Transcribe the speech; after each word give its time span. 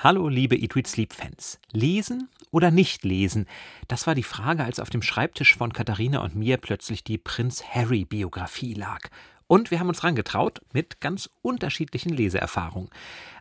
Hallo, 0.00 0.28
liebe 0.28 0.54
Eat, 0.54 0.76
Read, 0.76 0.86
Sleep 0.86 1.12
Fans. 1.12 1.58
Lesen 1.72 2.28
oder 2.52 2.70
nicht 2.70 3.02
lesen? 3.02 3.46
Das 3.88 4.06
war 4.06 4.14
die 4.14 4.22
Frage, 4.22 4.62
als 4.62 4.78
auf 4.78 4.90
dem 4.90 5.02
Schreibtisch 5.02 5.56
von 5.56 5.72
Katharina 5.72 6.22
und 6.22 6.36
mir 6.36 6.56
plötzlich 6.58 7.02
die 7.02 7.18
Prinz 7.18 7.64
Harry 7.64 8.04
Biografie 8.04 8.74
lag. 8.74 9.00
Und 9.48 9.72
wir 9.72 9.80
haben 9.80 9.88
uns 9.88 10.04
rangetraut 10.04 10.60
mit 10.72 11.00
ganz 11.00 11.28
unterschiedlichen 11.42 12.10
Leseerfahrungen. 12.10 12.90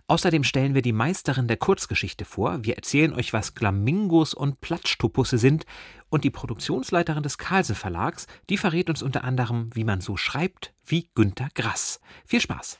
Außerdem 0.07 0.43
stellen 0.43 0.73
wir 0.73 0.81
die 0.81 0.93
Meisterin 0.93 1.47
der 1.47 1.57
Kurzgeschichte 1.57 2.25
vor. 2.25 2.63
Wir 2.63 2.75
erzählen 2.75 3.13
euch, 3.13 3.33
was 3.33 3.51
Flamingos 3.51 4.33
und 4.33 4.59
Platschtupusse 4.59 5.37
sind. 5.37 5.67
Und 6.09 6.23
die 6.23 6.31
Produktionsleiterin 6.31 7.21
des 7.21 7.37
Karlse 7.37 7.75
Verlags, 7.75 8.25
die 8.49 8.57
verrät 8.57 8.89
uns 8.89 9.03
unter 9.03 9.23
anderem, 9.23 9.69
wie 9.75 9.83
man 9.83 10.01
so 10.01 10.17
schreibt 10.17 10.73
wie 10.83 11.07
Günter 11.13 11.49
Grass. 11.53 11.99
Viel 12.25 12.41
Spaß! 12.41 12.79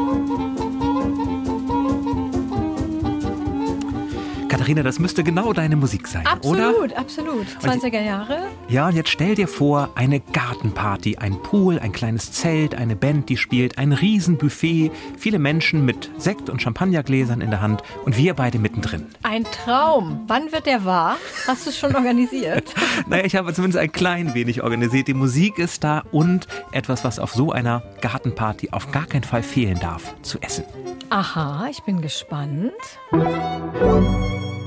Katharina, 4.71 4.83
das 4.83 4.99
müsste 4.99 5.21
genau 5.25 5.51
deine 5.51 5.75
Musik 5.75 6.07
sein, 6.07 6.25
absolut, 6.25 6.57
oder? 6.57 6.97
Absolut, 6.97 7.45
absolut. 7.57 7.83
20er 7.83 8.01
Jahre. 8.01 8.43
Ja, 8.69 8.87
und 8.87 8.95
jetzt 8.95 9.09
stell 9.09 9.35
dir 9.35 9.49
vor, 9.49 9.89
eine 9.95 10.21
Gartenparty, 10.21 11.17
ein 11.17 11.41
Pool, 11.43 11.77
ein 11.77 11.91
kleines 11.91 12.31
Zelt, 12.31 12.73
eine 12.73 12.95
Band, 12.95 13.27
die 13.27 13.35
spielt, 13.35 13.77
ein 13.77 13.91
Riesenbuffet, 13.91 14.91
viele 15.17 15.39
Menschen 15.39 15.83
mit 15.83 16.09
Sekt 16.17 16.49
und 16.49 16.61
Champagnergläsern 16.61 17.41
in 17.41 17.49
der 17.49 17.59
Hand 17.59 17.83
und 18.05 18.15
wir 18.15 18.33
beide 18.33 18.59
mittendrin. 18.59 19.07
Ein 19.23 19.43
Traum. 19.43 20.21
Wann 20.27 20.53
wird 20.53 20.65
der 20.65 20.85
wahr? 20.85 21.17
Hast 21.47 21.65
du 21.65 21.71
es 21.71 21.77
schon 21.77 21.93
organisiert? 21.93 22.73
naja, 23.07 23.25
ich 23.25 23.35
habe 23.35 23.53
zumindest 23.53 23.77
ein 23.77 23.91
klein 23.91 24.33
wenig 24.33 24.63
organisiert. 24.63 25.09
Die 25.09 25.13
Musik 25.13 25.59
ist 25.59 25.83
da 25.83 26.03
und 26.11 26.47
etwas, 26.71 27.03
was 27.03 27.19
auf 27.19 27.33
so 27.33 27.51
einer 27.51 27.83
Gartenparty 27.99 28.69
auf 28.71 28.89
gar 28.93 29.05
keinen 29.05 29.25
Fall 29.25 29.43
fehlen 29.43 29.79
darf, 29.81 30.15
zu 30.21 30.39
essen. 30.39 30.63
Aha, 31.09 31.67
ich 31.69 31.83
bin 31.83 32.01
gespannt. 32.01 32.71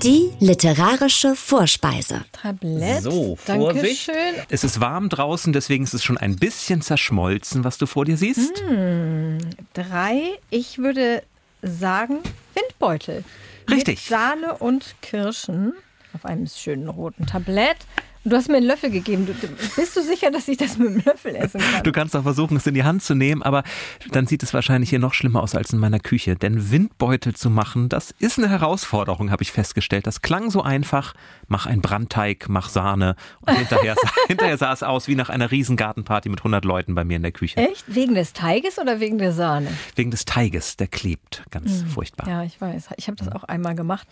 Die 0.02 0.30
literarische 0.40 1.34
Vorspeise. 1.34 2.24
Tablett. 2.32 3.02
So, 3.02 3.36
Vorsicht. 3.36 4.08
Dankeschön. 4.08 4.44
Es 4.50 4.64
ist 4.64 4.80
warm 4.80 5.08
draußen, 5.08 5.52
deswegen 5.52 5.84
ist 5.84 5.94
es 5.94 6.04
schon 6.04 6.18
ein 6.18 6.36
bisschen 6.36 6.82
zerschmolzen, 6.82 7.64
was 7.64 7.78
du 7.78 7.86
vor 7.86 8.04
dir 8.04 8.16
siehst. 8.16 8.62
Hm, 8.66 9.38
drei, 9.72 10.38
ich 10.50 10.78
würde 10.78 11.22
sagen 11.62 12.18
Windbeutel. 12.54 13.24
Richtig. 13.70 13.96
Mit 13.96 14.18
Sahne 14.18 14.54
und 14.58 14.94
Kirschen 15.00 15.72
auf 16.12 16.24
einem 16.24 16.46
schönen 16.46 16.88
roten 16.88 17.26
Tablett. 17.26 17.78
Du 18.27 18.34
hast 18.34 18.48
mir 18.48 18.56
einen 18.56 18.67
Löffel 18.67 18.91
gegeben. 18.91 19.27
Du, 19.27 19.34
bist 19.77 19.94
du 19.94 20.03
sicher, 20.03 20.30
dass 20.30 20.48
ich 20.48 20.56
das 20.56 20.78
mit 20.78 20.89
dem 20.89 21.03
Löffel 21.05 21.36
essen 21.36 21.61
kann? 21.61 21.83
Du 21.83 21.92
kannst 21.92 22.17
auch 22.17 22.22
versuchen, 22.22 22.56
es 22.56 22.67
in 22.67 22.72
die 22.72 22.83
Hand 22.83 23.03
zu 23.03 23.14
nehmen, 23.14 23.42
aber 23.42 23.64
dann 24.12 24.27
sieht 24.27 24.42
es 24.42 24.55
wahrscheinlich 24.55 24.89
hier 24.89 24.98
noch 24.98 25.12
schlimmer 25.12 25.42
aus 25.42 25.55
als 25.55 25.75
in 25.75 25.78
meiner 25.78 26.00
Küche. 26.00 26.34
Denn 26.34 26.70
Windbeutel 26.70 27.34
zu 27.34 27.50
machen, 27.50 27.91
das 27.91 28.12
ist 28.19 28.39
eine 28.39 28.48
Herausforderung, 28.48 29.30
habe 29.30 29.42
ich 29.42 29.52
festgestellt. 29.52 30.06
Das 30.06 30.22
klang 30.22 30.50
so 30.50 30.62
einfach. 30.62 31.12
Mach 31.48 31.67
einen 31.67 31.83
Brandteig, 31.83 32.48
mach 32.48 32.70
Sahne. 32.70 33.14
Und 33.42 33.58
hinterher, 33.58 33.95
hinterher 34.28 34.56
sah 34.56 34.72
es 34.72 34.83
aus 34.83 35.06
wie 35.06 35.17
nach 35.17 35.28
einer 35.28 35.50
Riesengartenparty 35.50 36.30
mit 36.30 36.41
100 36.41 36.64
Leuten 36.64 36.95
bei 36.95 37.05
mir 37.05 37.17
in 37.17 37.22
der 37.22 37.33
Küche. 37.33 37.58
Echt? 37.58 37.84
Wegen 37.95 38.14
des 38.14 38.33
Teiges 38.33 38.78
oder 38.78 39.00
wegen 39.00 39.19
der 39.19 39.33
Sahne? 39.33 39.69
Wegen 39.97 40.11
des 40.11 40.25
Teiges, 40.25 40.78
der 40.78 40.86
klebt. 40.86 41.45
Ganz 41.50 41.83
mhm. 41.83 41.89
furchtbar. 41.89 42.27
Ja, 42.27 42.42
ich 42.42 42.58
weiß. 42.58 42.89
Ich 42.97 43.06
habe 43.06 43.17
das 43.17 43.30
auch 43.30 43.45
einmal 43.45 43.75
gemacht. 43.75 44.08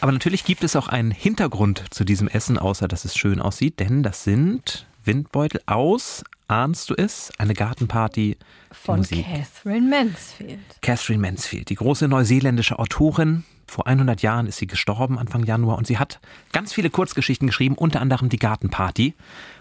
Aber 0.00 0.12
natürlich 0.12 0.44
gibt 0.44 0.64
es 0.64 0.76
auch 0.76 0.88
einen 0.88 1.10
Hintergrund 1.10 1.84
zu 1.90 2.04
diesem 2.04 2.28
Essen, 2.28 2.58
außer 2.58 2.88
dass 2.88 3.04
es 3.04 3.16
schön 3.16 3.40
aussieht, 3.40 3.80
denn 3.80 4.02
das 4.02 4.24
sind 4.24 4.86
Windbeutel 5.04 5.60
aus, 5.66 6.24
ahnst 6.48 6.90
du 6.90 6.94
es? 6.94 7.30
Eine 7.38 7.54
Gartenparty 7.54 8.36
von 8.72 8.98
Musik. 8.98 9.26
Catherine 9.26 9.88
Mansfield. 9.88 10.60
Catherine 10.80 11.20
Mansfield, 11.20 11.68
die 11.68 11.74
große 11.74 12.08
neuseeländische 12.08 12.78
Autorin. 12.78 13.44
Vor 13.66 13.86
100 13.86 14.20
Jahren 14.22 14.46
ist 14.46 14.56
sie 14.56 14.66
gestorben, 14.66 15.18
Anfang 15.18 15.44
Januar, 15.44 15.78
und 15.78 15.86
sie 15.86 15.98
hat 15.98 16.18
ganz 16.52 16.72
viele 16.72 16.90
Kurzgeschichten 16.90 17.46
geschrieben, 17.46 17.76
unter 17.76 18.00
anderem 18.00 18.28
die 18.28 18.38
Gartenparty. 18.38 19.14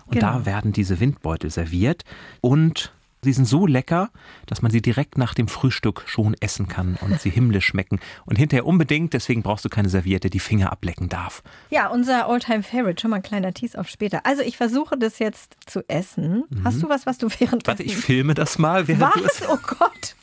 Und 0.06 0.16
genau. 0.16 0.40
da 0.40 0.46
werden 0.46 0.72
diese 0.72 1.00
Windbeutel 1.00 1.52
serviert 1.52 2.04
und 2.42 2.92
Sie 3.22 3.34
sind 3.34 3.46
so 3.46 3.68
lecker, 3.68 4.12
dass 4.46 4.62
man 4.62 4.72
sie 4.72 4.82
direkt 4.82 5.18
nach 5.18 5.34
dem 5.34 5.50
Frühstück 5.50 6.04
schon 6.06 6.36
essen 6.40 6.68
kann 6.70 6.98
und 7.02 7.20
sie 7.20 7.30
himmlisch 7.30 7.66
schmecken. 7.66 8.00
Und 8.26 8.38
hinterher 8.38 8.66
unbedingt, 8.66 9.14
deswegen 9.14 9.44
brauchst 9.44 9.66
du 9.66 9.70
keine 9.70 9.90
Serviette, 9.90 10.30
die 10.30 10.40
Finger 10.40 10.72
ablecken 10.72 11.10
darf. 11.10 11.44
Ja, 11.70 11.88
unser 11.88 12.30
Alltime 12.30 12.64
Favorite, 12.64 13.02
schon 13.02 13.12
mal 13.12 13.18
ein 13.18 13.24
kleiner 13.24 13.54
Tease 13.54 13.78
auf 13.78 13.90
später. 13.90 14.26
Also 14.26 14.42
ich 14.42 14.56
versuche 14.56 14.98
das 14.98 15.20
jetzt 15.20 15.58
zu 15.66 15.84
essen. 15.90 16.46
Mhm. 16.50 16.64
Hast 16.64 16.82
du 16.82 16.88
was, 16.88 17.06
was 17.06 17.18
du 17.18 17.28
während 17.40 17.68
Warte, 17.68 17.84
ich 17.84 17.98
filme 17.98 18.36
das 18.36 18.58
mal. 18.58 18.88
Während 18.88 19.02
was? 19.02 19.42
Oh 19.50 19.58
Gott. 19.68 20.16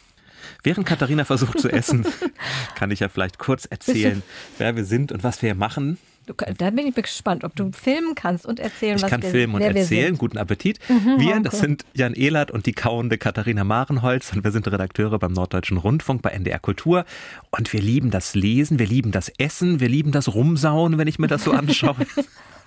Während 0.62 0.86
Katharina 0.86 1.24
versucht 1.24 1.60
zu 1.60 1.70
essen, 1.70 2.06
kann 2.74 2.90
ich 2.90 3.00
ja 3.00 3.08
vielleicht 3.08 3.38
kurz 3.38 3.66
erzählen, 3.66 4.22
wer 4.58 4.74
wir 4.74 4.84
sind 4.84 5.12
und 5.12 5.22
was 5.22 5.42
wir 5.42 5.50
hier 5.50 5.54
machen. 5.54 5.98
Du, 6.26 6.34
da 6.34 6.70
bin 6.70 6.88
ich 6.88 6.94
gespannt, 6.94 7.44
ob 7.44 7.54
du 7.54 7.70
filmen 7.70 8.16
kannst 8.16 8.47
und 8.47 8.59
erzählen, 8.59 8.97
ich 8.97 9.03
was 9.03 9.10
kann 9.10 9.22
wir, 9.22 9.31
filmen 9.31 9.54
und 9.54 9.60
erzählen. 9.62 10.19
Guten 10.19 10.38
Appetit. 10.38 10.81
Mhm, 10.88 11.20
wir, 11.20 11.38
das 11.41 11.60
sind 11.60 11.84
Jan 11.94 12.14
Ehlert 12.14 12.50
und 12.50 12.66
die 12.66 12.72
kauende 12.72 13.16
Katharina 13.16 13.62
Marenholz 13.62 14.32
und 14.32 14.42
wir 14.42 14.50
sind 14.50 14.66
Redakteure 14.66 15.20
beim 15.20 15.32
Norddeutschen 15.32 15.76
Rundfunk 15.76 16.22
bei 16.22 16.31
NDR 16.31 16.59
Kultur 16.59 17.04
und 17.53 17.72
wir 17.72 17.81
lieben 17.81 18.10
das 18.10 18.34
Lesen, 18.34 18.81
wir 18.81 18.86
lieben 18.86 19.12
das 19.12 19.28
Essen, 19.38 19.78
wir 19.78 19.88
lieben 19.88 20.10
das 20.10 20.34
Rumsauen, 20.34 20.98
wenn 20.98 21.06
ich 21.06 21.20
mir 21.20 21.28
das 21.28 21.44
so 21.44 21.53
anschaue. 21.53 21.94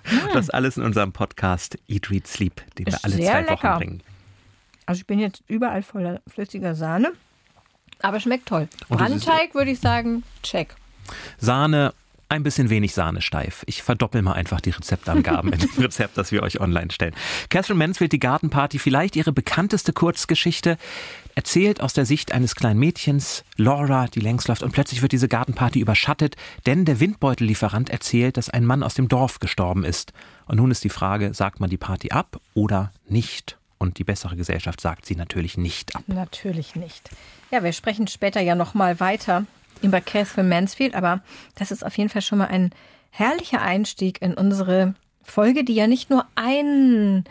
das 0.32 0.50
alles 0.50 0.76
in 0.76 0.82
unserem 0.82 1.12
Podcast 1.12 1.78
Eat, 1.88 2.10
Read, 2.10 2.26
Sleep, 2.26 2.62
den 2.76 2.86
wir 2.86 2.98
alle 3.02 3.16
zwei 3.16 3.40
lecker. 3.42 3.52
Wochen 3.52 3.78
bringen. 3.78 4.02
Also 4.86 5.00
ich 5.00 5.06
bin 5.06 5.18
jetzt 5.18 5.42
überall 5.46 5.82
voller 5.82 6.20
flüssiger 6.26 6.74
Sahne, 6.74 7.12
aber 8.00 8.20
schmeckt 8.20 8.46
toll. 8.46 8.68
Brandteig 8.88 9.54
würde 9.54 9.70
ich 9.70 9.80
sagen, 9.80 10.22
check. 10.42 10.74
Sahne 11.38 11.92
ein 12.30 12.42
bisschen 12.44 12.70
wenig 12.70 12.94
Sahne 12.94 13.20
steif. 13.20 13.64
Ich 13.66 13.82
verdoppel 13.82 14.22
mal 14.22 14.34
einfach 14.34 14.60
die 14.60 14.70
Rezeptangaben 14.70 15.52
in 15.52 15.58
dem 15.58 15.70
Rezept, 15.78 16.16
das 16.16 16.30
wir 16.30 16.42
euch 16.42 16.60
online 16.60 16.90
stellen. 16.90 17.14
Catherine 17.48 17.78
Mansfield, 17.78 18.12
die 18.12 18.20
Gartenparty, 18.20 18.78
vielleicht 18.78 19.16
ihre 19.16 19.32
bekannteste 19.32 19.92
Kurzgeschichte, 19.92 20.78
erzählt 21.34 21.80
aus 21.80 21.92
der 21.92 22.06
Sicht 22.06 22.32
eines 22.32 22.54
kleinen 22.54 22.78
Mädchens, 22.78 23.44
Laura, 23.56 24.06
die 24.06 24.20
längs 24.20 24.46
läuft 24.46 24.62
und 24.62 24.72
plötzlich 24.72 25.02
wird 25.02 25.12
diese 25.12 25.28
Gartenparty 25.28 25.80
überschattet, 25.80 26.36
denn 26.66 26.84
der 26.84 27.00
Windbeutellieferant 27.00 27.90
erzählt, 27.90 28.36
dass 28.36 28.48
ein 28.48 28.64
Mann 28.64 28.82
aus 28.82 28.94
dem 28.94 29.08
Dorf 29.08 29.40
gestorben 29.40 29.84
ist. 29.84 30.12
Und 30.46 30.56
nun 30.56 30.70
ist 30.70 30.84
die 30.84 30.88
Frage, 30.88 31.34
sagt 31.34 31.58
man 31.58 31.70
die 31.70 31.78
Party 31.78 32.10
ab 32.10 32.40
oder 32.54 32.92
nicht? 33.08 33.56
Und 33.78 33.98
die 33.98 34.04
bessere 34.04 34.36
Gesellschaft 34.36 34.80
sagt 34.80 35.06
sie 35.06 35.16
natürlich 35.16 35.56
nicht 35.56 35.96
ab. 35.96 36.04
Natürlich 36.06 36.76
nicht. 36.76 37.10
Ja, 37.50 37.64
wir 37.64 37.72
sprechen 37.72 38.06
später 38.06 38.40
ja 38.40 38.54
noch 38.54 38.74
mal 38.74 39.00
weiter 39.00 39.46
über 39.82 40.00
Catherine 40.00 40.48
Mansfield, 40.48 40.94
aber 40.94 41.22
das 41.56 41.70
ist 41.70 41.84
auf 41.84 41.96
jeden 41.98 42.10
Fall 42.10 42.22
schon 42.22 42.38
mal 42.38 42.48
ein 42.48 42.70
herrlicher 43.10 43.60
Einstieg 43.62 44.22
in 44.22 44.34
unsere 44.34 44.94
Folge, 45.22 45.64
die 45.64 45.74
ja 45.74 45.86
nicht 45.86 46.10
nur 46.10 46.26
einen 46.34 47.24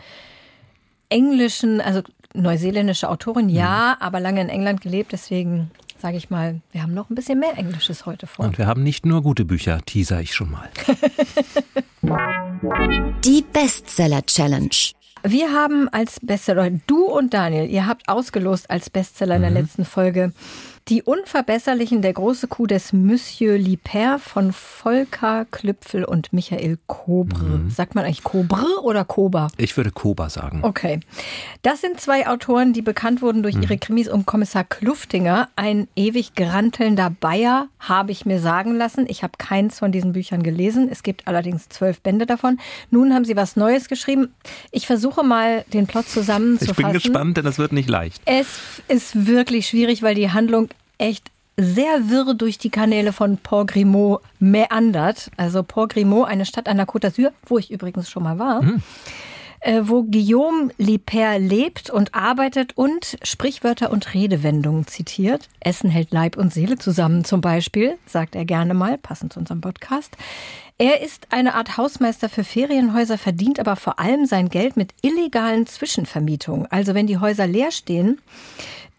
englischen, 1.08 1.80
also 1.80 2.02
neuseeländische 2.34 3.08
Autorin, 3.08 3.48
ja, 3.48 3.96
mhm. 3.96 4.02
aber 4.02 4.20
lange 4.20 4.40
in 4.40 4.48
England 4.48 4.80
gelebt, 4.80 5.12
deswegen 5.12 5.70
sage 6.00 6.16
ich 6.16 6.30
mal, 6.30 6.60
wir 6.72 6.82
haben 6.82 6.94
noch 6.94 7.10
ein 7.10 7.14
bisschen 7.14 7.38
mehr 7.38 7.58
Englisches 7.58 8.06
heute 8.06 8.26
vor. 8.26 8.46
Und 8.46 8.56
wir 8.56 8.66
haben 8.66 8.82
nicht 8.82 9.04
nur 9.04 9.22
gute 9.22 9.44
Bücher, 9.44 9.80
teaser 9.84 10.20
ich 10.20 10.34
schon 10.34 10.50
mal. 10.50 10.70
Die 13.24 13.44
Bestseller 13.52 14.24
Challenge. 14.24 14.70
Wir 15.22 15.52
haben 15.52 15.88
als 15.90 16.18
Bestseller, 16.20 16.70
du 16.86 17.04
und 17.04 17.34
Daniel, 17.34 17.68
ihr 17.68 17.86
habt 17.86 18.08
ausgelost 18.08 18.70
als 18.70 18.88
Bestseller 18.88 19.36
in 19.36 19.42
der 19.42 19.50
mhm. 19.50 19.58
letzten 19.58 19.84
Folge 19.84 20.32
die 20.88 21.02
Unverbesserlichen, 21.02 22.02
der 22.02 22.12
große 22.12 22.48
Coup 22.48 22.66
des 22.66 22.92
Monsieur 22.92 23.56
Liper 23.56 24.18
von 24.18 24.52
Volker 24.52 25.46
Klüpfel 25.50 26.04
und 26.04 26.32
Michael 26.32 26.78
Kobre. 26.86 27.44
Mhm. 27.44 27.70
Sagt 27.70 27.94
man 27.94 28.04
eigentlich 28.04 28.24
Kobre 28.24 28.82
oder 28.82 29.04
Koba? 29.04 29.48
Ich 29.56 29.76
würde 29.76 29.92
Koba 29.92 30.30
sagen. 30.30 30.60
Okay. 30.62 31.00
Das 31.62 31.80
sind 31.80 32.00
zwei 32.00 32.26
Autoren, 32.26 32.72
die 32.72 32.82
bekannt 32.82 33.22
wurden 33.22 33.42
durch 33.42 33.54
mhm. 33.54 33.62
ihre 33.62 33.78
Krimis 33.78 34.08
um 34.08 34.26
Kommissar 34.26 34.64
Kluftinger. 34.64 35.48
Ein 35.54 35.86
ewig 35.94 36.34
grantelnder 36.34 37.10
Bayer, 37.10 37.68
habe 37.78 38.10
ich 38.12 38.26
mir 38.26 38.40
sagen 38.40 38.74
lassen. 38.74 39.06
Ich 39.08 39.22
habe 39.22 39.34
keins 39.38 39.78
von 39.78 39.92
diesen 39.92 40.12
Büchern 40.12 40.42
gelesen. 40.42 40.88
Es 40.90 41.02
gibt 41.02 41.28
allerdings 41.28 41.68
zwölf 41.68 42.00
Bände 42.00 42.26
davon. 42.26 42.58
Nun 42.90 43.14
haben 43.14 43.24
sie 43.24 43.36
was 43.36 43.56
Neues 43.56 43.88
geschrieben. 43.88 44.34
Ich 44.70 44.86
versuche 44.86 45.22
mal, 45.22 45.64
den 45.72 45.86
Plot 45.86 46.08
zusammenzufassen. 46.08 46.70
Ich 46.72 46.76
bin 46.76 46.92
gespannt, 46.92 47.36
denn 47.36 47.44
das 47.44 47.58
wird 47.58 47.72
nicht 47.72 47.88
leicht. 47.88 48.20
Es 48.24 48.82
ist 48.88 49.26
wirklich 49.26 49.68
schwierig, 49.68 50.02
weil 50.02 50.14
die 50.14 50.30
Handlung 50.30 50.68
echt 51.00 51.30
sehr 51.56 52.08
wirr 52.08 52.34
durch 52.34 52.58
die 52.58 52.70
Kanäle 52.70 53.12
von 53.12 53.36
Port 53.36 53.68
Grimaud 53.72 54.22
meandert. 54.38 55.30
Also 55.36 55.62
Port 55.62 55.92
Grimaud, 55.92 56.28
eine 56.28 56.46
Stadt 56.46 56.68
an 56.68 56.76
der 56.76 56.86
Côte 56.86 57.08
d'Azur, 57.08 57.32
wo 57.46 57.58
ich 57.58 57.70
übrigens 57.70 58.08
schon 58.08 58.22
mal 58.22 58.38
war. 58.38 58.62
Mhm. 58.62 58.82
Wo 59.82 60.04
Guillaume 60.04 60.70
Liper 60.78 61.38
lebt 61.38 61.90
und 61.90 62.14
arbeitet 62.14 62.78
und 62.78 63.18
Sprichwörter 63.22 63.90
und 63.90 64.14
Redewendungen 64.14 64.86
zitiert. 64.86 65.50
Essen 65.60 65.90
hält 65.90 66.12
Leib 66.12 66.38
und 66.38 66.50
Seele 66.50 66.78
zusammen 66.78 67.26
zum 67.26 67.42
Beispiel, 67.42 67.98
sagt 68.06 68.34
er 68.34 68.46
gerne 68.46 68.72
mal, 68.72 68.96
passend 68.96 69.34
zu 69.34 69.38
unserem 69.38 69.60
Podcast. 69.60 70.16
Er 70.78 71.02
ist 71.02 71.26
eine 71.28 71.56
Art 71.56 71.76
Hausmeister 71.76 72.30
für 72.30 72.42
Ferienhäuser, 72.42 73.18
verdient 73.18 73.60
aber 73.60 73.76
vor 73.76 73.98
allem 73.98 74.24
sein 74.24 74.48
Geld 74.48 74.78
mit 74.78 74.94
illegalen 75.02 75.66
Zwischenvermietungen. 75.66 76.66
Also 76.70 76.94
wenn 76.94 77.06
die 77.06 77.18
Häuser 77.18 77.46
leer 77.46 77.70
stehen, 77.70 78.18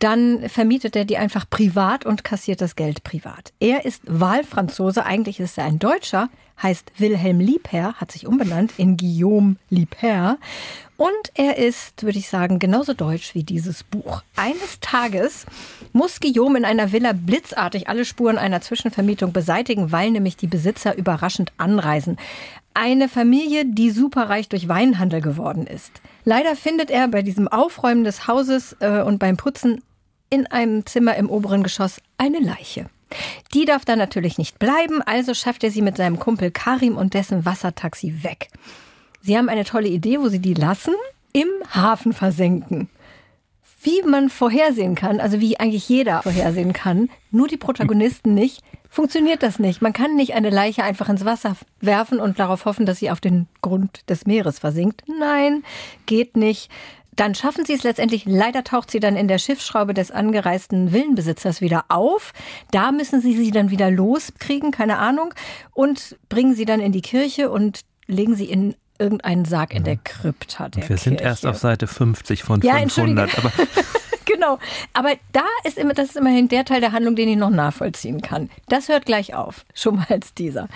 dann 0.01 0.49
vermietet 0.49 0.95
er 0.95 1.05
die 1.05 1.17
einfach 1.17 1.47
privat 1.47 2.05
und 2.07 2.23
kassiert 2.23 2.59
das 2.59 2.75
Geld 2.75 3.03
privat. 3.03 3.53
Er 3.59 3.85
ist 3.85 4.01
Wahlfranzose, 4.07 5.05
eigentlich 5.05 5.39
ist 5.39 5.59
er 5.59 5.65
ein 5.65 5.77
Deutscher, 5.77 6.29
heißt 6.61 6.91
Wilhelm 6.97 7.39
Liebherr, 7.39 7.93
hat 7.93 8.11
sich 8.11 8.25
umbenannt 8.25 8.73
in 8.77 8.97
Guillaume 8.97 9.57
Liebherr. 9.69 10.37
Und 10.97 11.11
er 11.35 11.57
ist, 11.57 12.03
würde 12.03 12.17
ich 12.17 12.29
sagen, 12.29 12.57
genauso 12.59 12.93
deutsch 12.93 13.33
wie 13.35 13.43
dieses 13.43 13.83
Buch. 13.83 14.23
Eines 14.35 14.79
Tages 14.81 15.45
muss 15.93 16.19
Guillaume 16.19 16.57
in 16.57 16.65
einer 16.65 16.91
Villa 16.91 17.13
blitzartig 17.13 17.87
alle 17.87 18.05
Spuren 18.05 18.37
einer 18.37 18.61
Zwischenvermietung 18.61 19.33
beseitigen, 19.33 19.91
weil 19.91 20.11
nämlich 20.11 20.37
die 20.37 20.47
Besitzer 20.47 20.97
überraschend 20.97 21.53
anreisen. 21.57 22.17
Eine 22.73 23.09
Familie, 23.09 23.65
die 23.65 23.91
superreich 23.91 24.49
durch 24.49 24.67
Weinhandel 24.67 25.21
geworden 25.21 25.67
ist. 25.67 26.01
Leider 26.23 26.55
findet 26.55 26.89
er 26.89 27.07
bei 27.07 27.21
diesem 27.21 27.47
Aufräumen 27.47 28.03
des 28.03 28.27
Hauses 28.27 28.77
äh, 28.79 29.01
und 29.01 29.19
beim 29.19 29.37
Putzen 29.37 29.81
in 30.31 30.47
einem 30.47 30.85
Zimmer 30.87 31.15
im 31.17 31.29
oberen 31.29 31.61
Geschoss 31.61 32.01
eine 32.17 32.39
Leiche. 32.39 32.89
Die 33.53 33.65
darf 33.65 33.85
dann 33.85 33.99
natürlich 33.99 34.37
nicht 34.37 34.57
bleiben, 34.57 35.01
also 35.03 35.33
schafft 35.33 35.63
er 35.63 35.69
sie 35.71 35.81
mit 35.81 35.97
seinem 35.97 36.17
Kumpel 36.17 36.49
Karim 36.49 36.97
und 36.97 37.13
dessen 37.13 37.45
Wassertaxi 37.45 38.23
weg. 38.23 38.47
Sie 39.21 39.37
haben 39.37 39.49
eine 39.49 39.65
tolle 39.65 39.89
Idee, 39.89 40.19
wo 40.19 40.29
sie 40.29 40.39
die 40.39 40.53
lassen, 40.53 40.95
im 41.33 41.49
Hafen 41.69 42.13
versenken. 42.13 42.89
Wie 43.83 44.01
man 44.03 44.29
vorhersehen 44.29 44.95
kann, 44.95 45.19
also 45.19 45.41
wie 45.41 45.59
eigentlich 45.59 45.89
jeder 45.89 46.21
vorhersehen 46.21 46.71
kann, 46.71 47.09
nur 47.31 47.47
die 47.47 47.57
Protagonisten 47.57 48.33
nicht, 48.33 48.61
funktioniert 48.89 49.41
das 49.41 49.57
nicht. 49.57 49.81
Man 49.81 49.93
kann 49.93 50.15
nicht 50.15 50.33
eine 50.33 50.49
Leiche 50.51 50.83
einfach 50.83 51.09
ins 51.09 51.25
Wasser 51.25 51.55
werfen 51.79 52.19
und 52.19 52.39
darauf 52.39 52.65
hoffen, 52.65 52.85
dass 52.85 52.99
sie 52.99 53.09
auf 53.09 53.19
den 53.19 53.47
Grund 53.61 54.07
des 54.09 54.25
Meeres 54.25 54.59
versinkt. 54.59 55.03
Nein, 55.07 55.63
geht 56.05 56.37
nicht. 56.37 56.69
Dann 57.15 57.35
schaffen 57.35 57.65
sie 57.65 57.73
es 57.73 57.83
letztendlich. 57.83 58.23
Leider 58.25 58.63
taucht 58.63 58.89
sie 58.91 58.99
dann 58.99 59.15
in 59.15 59.27
der 59.27 59.37
Schiffsschraube 59.37 59.93
des 59.93 60.11
angereisten 60.11 60.93
Villenbesitzers 60.93 61.61
wieder 61.61 61.85
auf. 61.89 62.33
Da 62.71 62.91
müssen 62.91 63.21
sie 63.21 63.35
sie 63.35 63.51
dann 63.51 63.69
wieder 63.69 63.91
loskriegen, 63.91 64.71
keine 64.71 64.97
Ahnung, 64.97 65.33
und 65.71 66.17
bringen 66.29 66.55
sie 66.55 66.65
dann 66.65 66.79
in 66.79 66.91
die 66.91 67.01
Kirche 67.01 67.51
und 67.51 67.81
legen 68.07 68.35
sie 68.35 68.45
in 68.45 68.75
irgendeinen 68.97 69.45
Sarg 69.45 69.73
in 69.73 69.83
der 69.83 69.95
mhm. 69.95 70.03
Krypta 70.03 70.69
der 70.69 70.87
Wir 70.87 70.97
sind 70.97 71.17
Kirche. 71.17 71.29
erst 71.29 71.45
auf 71.45 71.57
Seite 71.57 71.87
50 71.87 72.43
von 72.43 72.61
ja, 72.61 72.77
500. 72.77 73.37
Aber 73.39 73.51
genau. 74.33 74.57
Aber 74.93 75.13
da 75.31 75.45
ist 75.63 75.77
immer, 75.77 75.93
das 75.93 76.09
ist 76.09 76.17
immerhin 76.17 76.47
der 76.47 76.65
Teil 76.65 76.81
der 76.81 76.91
Handlung, 76.91 77.15
den 77.15 77.29
ich 77.29 77.37
noch 77.37 77.49
nachvollziehen 77.49 78.21
kann. 78.21 78.49
Das 78.67 78.89
hört 78.89 79.05
gleich 79.05 79.33
auf. 79.33 79.65
Schon 79.73 79.95
mal 79.95 80.07
als 80.09 80.33
dieser. 80.33 80.67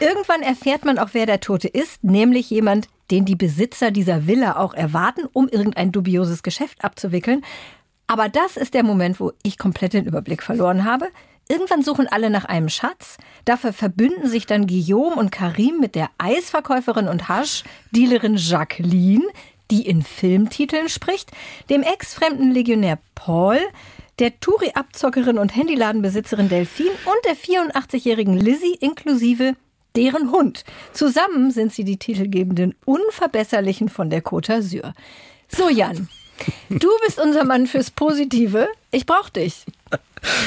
Irgendwann 0.00 0.42
erfährt 0.42 0.84
man 0.84 0.98
auch, 0.98 1.10
wer 1.12 1.26
der 1.26 1.40
Tote 1.40 1.68
ist, 1.68 2.02
nämlich 2.04 2.50
jemand, 2.50 2.88
den 3.10 3.24
die 3.24 3.36
Besitzer 3.36 3.90
dieser 3.90 4.26
Villa 4.26 4.56
auch 4.56 4.74
erwarten, 4.74 5.22
um 5.32 5.48
irgendein 5.48 5.92
dubioses 5.92 6.42
Geschäft 6.42 6.84
abzuwickeln. 6.84 7.44
Aber 8.06 8.28
das 8.28 8.56
ist 8.56 8.74
der 8.74 8.82
Moment, 8.82 9.20
wo 9.20 9.32
ich 9.42 9.58
komplett 9.58 9.94
den 9.94 10.06
Überblick 10.06 10.42
verloren 10.42 10.84
habe. 10.84 11.08
Irgendwann 11.48 11.82
suchen 11.82 12.08
alle 12.08 12.30
nach 12.30 12.46
einem 12.46 12.70
Schatz. 12.70 13.18
Dafür 13.44 13.74
verbünden 13.74 14.28
sich 14.28 14.46
dann 14.46 14.66
Guillaume 14.66 15.16
und 15.16 15.30
Karim 15.30 15.78
mit 15.78 15.94
der 15.94 16.08
Eisverkäuferin 16.16 17.06
und 17.06 17.28
Haschdealerin 17.28 18.36
Jacqueline, 18.36 19.24
die 19.70 19.86
in 19.86 20.02
Filmtiteln 20.02 20.88
spricht, 20.88 21.30
dem 21.70 21.82
ex-fremden 21.82 22.52
Legionär 22.52 22.98
Paul, 23.14 23.58
der 24.18 24.38
Touri-Abzockerin 24.40 25.38
und 25.38 25.56
Handyladenbesitzerin 25.56 26.48
Delphine 26.48 26.90
und 26.90 27.24
der 27.24 27.36
84-jährigen 27.36 28.34
Lizzie 28.34 28.76
inklusive 28.80 29.56
deren 29.96 30.30
Hund. 30.30 30.64
Zusammen 30.92 31.50
sind 31.50 31.72
sie 31.72 31.84
die 31.84 31.98
titelgebenden 31.98 32.74
Unverbesserlichen 32.84 33.88
von 33.88 34.10
der 34.10 34.22
Côte 34.22 34.52
d'Azur. 34.52 34.92
So, 35.48 35.68
Jan, 35.68 36.08
du 36.68 36.88
bist 37.04 37.20
unser 37.20 37.44
Mann 37.44 37.66
fürs 37.66 37.90
Positive. 37.90 38.68
Ich 38.90 39.06
brauch 39.06 39.28
dich. 39.28 39.64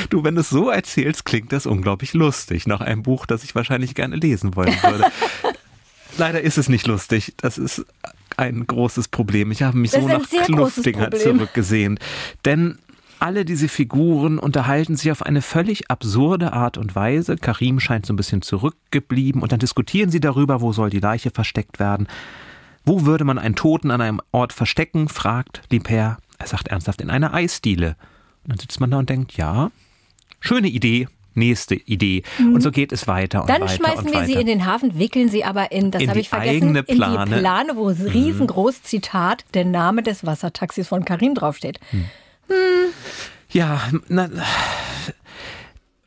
Du, 0.09 0.23
wenn 0.23 0.35
du 0.35 0.41
es 0.41 0.49
so 0.49 0.69
erzählst, 0.69 1.25
klingt 1.25 1.51
das 1.51 1.65
unglaublich 1.65 2.13
lustig. 2.13 2.67
Nach 2.67 2.81
einem 2.81 3.03
Buch, 3.03 3.25
das 3.25 3.43
ich 3.43 3.53
wahrscheinlich 3.53 3.95
gerne 3.95 4.15
lesen 4.15 4.55
wollen 4.55 4.75
würde. 4.81 5.05
Leider 6.17 6.41
ist 6.41 6.57
es 6.57 6.67
nicht 6.67 6.87
lustig. 6.87 7.33
Das 7.37 7.57
ist 7.57 7.85
ein 8.37 8.65
großes 8.65 9.09
Problem. 9.09 9.51
Ich 9.51 9.63
habe 9.63 9.77
mich 9.77 9.91
das 9.91 10.01
so 10.01 10.07
nach 10.07 10.27
Kluftinger 10.27 11.11
zurückgesehen. 11.11 11.99
Denn 12.45 12.77
alle 13.19 13.45
diese 13.45 13.67
Figuren 13.67 14.37
unterhalten 14.37 14.95
sich 14.95 15.11
auf 15.11 15.23
eine 15.23 15.41
völlig 15.41 15.89
absurde 15.89 16.53
Art 16.53 16.77
und 16.77 16.95
Weise. 16.95 17.35
Karim 17.35 17.79
scheint 17.79 18.05
so 18.05 18.13
ein 18.13 18.17
bisschen 18.17 18.41
zurückgeblieben 18.43 19.41
und 19.41 19.51
dann 19.51 19.59
diskutieren 19.59 20.11
sie 20.11 20.19
darüber, 20.19 20.61
wo 20.61 20.71
soll 20.71 20.89
die 20.89 20.99
Leiche 20.99 21.31
versteckt 21.31 21.79
werden. 21.79 22.07
Wo 22.85 23.05
würde 23.05 23.25
man 23.25 23.39
einen 23.39 23.55
Toten 23.55 23.91
an 23.91 24.01
einem 24.01 24.21
Ort 24.31 24.53
verstecken? 24.53 25.09
fragt 25.09 25.63
Liebherr. 25.71 26.17
Er 26.37 26.47
sagt 26.47 26.67
ernsthaft, 26.67 27.01
in 27.01 27.09
einer 27.09 27.33
Eisdiele. 27.33 27.95
Und 28.43 28.51
dann 28.51 28.59
sitzt 28.59 28.79
man 28.79 28.91
da 28.91 28.99
und 28.99 29.09
denkt, 29.09 29.33
ja, 29.35 29.71
schöne 30.39 30.67
Idee, 30.67 31.07
nächste 31.37 31.75
Idee. 31.75 32.23
Mhm. 32.37 32.55
Und 32.55 32.61
so 32.61 32.71
geht 32.71 32.91
es 32.91 33.07
weiter 33.07 33.41
und 33.41 33.49
Dann 33.49 33.61
weiter 33.61 33.73
schmeißen 33.73 33.99
und 33.99 34.05
wir 34.07 34.13
weiter. 34.13 34.25
sie 34.25 34.33
in 34.33 34.47
den 34.47 34.65
Hafen, 34.65 34.99
wickeln 34.99 35.29
sie 35.29 35.43
aber 35.43 35.71
in, 35.71 35.91
das 35.91 36.07
habe 36.07 36.19
ich 36.19 36.29
vergessen, 36.29 36.75
in 36.75 36.85
die 36.85 36.95
Plane, 36.95 37.75
wo 37.75 37.89
mhm. 37.89 38.07
riesengroß 38.07 38.83
Zitat 38.83 39.45
der 39.53 39.65
Name 39.65 40.03
des 40.03 40.25
Wassertaxis 40.25 40.87
von 40.87 41.05
Karim 41.05 41.35
draufsteht. 41.35 41.79
Mhm. 41.91 42.05
Hm. 42.47 42.93
Ja, 43.49 43.81
na, 44.07 44.29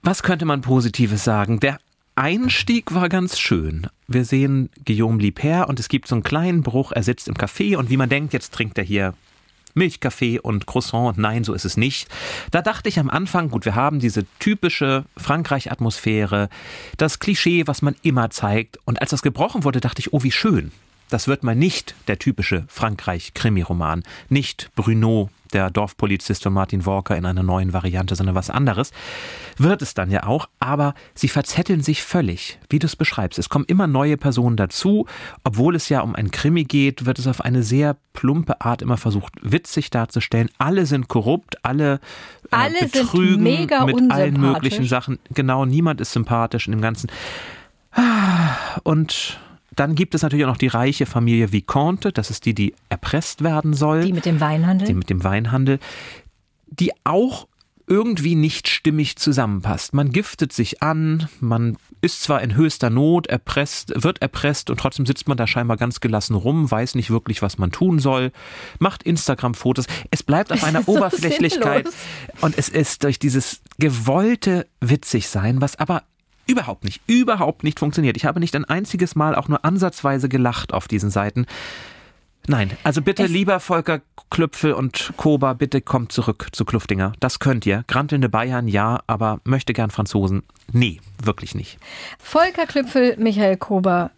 was 0.03 0.23
könnte 0.23 0.44
man 0.44 0.61
Positives 0.61 1.25
sagen? 1.25 1.61
Der 1.61 1.79
Einstieg 2.15 2.94
war 2.94 3.09
ganz 3.09 3.38
schön. 3.38 3.87
Wir 4.06 4.25
sehen 4.25 4.71
Guillaume 4.85 5.23
Liebherr 5.23 5.69
und 5.69 5.81
es 5.81 5.88
gibt 5.88 6.09
so 6.09 6.15
einen 6.15 6.23
kleinen 6.23 6.62
Bruch. 6.62 6.93
Er 6.93 7.03
sitzt 7.03 7.29
im 7.29 7.35
Café 7.35 7.77
und 7.77 7.91
wie 7.91 7.97
man 7.97 8.09
denkt, 8.09 8.32
jetzt 8.32 8.53
trinkt 8.53 8.77
er 8.79 8.85
hier 8.85 9.15
Milchkaffee 9.75 10.40
und 10.40 10.67
Croissant. 10.67 11.19
Nein, 11.19 11.44
so 11.44 11.55
ist 11.55 11.64
es 11.64 11.76
nicht. 11.76 12.08
Da 12.50 12.62
dachte 12.62 12.88
ich 12.88 12.99
am 12.99 13.11
Anfang, 13.11 13.50
gut, 13.50 13.64
wir 13.64 13.75
haben 13.75 13.99
diese 13.99 14.25
typische 14.38 15.05
Frankreich-Atmosphäre, 15.17 16.49
das 16.96 17.19
Klischee, 17.19 17.67
was 17.67 17.82
man 17.82 17.96
immer 18.02 18.31
zeigt. 18.31 18.78
Und 18.84 19.00
als 19.00 19.11
das 19.11 19.22
gebrochen 19.22 19.64
wurde, 19.64 19.81
dachte 19.81 20.00
ich, 20.00 20.12
oh, 20.12 20.22
wie 20.22 20.32
schön. 20.32 20.72
Das 21.10 21.28
wird 21.28 21.42
mal 21.42 21.56
nicht 21.56 21.94
der 22.08 22.18
typische 22.18 22.64
Frankreich-Krimi-Roman, 22.68 24.02
nicht 24.28 24.70
Bruno 24.74 25.28
der 25.52 25.70
Dorfpolizist 25.70 26.44
von 26.44 26.52
Martin 26.52 26.86
Walker 26.86 27.16
in 27.16 27.26
einer 27.26 27.42
neuen 27.42 27.72
Variante, 27.72 28.14
sondern 28.14 28.36
was 28.36 28.50
anderes. 28.50 28.92
Wird 29.56 29.82
es 29.82 29.94
dann 29.94 30.10
ja 30.10 30.24
auch, 30.24 30.48
aber 30.60 30.94
sie 31.14 31.28
verzetteln 31.28 31.82
sich 31.82 32.02
völlig, 32.02 32.58
wie 32.68 32.78
du 32.78 32.86
es 32.86 32.96
beschreibst. 32.96 33.38
Es 33.38 33.48
kommen 33.48 33.64
immer 33.66 33.86
neue 33.86 34.16
Personen 34.16 34.56
dazu. 34.56 35.06
Obwohl 35.44 35.74
es 35.74 35.88
ja 35.88 36.00
um 36.00 36.14
ein 36.14 36.30
Krimi 36.30 36.64
geht, 36.64 37.04
wird 37.04 37.18
es 37.18 37.26
auf 37.26 37.40
eine 37.40 37.62
sehr 37.62 37.96
plumpe 38.12 38.60
Art 38.60 38.82
immer 38.82 38.96
versucht, 38.96 39.32
witzig 39.42 39.90
darzustellen. 39.90 40.50
Alle 40.58 40.86
sind 40.86 41.08
korrupt, 41.08 41.64
alle, 41.64 41.94
äh, 41.94 41.98
alle 42.52 42.88
betrügen 42.88 43.43
mit 43.43 44.12
allen 44.12 44.40
möglichen 44.40 44.86
Sachen. 44.86 45.19
Genau, 45.34 45.64
niemand 45.64 46.00
ist 46.00 46.12
sympathisch 46.12 46.67
in 46.67 46.72
dem 46.72 46.81
Ganzen. 46.81 47.10
Und 48.84 49.40
dann 49.77 49.94
gibt 49.94 50.15
es 50.15 50.22
natürlich 50.22 50.44
auch 50.44 50.50
noch 50.50 50.56
die 50.56 50.67
reiche 50.67 51.06
Familie 51.06 51.53
Vicomte, 51.53 52.12
das 52.12 52.31
ist 52.31 52.46
die, 52.46 52.55
die 52.55 52.74
erpresst 52.89 53.43
werden 53.43 53.74
soll. 53.74 54.05
Die 54.05 54.12
mit 54.12 54.27
dem 54.27 54.41
Weinhandel. 54.41 54.86
Die 54.86 54.94
mit 54.94 55.10
dem 55.10 55.24
Weinhandel, 55.24 55.79
die 56.67 56.93
auch 57.05 57.46
irgendwie 57.91 58.36
nicht 58.36 58.69
stimmig 58.69 59.17
zusammenpasst. 59.17 59.94
Man 59.94 60.12
giftet 60.12 60.53
sich 60.53 60.81
an, 60.81 61.29
man 61.41 61.77
ist 62.00 62.22
zwar 62.22 62.41
in 62.41 62.55
höchster 62.55 62.89
Not, 62.89 63.27
erpresst, 63.27 63.93
wird 63.96 64.22
erpresst 64.22 64.70
und 64.70 64.79
trotzdem 64.79 65.06
sitzt 65.06 65.27
man 65.27 65.36
da 65.36 65.48
scheinbar 65.48 65.77
ganz 65.77 65.98
gelassen 65.98 66.36
rum, 66.36 66.70
weiß 66.70 66.94
nicht 66.94 67.10
wirklich, 67.10 67.43
was 67.43 67.58
man 67.58 67.72
tun 67.72 67.98
soll, 67.98 68.31
macht 68.79 69.03
Instagram-Fotos. 69.03 69.86
Es 70.12 70.22
bleibt 70.22 70.53
auf 70.53 70.62
einer 70.65 70.89
Oberflächlichkeit 70.89 71.89
sinnlos. 71.89 72.43
und 72.43 72.56
es 72.56 72.69
ist 72.69 73.03
durch 73.03 73.19
dieses 73.19 73.60
gewollte 73.79 74.69
Witzigsein, 74.81 75.60
was 75.60 75.77
aber 75.77 76.05
überhaupt 76.50 76.84
nicht, 76.84 77.00
überhaupt 77.06 77.64
nicht 77.64 77.78
funktioniert. 77.78 78.16
Ich 78.16 78.24
habe 78.24 78.40
nicht 78.40 78.54
ein 78.54 78.64
einziges 78.64 79.14
Mal 79.14 79.34
auch 79.34 79.48
nur 79.48 79.64
ansatzweise 79.64 80.28
gelacht 80.28 80.72
auf 80.72 80.88
diesen 80.88 81.10
Seiten. 81.10 81.46
Nein, 82.46 82.70
also 82.84 83.02
bitte, 83.02 83.24
es 83.24 83.30
lieber 83.30 83.60
Volker 83.60 84.00
Klüpfel 84.30 84.72
und 84.72 85.12
Koba, 85.16 85.52
bitte 85.52 85.80
kommt 85.80 86.12
zurück 86.12 86.48
zu 86.52 86.64
Kluftinger. 86.64 87.12
Das 87.20 87.38
könnt 87.38 87.66
ihr. 87.66 87.84
Grantelnde 87.86 88.28
Bayern, 88.28 88.66
ja, 88.66 89.00
aber 89.06 89.40
möchte 89.44 89.72
gern 89.72 89.90
Franzosen. 89.90 90.42
Nee, 90.72 91.00
wirklich 91.22 91.54
nicht. 91.54 91.78
Volker 92.19 92.66
Klüpfel, 92.66 93.16
Michael 93.19 93.56
Kober, 93.56 94.10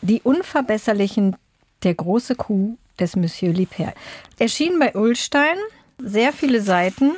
die 0.00 0.20
Unverbesserlichen, 0.22 1.36
der 1.82 1.94
große 1.94 2.34
Kuh 2.34 2.76
des 2.98 3.14
Monsieur 3.16 3.52
Liebherr. 3.52 3.94
Erschien 4.38 4.78
bei 4.78 4.94
Ullstein, 4.94 5.56
sehr 5.98 6.32
viele 6.32 6.60
Seiten. 6.60 7.12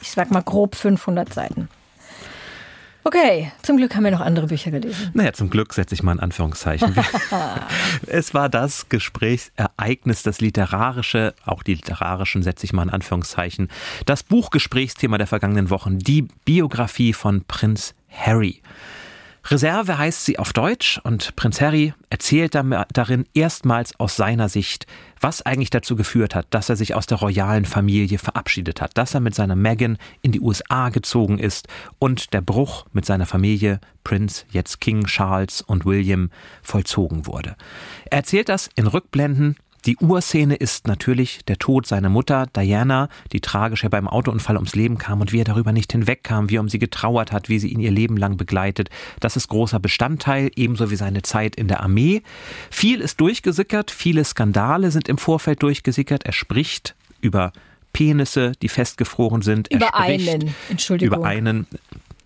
Ich 0.00 0.10
sag 0.10 0.30
mal 0.30 0.42
grob 0.42 0.74
500 0.74 1.32
Seiten. 1.32 1.68
Okay, 3.06 3.52
zum 3.62 3.76
Glück 3.76 3.94
haben 3.94 4.02
wir 4.02 4.10
noch 4.10 4.20
andere 4.20 4.48
Bücher 4.48 4.72
gelesen. 4.72 5.12
Naja, 5.14 5.32
zum 5.32 5.48
Glück 5.48 5.72
setze 5.74 5.94
ich 5.94 6.02
mal 6.02 6.10
in 6.10 6.18
Anführungszeichen. 6.18 6.92
es 8.08 8.34
war 8.34 8.48
das 8.48 8.88
Gesprächsereignis, 8.88 10.24
das 10.24 10.40
literarische, 10.40 11.32
auch 11.44 11.62
die 11.62 11.74
literarischen 11.74 12.42
setze 12.42 12.64
ich 12.64 12.72
mal 12.72 12.82
in 12.82 12.90
Anführungszeichen, 12.90 13.68
das 14.06 14.24
Buchgesprächsthema 14.24 15.18
der 15.18 15.28
vergangenen 15.28 15.70
Wochen, 15.70 16.00
die 16.00 16.22
Biografie 16.44 17.12
von 17.12 17.44
Prinz 17.44 17.94
Harry. 18.10 18.60
Reserve 19.48 19.96
heißt 19.96 20.24
sie 20.24 20.40
auf 20.40 20.52
Deutsch 20.52 21.00
und 21.04 21.36
Prinz 21.36 21.60
Harry 21.60 21.94
erzählt 22.10 22.56
darin 22.56 23.26
erstmals 23.32 23.98
aus 24.00 24.16
seiner 24.16 24.48
Sicht, 24.48 24.86
was 25.20 25.42
eigentlich 25.42 25.70
dazu 25.70 25.94
geführt 25.94 26.34
hat, 26.34 26.46
dass 26.50 26.68
er 26.68 26.74
sich 26.74 26.94
aus 26.96 27.06
der 27.06 27.18
royalen 27.18 27.64
Familie 27.64 28.18
verabschiedet 28.18 28.80
hat, 28.80 28.98
dass 28.98 29.14
er 29.14 29.20
mit 29.20 29.36
seiner 29.36 29.54
Meghan 29.54 29.98
in 30.22 30.32
die 30.32 30.40
USA 30.40 30.88
gezogen 30.88 31.38
ist 31.38 31.68
und 32.00 32.32
der 32.32 32.40
Bruch 32.40 32.86
mit 32.92 33.06
seiner 33.06 33.26
Familie, 33.26 33.80
Prinz, 34.02 34.46
jetzt 34.50 34.80
King 34.80 35.04
Charles 35.04 35.62
und 35.62 35.84
William, 35.84 36.30
vollzogen 36.62 37.26
wurde. 37.26 37.54
Er 38.06 38.18
erzählt 38.18 38.48
das 38.48 38.68
in 38.74 38.88
Rückblenden 38.88 39.56
die 39.86 39.96
Urszene 39.98 40.56
ist 40.56 40.88
natürlich 40.88 41.44
der 41.46 41.58
Tod 41.58 41.86
seiner 41.86 42.08
Mutter, 42.08 42.46
Diana, 42.54 43.08
die 43.32 43.40
tragisch 43.40 43.84
ja 43.84 43.88
beim 43.88 44.08
Autounfall 44.08 44.56
ums 44.56 44.74
Leben 44.74 44.98
kam 44.98 45.20
und 45.20 45.32
wie 45.32 45.40
er 45.40 45.44
darüber 45.44 45.72
nicht 45.72 45.92
hinwegkam, 45.92 46.50
wie 46.50 46.56
er 46.56 46.60
um 46.60 46.68
sie 46.68 46.80
getrauert 46.80 47.30
hat, 47.30 47.48
wie 47.48 47.60
sie 47.60 47.68
ihn 47.68 47.78
ihr 47.78 47.92
Leben 47.92 48.16
lang 48.16 48.36
begleitet. 48.36 48.90
Das 49.20 49.36
ist 49.36 49.48
großer 49.48 49.78
Bestandteil, 49.78 50.50
ebenso 50.56 50.90
wie 50.90 50.96
seine 50.96 51.22
Zeit 51.22 51.54
in 51.54 51.68
der 51.68 51.82
Armee. 51.82 52.22
Viel 52.70 53.00
ist 53.00 53.20
durchgesickert, 53.20 53.92
viele 53.92 54.24
Skandale 54.24 54.90
sind 54.90 55.08
im 55.08 55.18
Vorfeld 55.18 55.62
durchgesickert. 55.62 56.24
Er 56.24 56.32
spricht 56.32 56.96
über 57.20 57.52
Penisse, 57.92 58.52
die 58.60 58.68
festgefroren 58.68 59.42
sind. 59.42 59.72
Über 59.72 59.94
einen, 59.94 60.54
Entschuldigung. 60.68 61.18
Über 61.18 61.26
einen 61.26 61.66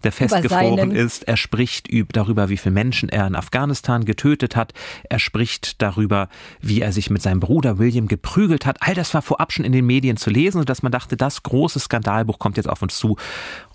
der 0.05 0.13
festgefroren 0.13 0.91
ist. 0.91 1.25
Er 1.29 1.37
spricht 1.37 1.89
darüber, 2.13 2.49
wie 2.49 2.57
viele 2.57 2.75
Menschen 2.75 3.09
er 3.09 3.27
in 3.27 3.35
Afghanistan 3.35 4.05
getötet 4.05 4.57
hat. 4.57 4.73
Er 5.09 5.19
spricht 5.19 5.83
darüber, 5.83 6.29
wie 6.61 6.81
er 6.81 6.93
sich 6.93 7.11
mit 7.11 7.23
seinem 7.23 7.41
Bruder 7.41 7.79
William 7.79 8.09
geprügelt 8.09 8.67
hat. 8.67 8.79
All 8.81 8.95
das 8.95 9.15
war 9.15 9.23
vorab 9.23 9.53
schon 9.53 9.65
in 9.65 9.73
den 9.73 9.87
Medien 9.87 10.17
zu 10.17 10.31
lesen, 10.31 10.59
sodass 10.59 10.83
man 10.83 10.93
dachte, 10.93 11.17
das 11.17 11.43
große 11.43 11.81
Skandalbuch 11.81 12.39
kommt 12.39 12.57
jetzt 12.57 12.69
auf 12.69 12.83
uns 12.83 12.99
zu. 12.99 13.17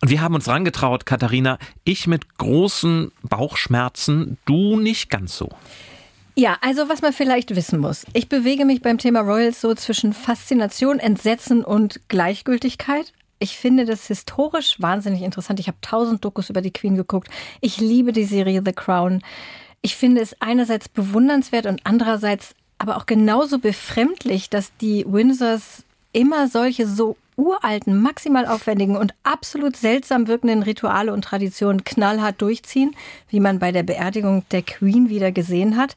Und 0.01 0.10
wir 0.10 0.22
haben 0.22 0.36
uns 0.36 0.48
rangetraut, 0.48 1.05
Katharina. 1.05 1.58
Ich 1.84 2.08
mit 2.08 2.38
großen 2.38 3.12
Bauchschmerzen, 3.24 4.38
du 4.46 4.79
nicht 4.79 5.10
ganz 5.10 5.38
so. 5.38 5.50
Ja, 6.38 6.58
also 6.62 6.89
was 6.89 7.01
man 7.01 7.13
vielleicht 7.13 7.55
wissen 7.55 7.79
muss. 7.79 8.05
Ich 8.12 8.27
bewege 8.27 8.65
mich 8.65 8.82
beim 8.82 8.98
Thema 8.98 9.22
Royals 9.22 9.62
so 9.62 9.74
zwischen 9.74 10.12
Faszination, 10.12 11.00
Entsetzen 11.00 11.63
und 11.63 12.01
Gleichgültigkeit. 12.10 13.13
Ich 13.39 13.58
finde 13.58 13.86
das 13.86 14.08
historisch 14.08 14.80
wahnsinnig 14.80 15.22
interessant. 15.22 15.60
Ich 15.60 15.68
habe 15.68 15.77
tausend 15.82 16.24
Dokus 16.24 16.50
über 16.50 16.62
die 16.62 16.72
Queen 16.72 16.96
geguckt. 16.96 17.30
Ich 17.62 17.80
liebe 17.80 18.13
die 18.13 18.25
Serie 18.25 18.62
The 18.65 18.74
Crown. 18.74 19.22
Ich 19.82 19.96
finde 19.96 20.22
es 20.22 20.39
einerseits 20.42 20.89
bewundernswert 20.89 21.65
und 21.65 21.82
andererseits 21.84 22.56
aber 22.77 22.98
auch 22.98 23.06
genauso 23.06 23.60
befremdlich, 23.60 24.50
dass 24.50 24.75
die 24.77 25.06
Windsors 25.08 25.84
immer 26.12 26.48
solche 26.48 26.88
so 26.88 27.18
uralten, 27.38 28.01
maximal 28.01 28.46
aufwendigen 28.46 28.96
und 28.96 29.13
absolut 29.24 29.75
seltsam 29.75 30.27
wirkenden 30.27 30.63
Rituale 30.63 31.12
und 31.12 31.24
Traditionen 31.24 31.84
knallhart 31.84 32.42
durchziehen, 32.42 32.96
wie 33.30 33.39
man 33.42 33.60
bei 33.60 33.72
der 33.72 33.84
Beerdigung 33.84 34.46
der 34.51 34.62
Queen 34.62 35.10
wieder 35.10 35.32
gesehen 35.32 35.75
hat. 35.75 35.96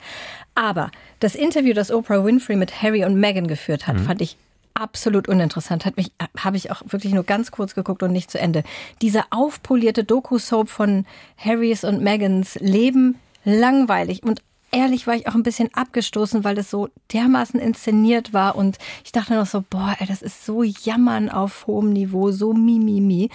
Aber 0.55 0.91
das 1.21 1.37
Interview, 1.37 1.75
das 1.75 1.93
Oprah 1.93 2.25
Winfrey 2.25 2.57
mit 2.57 2.83
Harry 2.83 3.05
und 3.05 3.15
Meghan 3.15 3.47
geführt 3.47 3.87
hat, 3.87 3.97
mhm. 3.97 4.05
fand 4.05 4.21
ich 4.21 4.37
absolut 4.79 5.29
uninteressant. 5.29 5.85
Hat 5.85 5.97
mich, 5.97 6.13
habe 6.37 6.57
ich 6.57 6.71
auch 6.71 6.83
wirklich 6.87 7.13
nur 7.13 7.25
ganz 7.25 7.51
kurz 7.51 7.75
geguckt 7.75 8.03
und 8.03 8.13
nicht 8.13 8.31
zu 8.31 8.39
Ende. 8.39 8.63
Diese 9.03 9.25
aufpolierte 9.31 10.05
Doku-Soap 10.05 10.69
von 10.69 11.07
Harrys 11.37 11.85
und 11.85 12.03
Megans 12.03 12.57
Leben 12.57 13.19
langweilig 13.45 14.23
und 14.23 14.43
ehrlich 14.71 15.07
war 15.07 15.15
ich 15.15 15.27
auch 15.29 15.35
ein 15.35 15.43
bisschen 15.43 15.71
abgestoßen, 15.73 16.45
weil 16.45 16.59
es 16.59 16.71
so 16.71 16.89
dermaßen 17.13 17.59
inszeniert 17.59 18.33
war 18.33 18.57
und 18.57 18.79
ich 19.05 19.13
dachte 19.13 19.35
noch 19.35 19.47
so, 19.47 19.65
boah, 19.69 19.97
ey, 19.99 20.07
das 20.07 20.23
ist 20.23 20.45
so 20.45 20.63
jammern 20.63 21.31
auf 21.31 21.67
hohem 21.67 21.93
Niveau, 21.93 22.31
so 22.31 22.53
mimimi. 22.53 23.31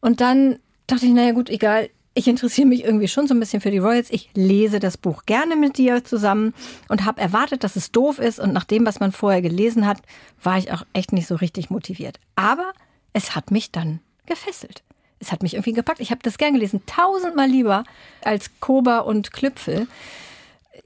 Und 0.00 0.20
dann 0.20 0.58
dachte 0.86 1.06
ich, 1.06 1.12
naja 1.12 1.32
gut, 1.32 1.50
egal, 1.50 1.88
ich 2.16 2.28
interessiere 2.28 2.66
mich 2.66 2.82
irgendwie 2.82 3.08
schon 3.08 3.28
so 3.28 3.34
ein 3.34 3.40
bisschen 3.40 3.60
für 3.60 3.70
die 3.70 3.76
Royals. 3.76 4.10
Ich 4.10 4.30
lese 4.32 4.80
das 4.80 4.96
Buch 4.96 5.26
gerne 5.26 5.54
mit 5.54 5.76
dir 5.76 6.02
zusammen 6.02 6.54
und 6.88 7.04
habe 7.04 7.20
erwartet, 7.20 7.62
dass 7.62 7.76
es 7.76 7.92
doof 7.92 8.18
ist. 8.18 8.40
Und 8.40 8.54
nach 8.54 8.64
dem, 8.64 8.86
was 8.86 9.00
man 9.00 9.12
vorher 9.12 9.42
gelesen 9.42 9.86
hat, 9.86 9.98
war 10.42 10.56
ich 10.56 10.72
auch 10.72 10.86
echt 10.94 11.12
nicht 11.12 11.26
so 11.26 11.34
richtig 11.34 11.68
motiviert. 11.68 12.18
Aber 12.34 12.72
es 13.12 13.34
hat 13.36 13.50
mich 13.50 13.70
dann 13.70 14.00
gefesselt. 14.24 14.82
Es 15.18 15.30
hat 15.30 15.42
mich 15.42 15.54
irgendwie 15.54 15.74
gepackt. 15.74 16.00
Ich 16.00 16.10
habe 16.10 16.22
das 16.22 16.38
gern 16.38 16.54
gelesen, 16.54 16.80
tausendmal 16.86 17.48
lieber 17.48 17.84
als 18.22 18.50
Koba 18.60 19.00
und 19.00 19.34
Klüpfel. 19.34 19.86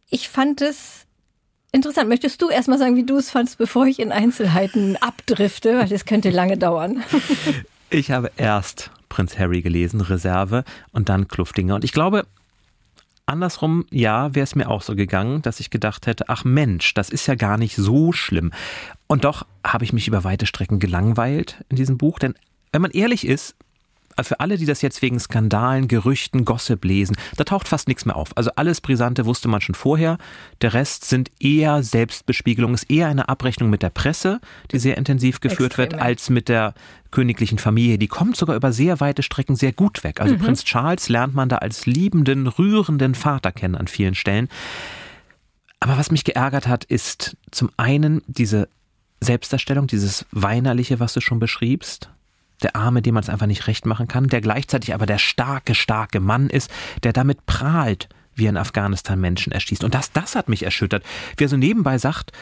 Ich 0.08 0.28
fand 0.28 0.60
es 0.60 1.06
interessant. 1.70 2.08
Möchtest 2.08 2.42
du 2.42 2.50
erstmal 2.50 2.78
sagen, 2.78 2.96
wie 2.96 3.06
du 3.06 3.16
es 3.18 3.30
fandst, 3.30 3.56
bevor 3.56 3.86
ich 3.86 4.00
in 4.00 4.10
Einzelheiten 4.10 4.96
abdrifte? 4.96 5.78
Weil 5.78 5.88
das 5.88 6.06
könnte 6.06 6.30
lange 6.30 6.58
dauern. 6.58 7.04
Ich 7.92 8.12
habe 8.12 8.30
erst 8.36 8.92
Prinz 9.10 9.38
Harry 9.38 9.60
gelesen, 9.60 10.00
Reserve 10.00 10.64
und 10.92 11.10
dann 11.10 11.28
Kluftinger. 11.28 11.74
Und 11.74 11.84
ich 11.84 11.92
glaube, 11.92 12.26
andersrum, 13.26 13.84
ja, 13.90 14.34
wäre 14.34 14.44
es 14.44 14.54
mir 14.54 14.70
auch 14.70 14.80
so 14.80 14.96
gegangen, 14.96 15.42
dass 15.42 15.60
ich 15.60 15.68
gedacht 15.68 16.06
hätte, 16.06 16.28
ach 16.28 16.44
Mensch, 16.44 16.94
das 16.94 17.10
ist 17.10 17.26
ja 17.26 17.34
gar 17.34 17.58
nicht 17.58 17.76
so 17.76 18.12
schlimm. 18.12 18.52
Und 19.06 19.24
doch 19.24 19.46
habe 19.62 19.84
ich 19.84 19.92
mich 19.92 20.08
über 20.08 20.24
weite 20.24 20.46
Strecken 20.46 20.78
gelangweilt 20.78 21.62
in 21.68 21.76
diesem 21.76 21.98
Buch, 21.98 22.18
denn 22.18 22.34
wenn 22.72 22.80
man 22.80 22.92
ehrlich 22.92 23.26
ist, 23.26 23.56
für 24.24 24.40
alle, 24.40 24.56
die 24.56 24.66
das 24.66 24.82
jetzt 24.82 25.02
wegen 25.02 25.18
Skandalen, 25.18 25.88
Gerüchten, 25.88 26.44
Gossip 26.44 26.84
lesen, 26.84 27.16
da 27.36 27.44
taucht 27.44 27.68
fast 27.68 27.88
nichts 27.88 28.04
mehr 28.04 28.16
auf. 28.16 28.36
Also 28.36 28.50
alles 28.56 28.80
Brisante 28.80 29.26
wusste 29.26 29.48
man 29.48 29.60
schon 29.60 29.74
vorher. 29.74 30.18
Der 30.60 30.74
Rest 30.74 31.04
sind 31.04 31.30
eher 31.40 31.82
Selbstbespiegelungen, 31.82 32.74
ist 32.74 32.90
eher 32.90 33.08
eine 33.08 33.28
Abrechnung 33.28 33.70
mit 33.70 33.82
der 33.82 33.90
Presse, 33.90 34.40
die 34.70 34.78
sehr 34.78 34.96
intensiv 34.96 35.40
geführt 35.40 35.72
Extreme. 35.72 35.92
wird, 35.92 36.02
als 36.02 36.30
mit 36.30 36.48
der 36.48 36.74
königlichen 37.10 37.58
Familie. 37.58 37.98
Die 37.98 38.08
kommt 38.08 38.36
sogar 38.36 38.56
über 38.56 38.72
sehr 38.72 39.00
weite 39.00 39.22
Strecken 39.22 39.56
sehr 39.56 39.72
gut 39.72 40.04
weg. 40.04 40.20
Also 40.20 40.34
mhm. 40.34 40.40
Prinz 40.40 40.64
Charles 40.64 41.08
lernt 41.08 41.34
man 41.34 41.48
da 41.48 41.56
als 41.56 41.86
liebenden, 41.86 42.46
rührenden 42.46 43.14
Vater 43.14 43.52
kennen 43.52 43.74
an 43.74 43.88
vielen 43.88 44.14
Stellen. 44.14 44.48
Aber 45.80 45.96
was 45.96 46.10
mich 46.10 46.24
geärgert 46.24 46.68
hat, 46.68 46.84
ist 46.84 47.36
zum 47.50 47.70
einen 47.76 48.22
diese 48.26 48.68
Selbstdarstellung, 49.20 49.86
dieses 49.86 50.26
Weinerliche, 50.30 51.00
was 51.00 51.14
du 51.14 51.20
schon 51.20 51.38
beschriebst, 51.38 52.10
der 52.60 52.76
Arme, 52.76 53.02
dem 53.02 53.14
man 53.14 53.22
es 53.22 53.28
einfach 53.28 53.46
nicht 53.46 53.66
recht 53.66 53.86
machen 53.86 54.08
kann, 54.08 54.28
der 54.28 54.40
gleichzeitig 54.40 54.94
aber 54.94 55.06
der 55.06 55.18
starke, 55.18 55.74
starke 55.74 56.20
Mann 56.20 56.48
ist, 56.50 56.70
der 57.02 57.12
damit 57.12 57.46
prahlt, 57.46 58.08
wie 58.34 58.46
er 58.46 58.50
in 58.50 58.56
Afghanistan 58.56 59.20
Menschen 59.20 59.52
erschießt. 59.52 59.84
Und 59.84 59.94
das, 59.94 60.12
das 60.12 60.34
hat 60.34 60.48
mich 60.48 60.62
erschüttert. 60.62 61.04
Wer 61.36 61.48
so 61.48 61.56
nebenbei 61.56 61.98
sagt, 61.98 62.32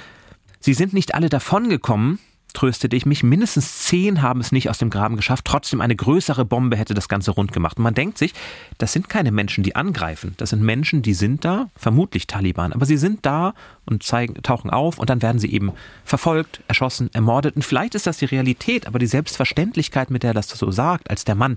sie 0.61 0.75
sind 0.75 0.93
nicht 0.93 1.15
alle 1.15 1.29
davongekommen, 1.29 2.19
tröstete 2.55 2.97
ich 2.97 3.07
mich, 3.07 3.23
mindestens 3.23 3.85
zehn 3.85 4.23
haben 4.23 4.41
es 4.41 4.53
nicht 4.53 4.71
aus 4.71 4.79
dem 4.79 4.91
Graben 4.91 5.17
geschafft. 5.17 5.45
Trotzdem 5.45 5.81
eine 5.81 5.95
größere 5.95 6.45
Bombe 6.45 6.77
hätte 6.77 6.95
das 6.95 7.09
Ganze 7.09 7.33
rund 7.33 7.53
gemacht. 7.53 7.77
Und 7.77 7.85
man 7.85 7.95
denkt 7.95 8.19
sich, 8.19 8.33
das 8.79 8.93
sind 8.93 9.09
keine 9.09 9.33
Menschen, 9.33 9.65
die 9.65 9.77
angreifen. 9.77 10.35
Das 10.39 10.51
sind 10.51 10.63
Menschen, 10.63 11.03
die 11.03 11.15
sind 11.15 11.45
da, 11.45 11.69
vermutlich 11.77 12.27
Taliban, 12.27 12.73
aber 12.73 12.87
sie 12.87 12.97
sind 12.97 13.25
da 13.27 13.55
und 13.85 14.03
zeigen, 14.03 14.35
tauchen 14.43 14.71
auf 14.71 14.99
und 14.99 15.11
dann 15.11 15.23
werden 15.23 15.39
sie 15.39 15.53
eben 15.53 15.73
verfolgt, 16.05 16.63
erschossen, 16.69 17.11
ermordet. 17.13 17.57
Und 17.57 17.63
vielleicht 17.63 17.95
ist 17.95 18.07
das 18.07 18.19
die 18.19 18.27
Realität, 18.27 18.87
aber 18.87 18.99
die 18.99 19.07
Selbstverständlichkeit, 19.07 20.11
mit 20.11 20.23
der 20.23 20.31
er 20.31 20.35
das 20.35 20.49
so 20.49 20.71
sagt, 20.71 21.11
als 21.11 21.25
der 21.25 21.35
Mann, 21.35 21.57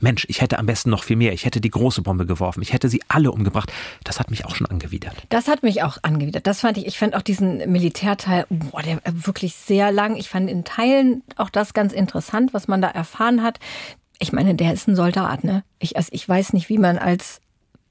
Mensch, 0.00 0.26
ich 0.28 0.40
hätte 0.40 0.58
am 0.58 0.66
besten 0.66 0.90
noch 0.90 1.04
viel 1.04 1.16
mehr. 1.16 1.32
Ich 1.32 1.44
hätte 1.44 1.60
die 1.60 1.70
große 1.70 2.02
Bombe 2.02 2.26
geworfen. 2.26 2.62
Ich 2.62 2.72
hätte 2.72 2.88
sie 2.88 3.02
alle 3.08 3.32
umgebracht. 3.32 3.72
Das 4.04 4.20
hat 4.20 4.30
mich 4.30 4.44
auch 4.44 4.54
schon 4.54 4.66
angewidert. 4.66 5.14
Das 5.28 5.48
hat 5.48 5.62
mich 5.62 5.82
auch 5.82 5.98
angewidert. 6.02 6.46
Das 6.46 6.60
fand 6.60 6.78
ich, 6.78 6.86
ich 6.86 6.98
fand 6.98 7.14
auch 7.14 7.22
diesen 7.22 7.70
Militärteil, 7.70 8.46
boah, 8.48 8.82
der 8.82 9.00
wirklich 9.04 9.54
sehr 9.54 9.92
lang. 9.92 10.16
Ich 10.16 10.28
fand 10.28 10.50
in 10.50 10.64
Teilen 10.64 11.22
auch 11.36 11.50
das 11.50 11.74
ganz 11.74 11.92
interessant, 11.92 12.54
was 12.54 12.68
man 12.68 12.82
da 12.82 12.88
erfahren 12.88 13.42
hat. 13.42 13.58
Ich 14.18 14.32
meine, 14.32 14.54
der 14.54 14.72
ist 14.72 14.88
ein 14.88 14.96
Soldat, 14.96 15.44
ne? 15.44 15.62
Ich, 15.78 15.96
also 15.96 16.08
ich 16.12 16.28
weiß 16.28 16.52
nicht, 16.52 16.68
wie 16.68 16.78
man 16.78 16.98
als 16.98 17.40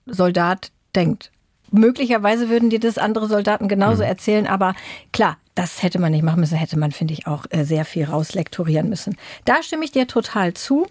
Soldat 0.06 0.72
denkt. 0.96 1.32
Möglicherweise 1.72 2.50
würden 2.50 2.70
dir 2.70 2.80
das 2.80 2.98
andere 2.98 3.28
Soldaten 3.28 3.68
genauso 3.68 4.04
mhm. 4.04 4.10
erzählen, 4.10 4.48
aber 4.48 4.74
klar, 5.12 5.38
das 5.56 5.84
hätte 5.84 6.00
man 6.00 6.12
nicht 6.12 6.24
machen 6.24 6.40
müssen, 6.40 6.58
hätte 6.58 6.78
man, 6.78 6.92
finde 6.92 7.14
ich, 7.14 7.28
auch 7.28 7.46
äh, 7.50 7.64
sehr 7.64 7.84
viel 7.84 8.06
rauslektorieren 8.06 8.88
müssen. 8.88 9.18
Da 9.46 9.64
stimme 9.64 9.84
ich 9.84 9.92
dir 9.92 10.08
total 10.08 10.54
zu 10.54 10.88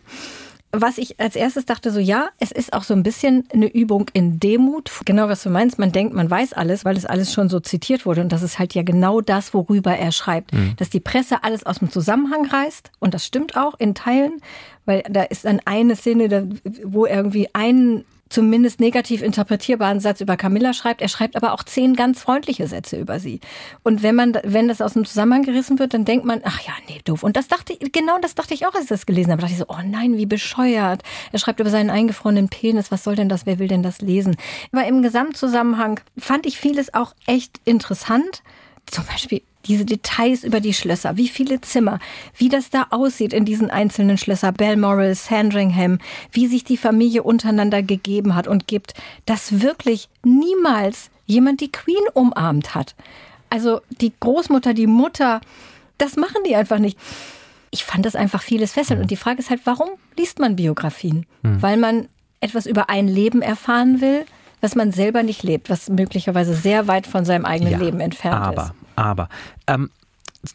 was 0.72 0.98
ich 0.98 1.18
als 1.20 1.36
erstes 1.36 1.64
dachte, 1.64 1.90
so 1.90 2.00
ja, 2.00 2.28
es 2.38 2.50
ist 2.50 2.72
auch 2.72 2.82
so 2.82 2.94
ein 2.94 3.02
bisschen 3.02 3.44
eine 3.52 3.66
Übung 3.72 4.06
in 4.12 4.38
Demut. 4.40 4.90
Genau, 5.04 5.28
was 5.28 5.42
du 5.42 5.50
meinst, 5.50 5.78
man 5.78 5.92
denkt, 5.92 6.14
man 6.14 6.30
weiß 6.30 6.52
alles, 6.52 6.84
weil 6.84 6.96
es 6.96 7.06
alles 7.06 7.32
schon 7.32 7.48
so 7.48 7.60
zitiert 7.60 8.06
wurde. 8.06 8.20
Und 8.20 8.32
das 8.32 8.42
ist 8.42 8.58
halt 8.58 8.74
ja 8.74 8.82
genau 8.82 9.20
das, 9.20 9.54
worüber 9.54 9.96
er 9.96 10.12
schreibt. 10.12 10.52
Mhm. 10.52 10.74
Dass 10.76 10.90
die 10.90 11.00
Presse 11.00 11.44
alles 11.44 11.64
aus 11.64 11.78
dem 11.78 11.90
Zusammenhang 11.90 12.46
reißt. 12.46 12.90
Und 12.98 13.14
das 13.14 13.24
stimmt 13.24 13.56
auch 13.56 13.78
in 13.78 13.94
Teilen, 13.94 14.40
weil 14.84 15.02
da 15.08 15.22
ist 15.22 15.44
dann 15.44 15.60
eine 15.64 15.96
Szene, 15.96 16.48
wo 16.84 17.06
irgendwie 17.06 17.48
ein 17.52 18.04
zumindest 18.28 18.80
negativ 18.80 19.22
interpretierbaren 19.22 20.00
Satz 20.00 20.20
über 20.20 20.36
Camilla 20.36 20.72
schreibt. 20.72 21.00
Er 21.00 21.08
schreibt 21.08 21.36
aber 21.36 21.52
auch 21.52 21.62
zehn 21.62 21.94
ganz 21.94 22.20
freundliche 22.20 22.66
Sätze 22.66 22.98
über 22.98 23.20
sie. 23.20 23.40
Und 23.82 24.02
wenn 24.02 24.14
man, 24.14 24.36
wenn 24.42 24.68
das 24.68 24.80
aus 24.80 24.94
dem 24.94 25.04
Zusammenhang 25.04 25.42
gerissen 25.42 25.78
wird, 25.78 25.94
dann 25.94 26.04
denkt 26.04 26.24
man, 26.24 26.40
ach 26.44 26.60
ja, 26.60 26.72
nee, 26.88 27.00
doof. 27.04 27.22
Und 27.22 27.36
das 27.36 27.48
dachte 27.48 27.72
ich, 27.72 27.92
genau 27.92 28.18
das 28.20 28.34
dachte 28.34 28.54
ich 28.54 28.66
auch, 28.66 28.74
als 28.74 28.84
ich 28.84 28.88
das 28.88 29.06
gelesen 29.06 29.30
habe. 29.30 29.42
Da 29.42 29.48
dachte 29.48 29.54
ich 29.54 29.66
so, 29.66 29.72
oh 29.72 29.82
nein, 29.84 30.16
wie 30.16 30.26
bescheuert. 30.26 31.02
Er 31.32 31.38
schreibt 31.38 31.60
über 31.60 31.70
seinen 31.70 31.90
eingefrorenen 31.90 32.48
Penis. 32.48 32.90
Was 32.90 33.04
soll 33.04 33.14
denn 33.14 33.28
das? 33.28 33.46
Wer 33.46 33.58
will 33.58 33.68
denn 33.68 33.82
das 33.82 34.00
lesen? 34.00 34.36
Aber 34.72 34.86
im 34.86 35.02
Gesamtzusammenhang 35.02 36.00
fand 36.18 36.46
ich 36.46 36.58
vieles 36.58 36.94
auch 36.94 37.14
echt 37.26 37.60
interessant. 37.64 38.42
zum 38.86 39.04
Beispiel 39.04 39.42
diese 39.66 39.84
Details 39.84 40.44
über 40.44 40.60
die 40.60 40.74
Schlösser, 40.74 41.16
wie 41.16 41.28
viele 41.28 41.60
Zimmer, 41.60 41.98
wie 42.36 42.48
das 42.48 42.70
da 42.70 42.86
aussieht 42.90 43.32
in 43.32 43.44
diesen 43.44 43.70
einzelnen 43.70 44.18
Schlösser, 44.18 44.52
Balmoral, 44.52 45.14
Sandringham, 45.14 45.98
wie 46.32 46.46
sich 46.46 46.64
die 46.64 46.76
Familie 46.76 47.22
untereinander 47.22 47.82
gegeben 47.82 48.34
hat 48.34 48.48
und 48.48 48.66
gibt, 48.66 48.94
dass 49.24 49.60
wirklich 49.60 50.08
niemals 50.24 51.10
jemand 51.26 51.60
die 51.60 51.72
Queen 51.72 51.96
umarmt 52.14 52.74
hat. 52.74 52.94
Also 53.50 53.80
die 54.00 54.12
Großmutter, 54.18 54.74
die 54.74 54.86
Mutter, 54.86 55.40
das 55.98 56.16
machen 56.16 56.42
die 56.46 56.56
einfach 56.56 56.78
nicht. 56.78 56.98
Ich 57.70 57.84
fand 57.84 58.06
das 58.06 58.16
einfach 58.16 58.42
vieles 58.42 58.72
fesselnd. 58.72 59.02
Und 59.02 59.10
die 59.10 59.16
Frage 59.16 59.40
ist 59.40 59.50
halt, 59.50 59.60
warum 59.64 59.90
liest 60.16 60.38
man 60.38 60.56
Biografien? 60.56 61.26
Hm. 61.42 61.60
Weil 61.62 61.76
man 61.76 62.08
etwas 62.40 62.66
über 62.66 62.90
ein 62.90 63.08
Leben 63.08 63.42
erfahren 63.42 64.00
will, 64.00 64.24
was 64.60 64.74
man 64.74 64.92
selber 64.92 65.22
nicht 65.22 65.42
lebt, 65.42 65.70
was 65.70 65.88
möglicherweise 65.88 66.54
sehr 66.54 66.88
weit 66.88 67.06
von 67.06 67.24
seinem 67.24 67.44
eigenen 67.44 67.72
ja, 67.72 67.78
Leben 67.78 68.00
entfernt 68.00 68.36
aber, 68.36 68.62
ist. 68.62 68.70
Aber, 68.70 68.74
ähm, 69.66 69.90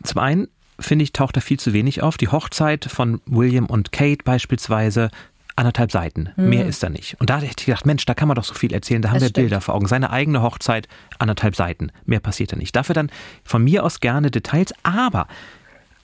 zum 0.04 0.20
einen 0.20 0.48
finde 0.80 1.04
ich, 1.04 1.14
taucht 1.14 1.38
da 1.38 1.42
viel 1.42 1.60
zu 1.60 1.74
wenig 1.74 2.02
auf. 2.02 2.18
Die 2.18 2.30
Hochzeit 2.30 2.86
von 2.86 3.22
William 3.26 3.68
und 3.68 3.92
Kate 3.92 4.24
beispielsweise, 4.24 5.12
anderthalb 5.56 5.92
Seiten. 5.92 6.30
Mhm. 6.36 6.50
Mehr 6.50 6.66
ist 6.66 6.82
da 6.82 6.90
nicht. 6.90 7.16
Und 7.20 7.30
da 7.30 7.40
hätte 7.40 7.48
ich 7.60 7.66
gedacht, 7.66 7.86
Mensch, 7.86 8.06
da 8.06 8.14
kann 8.14 8.28
man 8.28 8.36
doch 8.36 8.44
so 8.44 8.54
viel 8.54 8.74
erzählen. 8.74 9.02
Da 9.02 9.10
haben 9.10 9.16
das 9.16 9.24
wir 9.24 9.30
stimmt. 9.30 9.50
Bilder 9.50 9.62
vor 9.62 9.76
Augen. 9.76 9.88
Seine 9.88 10.10
eigene 10.10 10.42
Hochzeit, 10.42 10.88
anderthalb 11.20 11.56
Seiten. 11.56 11.92
Mehr 12.06 12.20
passiert 12.20 12.52
da 12.52 12.56
nicht. 12.56 12.76
Dafür 12.76 12.96
dann 12.96 13.12
von 13.44 13.64
mir 13.64 13.84
aus 13.84 14.00
gerne 14.00 14.32
Details. 14.32 14.74
Aber 14.84 15.28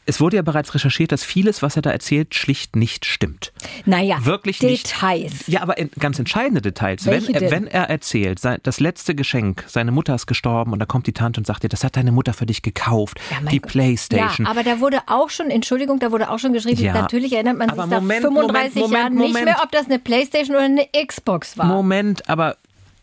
es 0.07 0.21
wurde 0.21 0.37
ja 0.37 0.41
bereits 0.41 0.73
recherchiert, 0.73 1.11
dass 1.11 1.23
vieles, 1.23 1.61
was 1.61 1.75
er 1.75 1.81
da 1.81 1.91
erzählt, 1.91 2.33
schlicht 2.33 2.75
nicht 2.75 3.05
stimmt. 3.05 3.51
Naja, 3.85 4.25
wirklich 4.25 4.59
Details. 4.59 5.31
Nicht, 5.31 5.47
ja, 5.49 5.61
aber 5.61 5.75
ganz 5.99 6.17
entscheidende 6.17 6.61
Details. 6.61 7.05
wenn 7.05 7.27
er, 7.27 7.51
wenn 7.51 7.67
er 7.67 7.89
erzählt, 7.89 8.39
das 8.63 8.79
letzte 8.79 9.15
Geschenk, 9.15 9.65
seine 9.67 9.91
Mutter 9.91 10.15
ist 10.15 10.25
gestorben 10.25 10.71
und 10.71 10.79
da 10.79 10.85
kommt 10.85 11.07
die 11.07 11.13
Tante 11.13 11.41
und 11.41 11.45
sagt 11.45 11.63
dir, 11.63 11.69
das 11.69 11.83
hat 11.83 11.97
deine 11.97 12.11
Mutter 12.11 12.33
für 12.33 12.45
dich 12.45 12.61
gekauft, 12.61 13.19
ja, 13.29 13.49
die 13.49 13.59
Gott. 13.59 13.71
Playstation. 13.71 14.45
Ja, 14.45 14.51
aber 14.51 14.63
da 14.63 14.79
wurde 14.79 14.99
auch 15.07 15.29
schon, 15.29 15.49
Entschuldigung, 15.49 15.99
da 15.99 16.11
wurde 16.11 16.29
auch 16.31 16.39
schon 16.39 16.53
geschrieben, 16.53 16.81
ja, 16.81 16.93
natürlich 16.93 17.33
erinnert 17.33 17.57
man 17.57 17.69
sich 17.69 17.77
nach 17.77 18.01
35 18.01 18.75
Moment, 18.75 18.93
Jahren 18.93 19.13
Moment, 19.13 19.33
nicht 19.33 19.43
mehr, 19.43 19.59
ob 19.63 19.71
das 19.71 19.85
eine 19.85 19.99
Playstation 19.99 20.55
oder 20.55 20.65
eine 20.65 20.87
Xbox 21.05 21.57
war. 21.57 21.65
Moment, 21.65 22.29
aber 22.29 22.57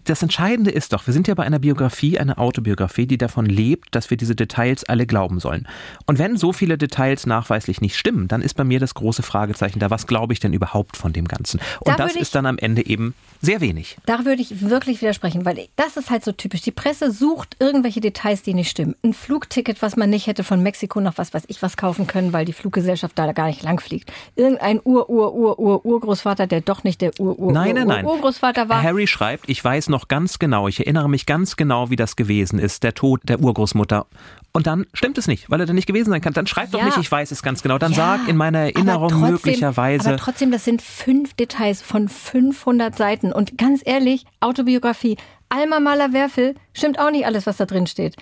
das 0.05 0.23
Entscheidende 0.23 0.71
ist 0.71 0.93
doch, 0.93 1.07
wir 1.07 1.15
sind 1.15 1.29
ja 1.29 1.35
bei 1.35 1.45
einer 1.45 1.59
Biografie, 1.59 2.19
einer 2.19 2.39
Autobiografie, 2.39 3.07
die 3.07 3.19
davon 3.19 3.47
lebt, 3.47 3.95
dass 3.95 4.11
wir 4.11 4.17
diese 4.17 4.35
Details 4.35 4.85
alle 4.85 5.07
glauben 5.07 5.41
sollen. 5.41 5.67
Und 6.07 6.19
wenn 6.19 6.37
so 6.37 6.53
viele 6.53 6.79
Details 6.79 7.27
nachweislich 7.27 7.81
nicht 7.81 7.97
stimmen, 7.97 8.29
dann 8.29 8.43
ist 8.43 8.55
bei 8.55 8.65
mir 8.65 8.81
das 8.81 8.95
große 8.95 9.23
Fragezeichen 9.23 9.79
da, 9.79 9.91
was 9.91 10.07
glaube 10.07 10.33
ich 10.33 10.41
denn 10.41 10.53
überhaupt 10.53 10.97
von 10.97 11.13
dem 11.13 11.27
Ganzen? 11.27 11.61
Und 11.81 11.99
da 11.99 12.05
das 12.05 12.17
ist 12.17 12.35
dann 12.35 12.47
am 12.47 12.59
Ende 12.59 12.87
eben 12.87 13.15
sehr 13.41 13.61
wenig. 13.61 13.97
Da 14.07 14.25
würde 14.25 14.43
ich 14.43 14.69
wirklich 14.69 15.01
widersprechen, 15.01 15.45
weil 15.45 15.69
das 15.77 15.97
ist 15.97 16.11
halt 16.11 16.25
so 16.25 16.33
typisch. 16.33 16.63
Die 16.63 16.71
Presse 16.71 17.11
sucht 17.11 17.57
irgendwelche 17.59 18.01
Details, 18.01 18.43
die 18.43 18.55
nicht 18.55 18.71
stimmen. 18.71 18.95
Ein 19.03 19.15
Flugticket, 19.15 19.83
was 19.83 19.97
man 19.97 20.11
nicht 20.11 20.27
hätte 20.27 20.45
von 20.45 20.63
Mexiko 20.63 21.01
nach 21.01 21.19
was 21.19 21.35
weiß 21.35 21.45
ich 21.49 21.63
was 21.63 21.77
kaufen 21.77 22.07
können, 22.07 22.33
weil 22.33 22.45
die 22.45 22.53
Fluggesellschaft 22.53 23.19
da 23.19 23.33
gar 23.33 23.47
nicht 23.47 23.63
lang 23.63 23.81
fliegt. 23.81 24.13
Irgendein 24.37 24.81
Ur-Ur-Ur-Ur-Urgroßvater, 24.85 26.47
der 26.47 26.61
doch 26.61 26.85
nicht 26.85 27.01
der 27.01 27.13
Ur-Ur-Urgroßvater 27.19 28.69
war. 28.69 28.83
Harry 28.83 29.07
schreibt, 29.07 29.49
ich 29.49 29.63
weiß 29.63 29.89
noch 29.89 29.94
ganz 30.09 30.39
genau, 30.39 30.69
ich 30.69 30.81
erinnere 30.81 31.09
mich 31.09 31.27
ganz 31.27 31.57
genau, 31.57 31.91
wie 31.91 31.97
das 31.97 32.17
gewesen 32.17 32.59
ist, 32.59 32.83
der 32.83 32.95
Tod 32.95 33.21
der 33.25 33.41
Urgroßmutter. 33.41 34.07
Und 34.53 34.67
dann 34.67 34.87
stimmt 34.93 35.19
es 35.19 35.27
nicht, 35.27 35.51
weil 35.51 35.61
er 35.61 35.67
da 35.67 35.73
nicht 35.73 35.87
gewesen 35.87 36.11
sein 36.11 36.21
kann. 36.21 36.33
Dann 36.33 36.47
schreib 36.47 36.71
doch 36.71 36.81
ja. 36.81 36.87
nicht, 36.87 36.99
ich 36.99 37.11
weiß 37.11 37.31
es 37.31 37.43
ganz 37.43 37.63
genau. 37.63 37.79
Dann 37.79 37.93
ja, 37.93 38.19
sag 38.19 38.29
in 38.29 38.37
meiner 38.37 38.61
Erinnerung 38.61 39.11
trotzdem, 39.11 39.31
möglicherweise. 39.31 40.09
Aber 40.09 40.19
trotzdem, 40.19 40.51
das 40.51 40.65
sind 40.65 40.83
fünf 40.83 41.35
Details 41.35 41.83
von 41.83 42.09
500 42.09 42.97
Seiten. 42.97 43.33
Und 43.33 43.57
ganz 43.59 43.83
ehrlich, 43.85 44.25
Autobiografie, 44.41 45.17
Alma 45.49 45.81
Mahler-Werfel, 45.81 46.55
stimmt 46.73 46.99
auch 46.99 47.11
nicht 47.11 47.27
alles, 47.27 47.47
was 47.47 47.57
da 47.57 47.67
drin 47.67 47.87
steht 47.87 48.17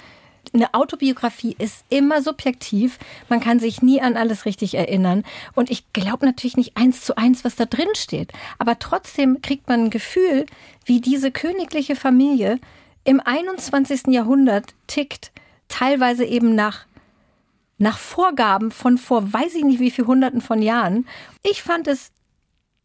eine 0.53 0.75
Autobiografie 0.75 1.57
ist 1.59 1.85
immer 1.89 2.23
subjektiv. 2.23 2.99
Man 3.29 3.41
kann 3.41 3.59
sich 3.59 3.83
nie 3.83 4.01
an 4.01 4.17
alles 4.17 4.45
richtig 4.45 4.75
erinnern. 4.75 5.25
Und 5.55 5.71
ich 5.71 5.93
glaube 5.93 6.27
natürlich 6.27 6.57
nicht 6.57 6.77
eins 6.77 7.03
zu 7.03 7.17
eins, 7.17 7.45
was 7.45 7.57
da 7.57 7.65
drin 7.65 7.89
steht. 7.95 8.33
Aber 8.59 8.79
trotzdem 8.79 9.41
kriegt 9.41 9.69
man 9.69 9.85
ein 9.85 9.91
Gefühl, 9.91 10.47
wie 10.85 11.01
diese 11.01 11.31
königliche 11.31 11.97
Familie 11.97 12.59
im 13.05 13.21
21. 13.21 14.09
Jahrhundert 14.09 14.75
tickt. 14.87 15.33
Teilweise 15.69 16.25
eben 16.25 16.55
nach, 16.55 16.87
nach 17.79 17.99
Vorgaben 17.99 18.71
von 18.71 18.99
vor 18.99 19.33
weiß 19.33 19.55
ich 19.55 19.65
nicht 19.65 19.81
wie 19.81 19.91
viel 19.91 20.07
Hunderten 20.07 20.43
von 20.43 20.61
Jahren. 20.61 21.07
Ich 21.43 21.62
fand 21.62 21.88
es 21.88 22.12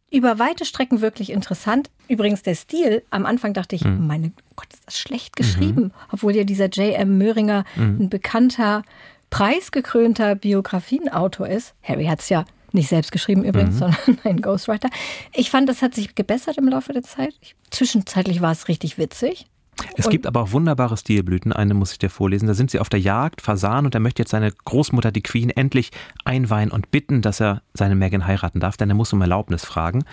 über 0.10 0.40
weite 0.40 0.64
Strecken 0.64 1.02
wirklich 1.02 1.32
interessant. 1.32 1.90
Übrigens 2.08 2.44
der 2.44 2.56
Stil, 2.56 3.04
am 3.10 3.26
Anfang 3.26 3.54
dachte 3.54 3.76
ich, 3.76 3.84
mhm. 3.84 4.08
meine 4.08 4.32
Gott, 4.58 4.74
ist 4.74 4.86
das 4.86 5.00
schlecht 5.00 5.38
geschrieben. 5.38 5.84
Mhm. 5.84 5.92
Obwohl 6.12 6.36
ja 6.36 6.44
dieser 6.44 6.68
J.M. 6.68 7.18
Möhringer 7.18 7.64
mhm. 7.78 8.02
ein 8.02 8.10
bekannter, 8.10 8.84
preisgekrönter 9.30 10.36
Biografieautor 10.36 11.48
ist. 11.48 11.74
Harry 11.82 12.06
hat 12.06 12.20
es 12.20 12.28
ja 12.28 12.44
nicht 12.74 12.90
selbst 12.90 13.14
geschrieben 13.14 13.46
übrigens, 13.46 13.76
mhm. 13.76 13.80
sondern 13.80 14.20
ein 14.26 14.42
Ghostwriter. 14.42 14.90
Ich 15.34 15.50
fand, 15.50 15.70
das 15.70 15.82
hat 15.82 15.96
sich 15.96 16.16
gebessert 16.16 16.58
im 16.58 16.68
Laufe 16.68 16.92
der 16.92 17.04
Zeit. 17.04 17.34
Zwischenzeitlich 17.70 18.42
war 18.42 18.52
es 18.52 18.68
richtig 18.68 18.98
witzig. 18.98 19.48
Es 19.96 20.06
und 20.06 20.12
gibt 20.12 20.28
aber 20.28 20.42
auch 20.42 20.52
wunderbare 20.52 20.98
Stilblüten. 20.98 21.54
Eine 21.54 21.74
muss 21.74 21.92
ich 21.92 22.00
dir 22.00 22.10
vorlesen. 22.10 22.48
Da 22.48 22.54
sind 22.54 22.72
sie 22.72 22.80
auf 22.80 22.90
der 22.90 23.00
Jagd, 23.00 23.42
Fasan, 23.42 23.86
und 23.86 23.94
er 23.94 24.02
möchte 24.02 24.22
jetzt 24.22 24.32
seine 24.32 24.52
Großmutter, 24.52 25.12
die 25.12 25.22
Queen, 25.22 25.50
endlich 25.50 25.92
einweihen 26.26 26.72
und 26.72 26.92
bitten, 26.92 27.22
dass 27.22 27.40
er 27.40 27.62
seine 27.74 27.96
Megan 27.96 28.26
heiraten 28.26 28.60
darf, 28.60 28.78
denn 28.78 28.90
er 28.90 28.96
muss 28.96 29.14
um 29.14 29.22
Erlaubnis 29.22 29.66
fragen. 29.66 30.04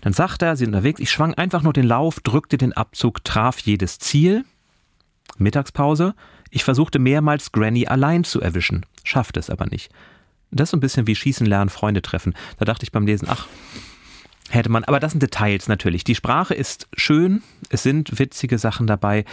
Dann 0.00 0.12
sagt 0.12 0.42
er, 0.42 0.56
sie 0.56 0.64
sind 0.64 0.74
unterwegs, 0.74 1.00
ich 1.00 1.10
schwang 1.10 1.34
einfach 1.34 1.62
nur 1.62 1.72
den 1.72 1.86
Lauf, 1.86 2.20
drückte 2.20 2.58
den 2.58 2.72
Abzug, 2.72 3.24
traf 3.24 3.58
jedes 3.60 3.98
Ziel. 3.98 4.44
Mittagspause. 5.38 6.14
Ich 6.50 6.64
versuchte 6.64 6.98
mehrmals 6.98 7.50
Granny 7.50 7.86
allein 7.86 8.24
zu 8.24 8.40
erwischen, 8.40 8.86
schaffte 9.02 9.40
es 9.40 9.50
aber 9.50 9.66
nicht. 9.66 9.90
Das 10.50 10.66
ist 10.66 10.70
so 10.70 10.76
ein 10.76 10.80
bisschen 10.80 11.08
wie 11.08 11.16
Schießen 11.16 11.46
lernen, 11.46 11.68
Freunde 11.68 12.00
treffen. 12.00 12.34
Da 12.58 12.64
dachte 12.64 12.84
ich 12.84 12.92
beim 12.92 13.06
Lesen, 13.06 13.26
ach, 13.28 13.48
hätte 14.50 14.68
man, 14.68 14.84
aber 14.84 15.00
das 15.00 15.12
sind 15.12 15.22
Details 15.22 15.68
natürlich. 15.68 16.04
Die 16.04 16.14
Sprache 16.14 16.54
ist 16.54 16.88
schön, 16.94 17.42
es 17.70 17.82
sind 17.82 18.18
witzige 18.18 18.58
Sachen 18.58 18.86
dabei, 18.86 19.24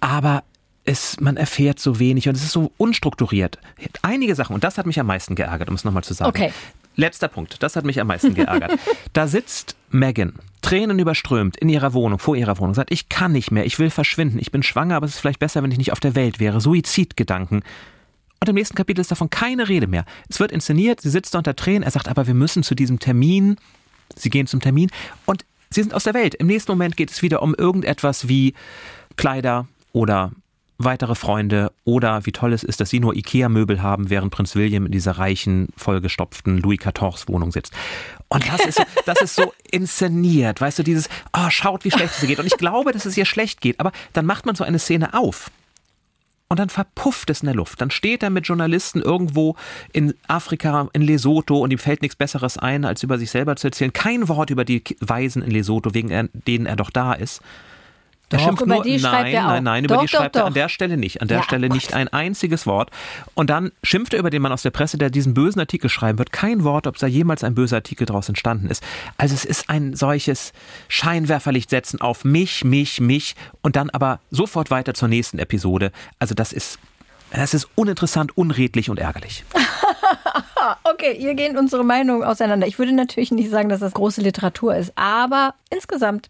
aber 0.00 0.44
es, 0.84 1.20
man 1.20 1.36
erfährt 1.36 1.78
so 1.78 1.98
wenig 1.98 2.28
und 2.28 2.34
es 2.34 2.42
ist 2.42 2.52
so 2.52 2.72
unstrukturiert. 2.78 3.58
Einige 4.02 4.34
Sachen, 4.34 4.54
und 4.54 4.64
das 4.64 4.78
hat 4.78 4.86
mich 4.86 4.98
am 4.98 5.06
meisten 5.06 5.34
geärgert, 5.34 5.68
um 5.68 5.74
es 5.74 5.84
nochmal 5.84 6.04
zu 6.04 6.14
sagen. 6.14 6.28
Okay. 6.28 6.52
Letzter 6.96 7.28
Punkt, 7.28 7.62
das 7.62 7.76
hat 7.76 7.84
mich 7.84 8.00
am 8.00 8.08
meisten 8.08 8.34
geärgert. 8.34 8.72
da 9.12 9.28
sitzt 9.28 9.76
Megan, 9.90 10.34
Tränen 10.60 10.98
überströmt, 10.98 11.56
in 11.56 11.68
ihrer 11.68 11.92
Wohnung, 11.92 12.18
vor 12.18 12.36
ihrer 12.36 12.58
Wohnung, 12.58 12.74
sagt, 12.74 12.90
ich 12.90 13.08
kann 13.08 13.32
nicht 13.32 13.50
mehr, 13.50 13.64
ich 13.64 13.78
will 13.78 13.90
verschwinden, 13.90 14.38
ich 14.38 14.50
bin 14.50 14.62
schwanger, 14.62 14.96
aber 14.96 15.06
es 15.06 15.14
ist 15.14 15.20
vielleicht 15.20 15.38
besser, 15.38 15.62
wenn 15.62 15.70
ich 15.70 15.78
nicht 15.78 15.92
auf 15.92 16.00
der 16.00 16.14
Welt 16.14 16.40
wäre. 16.40 16.60
Suizidgedanken. 16.60 17.62
Und 18.40 18.48
im 18.48 18.54
nächsten 18.54 18.74
Kapitel 18.74 19.00
ist 19.00 19.10
davon 19.10 19.30
keine 19.30 19.68
Rede 19.68 19.86
mehr. 19.86 20.04
Es 20.28 20.40
wird 20.40 20.50
inszeniert, 20.50 21.00
sie 21.00 21.10
sitzt 21.10 21.34
da 21.34 21.38
unter 21.38 21.54
Tränen, 21.54 21.82
er 21.82 21.90
sagt, 21.90 22.08
aber 22.08 22.26
wir 22.26 22.34
müssen 22.34 22.62
zu 22.62 22.74
diesem 22.74 22.98
Termin 22.98 23.56
Sie 24.16 24.30
gehen 24.30 24.46
zum 24.46 24.60
Termin 24.60 24.90
und 25.26 25.44
sie 25.70 25.82
sind 25.82 25.94
aus 25.94 26.04
der 26.04 26.14
Welt. 26.14 26.34
Im 26.34 26.46
nächsten 26.46 26.72
Moment 26.72 26.96
geht 26.96 27.10
es 27.10 27.22
wieder 27.22 27.42
um 27.42 27.54
irgendetwas 27.54 28.28
wie 28.28 28.54
Kleider 29.16 29.66
oder 29.92 30.32
weitere 30.82 31.14
Freunde 31.14 31.72
oder 31.84 32.24
wie 32.24 32.32
toll 32.32 32.52
es 32.54 32.62
ist, 32.62 32.80
dass 32.80 32.88
sie 32.88 33.00
nur 33.00 33.14
Ikea-Möbel 33.14 33.82
haben, 33.82 34.08
während 34.08 34.32
Prinz 34.32 34.54
William 34.54 34.86
in 34.86 34.92
dieser 34.92 35.12
reichen, 35.12 35.68
vollgestopften 35.76 36.56
Louis 36.58 36.78
XIV 36.78 37.28
Wohnung 37.28 37.52
sitzt. 37.52 37.74
Und 38.28 38.48
das 38.48 38.64
ist 38.64 38.78
so, 38.78 38.84
das 39.06 39.20
ist 39.20 39.34
so 39.34 39.52
inszeniert, 39.70 40.60
weißt 40.60 40.78
du, 40.78 40.82
dieses, 40.82 41.08
oh, 41.36 41.50
schaut, 41.50 41.84
wie 41.84 41.90
schlecht 41.90 42.14
es 42.16 42.22
ihr 42.22 42.28
geht. 42.28 42.38
Und 42.38 42.46
ich 42.46 42.56
glaube, 42.56 42.92
dass 42.92 43.04
es 43.04 43.16
ihr 43.16 43.26
schlecht 43.26 43.60
geht, 43.60 43.78
aber 43.78 43.92
dann 44.14 44.24
macht 44.24 44.46
man 44.46 44.54
so 44.54 44.64
eine 44.64 44.78
Szene 44.78 45.12
auf 45.12 45.50
und 46.50 46.58
dann 46.58 46.68
verpufft 46.68 47.30
es 47.30 47.42
in 47.42 47.46
der 47.46 47.54
Luft. 47.54 47.80
Dann 47.80 47.92
steht 47.92 48.24
er 48.24 48.30
mit 48.30 48.46
Journalisten 48.46 49.00
irgendwo 49.00 49.54
in 49.92 50.14
Afrika, 50.26 50.88
in 50.92 51.02
Lesotho 51.02 51.60
und 51.60 51.70
ihm 51.70 51.78
fällt 51.78 52.02
nichts 52.02 52.16
Besseres 52.16 52.58
ein, 52.58 52.84
als 52.84 53.04
über 53.04 53.18
sich 53.18 53.30
selber 53.30 53.54
zu 53.54 53.68
erzählen. 53.68 53.92
Kein 53.92 54.28
Wort 54.28 54.50
über 54.50 54.64
die 54.64 54.82
Weisen 54.98 55.42
in 55.42 55.52
Lesotho, 55.52 55.94
wegen 55.94 56.28
denen 56.32 56.66
er 56.66 56.74
doch 56.74 56.90
da 56.90 57.12
ist. 57.12 57.40
Er 58.32 58.38
doch, 58.38 58.44
schimpft 58.44 58.62
über 58.62 58.74
nur, 58.76 58.84
die 58.84 58.98
nein, 58.98 59.26
er. 59.26 59.42
Nein, 59.42 59.64
nein, 59.64 59.84
über 59.84 59.96
doch, 59.96 60.02
die 60.02 60.08
schreibt 60.08 60.36
doch, 60.36 60.42
er 60.42 60.46
an 60.46 60.54
der 60.54 60.68
Stelle 60.68 60.96
nicht. 60.96 61.20
An 61.20 61.28
der 61.28 61.38
ja, 61.38 61.42
Stelle 61.42 61.68
Gott. 61.68 61.74
nicht 61.74 61.94
ein 61.94 62.08
einziges 62.08 62.66
Wort. 62.66 62.90
Und 63.34 63.50
dann 63.50 63.72
schimpft 63.82 64.14
er 64.14 64.20
über 64.20 64.30
den 64.30 64.40
Mann 64.40 64.52
aus 64.52 64.62
der 64.62 64.70
Presse, 64.70 64.98
der 64.98 65.10
diesen 65.10 65.34
bösen 65.34 65.60
Artikel 65.60 65.90
schreiben 65.90 66.18
wird. 66.18 66.32
Kein 66.32 66.62
Wort, 66.62 66.86
ob 66.86 66.96
da 66.96 67.06
jemals 67.06 67.42
ein 67.42 67.54
böser 67.54 67.76
Artikel 67.76 68.06
daraus 68.06 68.28
entstanden 68.28 68.68
ist. 68.68 68.84
Also 69.16 69.34
es 69.34 69.44
ist 69.44 69.68
ein 69.68 69.94
solches 69.94 70.52
Scheinwerferlicht 70.88 71.70
setzen 71.70 72.00
auf 72.00 72.24
mich, 72.24 72.64
mich, 72.64 73.00
mich 73.00 73.34
und 73.62 73.76
dann 73.76 73.90
aber 73.90 74.20
sofort 74.30 74.70
weiter 74.70 74.94
zur 74.94 75.08
nächsten 75.08 75.38
Episode. 75.38 75.90
Also 76.18 76.34
das 76.34 76.52
ist 76.52 76.78
das 77.32 77.54
ist 77.54 77.68
uninteressant, 77.76 78.36
unredlich 78.36 78.90
und 78.90 78.98
ärgerlich. 78.98 79.44
okay, 80.84 81.14
hier 81.16 81.34
gehen 81.34 81.56
unsere 81.56 81.84
Meinungen 81.84 82.24
auseinander. 82.24 82.66
Ich 82.66 82.78
würde 82.78 82.92
natürlich 82.92 83.30
nicht 83.30 83.50
sagen, 83.50 83.68
dass 83.68 83.80
das 83.80 83.92
große 83.92 84.20
Literatur 84.20 84.74
ist, 84.74 84.92
aber 84.96 85.54
insgesamt 85.70 86.28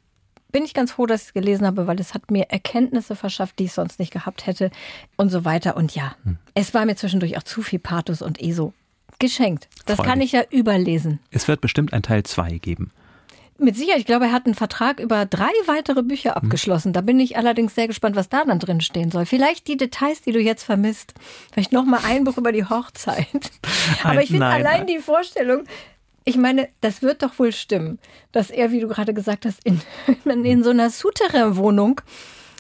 bin 0.52 0.64
ich 0.64 0.74
ganz 0.74 0.92
froh, 0.92 1.06
dass 1.06 1.22
ich 1.22 1.28
es 1.28 1.32
gelesen 1.32 1.66
habe, 1.66 1.86
weil 1.86 2.00
es 2.00 2.14
hat 2.14 2.30
mir 2.30 2.50
Erkenntnisse 2.50 3.16
verschafft, 3.16 3.58
die 3.58 3.64
ich 3.64 3.72
sonst 3.72 3.98
nicht 3.98 4.12
gehabt 4.12 4.46
hätte 4.46 4.70
und 5.16 5.30
so 5.30 5.44
weiter. 5.44 5.76
Und 5.76 5.94
ja, 5.94 6.16
hm. 6.24 6.38
es 6.54 6.74
war 6.74 6.84
mir 6.84 6.96
zwischendurch 6.96 7.36
auch 7.36 7.42
zu 7.42 7.62
viel 7.62 7.78
Pathos 7.78 8.22
und 8.22 8.40
ESO 8.40 8.72
geschenkt. 9.18 9.68
Das 9.86 9.96
Freudig. 9.96 10.10
kann 10.10 10.20
ich 10.20 10.32
ja 10.32 10.42
überlesen. 10.50 11.20
Es 11.30 11.46
wird 11.46 11.60
bestimmt 11.60 11.92
ein 11.92 12.02
Teil 12.02 12.24
2 12.24 12.58
geben. 12.58 12.90
Mit 13.58 13.76
Sicherheit, 13.76 14.00
ich 14.00 14.06
glaube, 14.06 14.24
er 14.24 14.32
hat 14.32 14.46
einen 14.46 14.54
Vertrag 14.54 15.00
über 15.00 15.26
drei 15.26 15.50
weitere 15.66 16.02
Bücher 16.02 16.34
abgeschlossen. 16.34 16.94
Da 16.94 17.02
bin 17.02 17.20
ich 17.20 17.36
allerdings 17.36 17.74
sehr 17.74 17.88
gespannt, 17.88 18.16
was 18.16 18.30
da 18.30 18.42
dann 18.44 18.58
drin 18.58 18.80
stehen 18.80 19.10
soll. 19.10 19.26
Vielleicht 19.26 19.68
die 19.68 19.76
Details, 19.76 20.22
die 20.22 20.32
du 20.32 20.40
jetzt 20.40 20.64
vermisst. 20.64 21.12
Vielleicht 21.52 21.70
noch 21.70 21.84
mal 21.84 22.00
ein 22.02 22.24
Buch 22.24 22.38
über 22.38 22.52
die 22.52 22.64
Hochzeit. 22.64 23.26
Aber 24.02 24.22
ich 24.22 24.30
finde 24.30 24.46
allein 24.46 24.86
die 24.86 24.98
Vorstellung, 24.98 25.64
ich 26.24 26.37
meine, 26.37 26.68
das 26.80 27.02
wird 27.02 27.22
doch 27.22 27.38
wohl 27.38 27.52
stimmen, 27.52 27.98
dass 28.33 28.50
er, 28.50 28.72
wie 28.72 28.80
du 28.80 28.88
gerade 28.88 29.14
gesagt 29.14 29.46
hast, 29.46 29.61
in, 29.64 29.80
in 30.44 30.62
so 30.62 30.70
einer 30.70 30.90
Souterrain-Wohnung 30.90 32.00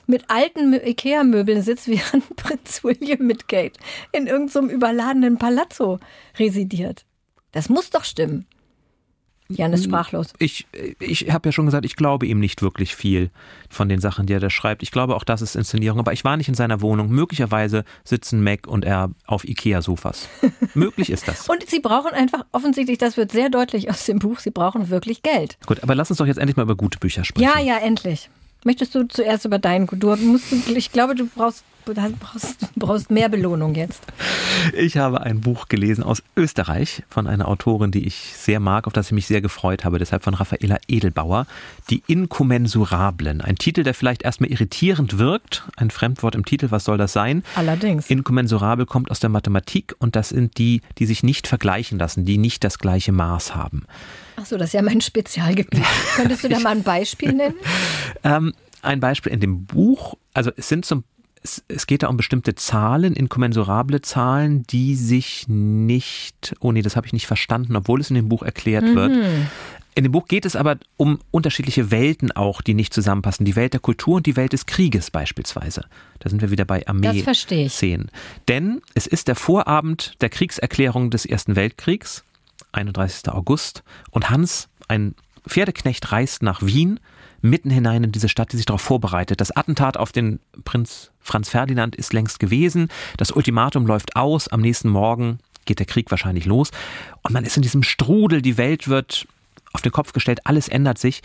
mit 0.06 0.24
alten 0.28 0.74
Ikea-Möbeln 0.74 1.62
sitzt, 1.62 1.88
während 1.88 2.36
Prinz 2.36 2.82
William 2.84 3.26
mit 3.26 3.48
Kate 3.48 3.78
in 4.12 4.26
irgendeinem 4.26 4.68
so 4.68 4.74
überladenen 4.74 5.38
Palazzo 5.38 6.00
residiert. 6.38 7.04
Das 7.52 7.68
muss 7.68 7.90
doch 7.90 8.04
stimmen. 8.04 8.46
Jan 9.50 9.72
ist 9.72 9.84
sprachlos. 9.84 10.32
Ich, 10.38 10.66
ich 11.00 11.30
habe 11.30 11.48
ja 11.48 11.52
schon 11.52 11.66
gesagt, 11.66 11.84
ich 11.84 11.96
glaube 11.96 12.26
ihm 12.26 12.38
nicht 12.38 12.62
wirklich 12.62 12.94
viel 12.94 13.30
von 13.68 13.88
den 13.88 14.00
Sachen, 14.00 14.26
die 14.26 14.32
er 14.32 14.40
da 14.40 14.48
schreibt. 14.48 14.82
Ich 14.82 14.92
glaube 14.92 15.16
auch, 15.16 15.24
das 15.24 15.42
ist 15.42 15.56
Inszenierung. 15.56 15.98
Aber 15.98 16.12
ich 16.12 16.24
war 16.24 16.36
nicht 16.36 16.48
in 16.48 16.54
seiner 16.54 16.80
Wohnung. 16.80 17.10
Möglicherweise 17.10 17.84
sitzen 18.04 18.42
Mac 18.42 18.66
und 18.66 18.84
er 18.84 19.10
auf 19.26 19.44
Ikea-Sofas. 19.44 20.28
Möglich 20.74 21.10
ist 21.10 21.26
das. 21.26 21.48
Und 21.48 21.68
sie 21.68 21.80
brauchen 21.80 22.12
einfach, 22.12 22.44
offensichtlich, 22.52 22.98
das 22.98 23.16
wird 23.16 23.32
sehr 23.32 23.50
deutlich 23.50 23.90
aus 23.90 24.04
dem 24.06 24.20
Buch, 24.20 24.38
sie 24.38 24.50
brauchen 24.50 24.88
wirklich 24.88 25.22
Geld. 25.22 25.58
Gut, 25.66 25.82
aber 25.82 25.94
lass 25.94 26.10
uns 26.10 26.18
doch 26.18 26.26
jetzt 26.26 26.38
endlich 26.38 26.56
mal 26.56 26.62
über 26.62 26.76
gute 26.76 26.98
Bücher 26.98 27.24
sprechen. 27.24 27.48
Ja, 27.48 27.60
ja, 27.60 27.78
endlich. 27.78 28.30
Möchtest 28.64 28.94
du 28.94 29.08
zuerst 29.08 29.44
über 29.44 29.58
deinen? 29.58 29.86
Du 29.86 30.14
musst, 30.16 30.52
ich 30.52 30.92
glaube, 30.92 31.14
du 31.14 31.26
brauchst 31.26 31.64
Du 31.94 32.16
brauchst, 32.20 32.74
brauchst 32.76 33.10
mehr 33.10 33.28
Belohnung 33.28 33.74
jetzt. 33.74 34.02
Ich 34.74 34.96
habe 34.96 35.22
ein 35.22 35.40
Buch 35.40 35.66
gelesen 35.66 36.04
aus 36.04 36.22
Österreich 36.36 37.02
von 37.08 37.26
einer 37.26 37.48
Autorin, 37.48 37.90
die 37.90 38.06
ich 38.06 38.34
sehr 38.36 38.60
mag, 38.60 38.86
auf 38.86 38.92
das 38.92 39.06
ich 39.06 39.12
mich 39.12 39.26
sehr 39.26 39.40
gefreut 39.40 39.84
habe, 39.84 39.98
deshalb 39.98 40.22
von 40.22 40.34
Raffaela 40.34 40.78
Edelbauer. 40.86 41.46
Die 41.88 42.02
Inkommensurablen. 42.06 43.40
Ein 43.40 43.56
Titel, 43.56 43.82
der 43.82 43.94
vielleicht 43.94 44.22
erstmal 44.22 44.50
irritierend 44.50 45.18
wirkt. 45.18 45.64
Ein 45.76 45.90
Fremdwort 45.90 46.36
im 46.36 46.44
Titel, 46.44 46.70
was 46.70 46.84
soll 46.84 46.96
das 46.96 47.12
sein? 47.12 47.42
Allerdings. 47.56 48.08
Inkommensurabel 48.08 48.86
kommt 48.86 49.10
aus 49.10 49.18
der 49.18 49.30
Mathematik 49.30 49.96
und 49.98 50.14
das 50.14 50.28
sind 50.28 50.58
die, 50.58 50.82
die 50.98 51.06
sich 51.06 51.24
nicht 51.24 51.48
vergleichen 51.48 51.98
lassen, 51.98 52.24
die 52.24 52.38
nicht 52.38 52.62
das 52.62 52.78
gleiche 52.78 53.10
Maß 53.10 53.56
haben. 53.56 53.84
Ach 54.36 54.46
so, 54.46 54.56
das 54.56 54.68
ist 54.68 54.74
ja 54.74 54.82
mein 54.82 55.00
Spezialgebiet. 55.00 55.82
Könntest 56.14 56.44
du 56.44 56.48
da 56.48 56.60
mal 56.60 56.70
ein 56.70 56.84
Beispiel 56.84 57.32
nennen? 57.32 57.56
ähm, 58.22 58.54
ein 58.82 59.00
Beispiel 59.00 59.32
in 59.32 59.40
dem 59.40 59.66
Buch, 59.66 60.14
also 60.32 60.52
es 60.56 60.68
sind 60.68 60.84
zum 60.84 61.04
es, 61.42 61.64
es 61.68 61.86
geht 61.86 62.02
da 62.02 62.08
um 62.08 62.16
bestimmte 62.16 62.54
Zahlen, 62.54 63.14
inkommensurable 63.14 64.02
Zahlen, 64.02 64.64
die 64.64 64.94
sich 64.94 65.46
nicht, 65.48 66.54
oh 66.60 66.72
nee, 66.72 66.82
das 66.82 66.96
habe 66.96 67.06
ich 67.06 67.12
nicht 67.12 67.26
verstanden, 67.26 67.76
obwohl 67.76 68.00
es 68.00 68.10
in 68.10 68.16
dem 68.16 68.28
Buch 68.28 68.42
erklärt 68.42 68.84
mhm. 68.84 68.94
wird. 68.94 69.18
In 69.94 70.04
dem 70.04 70.12
Buch 70.12 70.28
geht 70.28 70.44
es 70.44 70.54
aber 70.54 70.76
um 70.96 71.18
unterschiedliche 71.30 71.90
Welten 71.90 72.30
auch, 72.30 72.62
die 72.62 72.74
nicht 72.74 72.94
zusammenpassen. 72.94 73.44
Die 73.44 73.56
Welt 73.56 73.72
der 73.72 73.80
Kultur 73.80 74.16
und 74.16 74.26
die 74.26 74.36
Welt 74.36 74.52
des 74.52 74.66
Krieges 74.66 75.10
beispielsweise. 75.10 75.86
Da 76.20 76.30
sind 76.30 76.42
wir 76.42 76.50
wieder 76.50 76.64
bei 76.64 76.86
Armee-Szenen. 76.86 78.10
Denn 78.48 78.82
es 78.94 79.06
ist 79.06 79.26
der 79.26 79.34
Vorabend 79.34 80.14
der 80.20 80.28
Kriegserklärung 80.28 81.10
des 81.10 81.26
Ersten 81.26 81.56
Weltkriegs, 81.56 82.24
31. 82.72 83.30
August, 83.30 83.82
und 84.10 84.30
Hans, 84.30 84.68
ein 84.86 85.14
Pferdeknecht, 85.46 86.12
reist 86.12 86.42
nach 86.42 86.62
Wien 86.62 87.00
mitten 87.42 87.70
hinein 87.70 88.04
in 88.04 88.12
diese 88.12 88.28
Stadt, 88.28 88.52
die 88.52 88.56
sich 88.56 88.66
darauf 88.66 88.82
vorbereitet. 88.82 89.40
Das 89.40 89.50
Attentat 89.50 89.96
auf 89.96 90.12
den 90.12 90.40
Prinz 90.64 91.10
Franz 91.20 91.48
Ferdinand 91.48 91.96
ist 91.96 92.12
längst 92.12 92.40
gewesen. 92.40 92.88
Das 93.16 93.30
Ultimatum 93.30 93.86
läuft 93.86 94.16
aus. 94.16 94.48
Am 94.48 94.60
nächsten 94.60 94.88
Morgen 94.88 95.38
geht 95.64 95.78
der 95.78 95.86
Krieg 95.86 96.10
wahrscheinlich 96.10 96.46
los. 96.46 96.70
Und 97.22 97.32
man 97.32 97.44
ist 97.44 97.56
in 97.56 97.62
diesem 97.62 97.82
Strudel. 97.82 98.42
Die 98.42 98.56
Welt 98.56 98.88
wird 98.88 99.26
auf 99.72 99.82
den 99.82 99.92
Kopf 99.92 100.12
gestellt. 100.12 100.40
Alles 100.44 100.68
ändert 100.68 100.98
sich. 100.98 101.22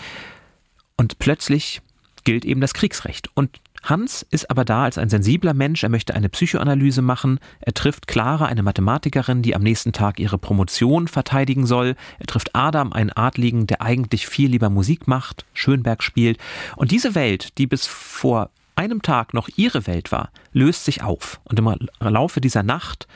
Und 0.97 1.19
plötzlich 1.19 1.81
gilt 2.23 2.45
eben 2.45 2.62
das 2.62 2.73
Kriegsrecht. 2.73 3.29
Und 3.34 3.60
Hans 3.86 4.25
ist 4.31 4.49
aber 4.49 4.65
da 4.65 4.84
als 4.84 4.97
ein 4.97 5.10
sensibler 5.10 5.53
Mensch, 5.53 5.84
er 5.84 5.89
möchte 5.89 6.15
eine 6.15 6.27
Psychoanalyse 6.27 7.03
machen, 7.03 7.39
er 7.60 7.73
trifft 7.75 8.08
Clara, 8.08 8.45
eine 8.45 8.63
Mathematikerin, 8.63 9.43
die 9.43 9.55
am 9.55 9.62
nächsten 9.62 9.93
Tag 9.93 10.19
ihre 10.19 10.39
Promotion 10.39 11.08
verteidigen 11.08 11.67
soll, 11.67 11.95
er 12.17 12.25
trifft 12.25 12.55
Adam, 12.55 12.93
einen 12.93 13.12
Adligen, 13.12 13.67
der 13.67 13.84
eigentlich 13.84 14.25
viel 14.27 14.49
lieber 14.49 14.71
Musik 14.71 15.08
macht, 15.08 15.45
Schönberg 15.53 16.01
spielt, 16.01 16.39
und 16.75 16.89
diese 16.89 17.13
Welt, 17.13 17.60
die 17.60 17.67
bis 17.67 17.86
vor 17.86 18.49
einem 18.75 19.01
Tag 19.01 19.33
noch 19.33 19.49
ihre 19.55 19.88
Welt 19.88 20.11
war, 20.11 20.29
löst 20.51 20.85
sich 20.85 21.03
auf. 21.03 21.39
Und 21.45 21.59
im 21.59 21.73
Laufe 21.99 22.41
dieser 22.41 22.63
Nacht, 22.63 23.07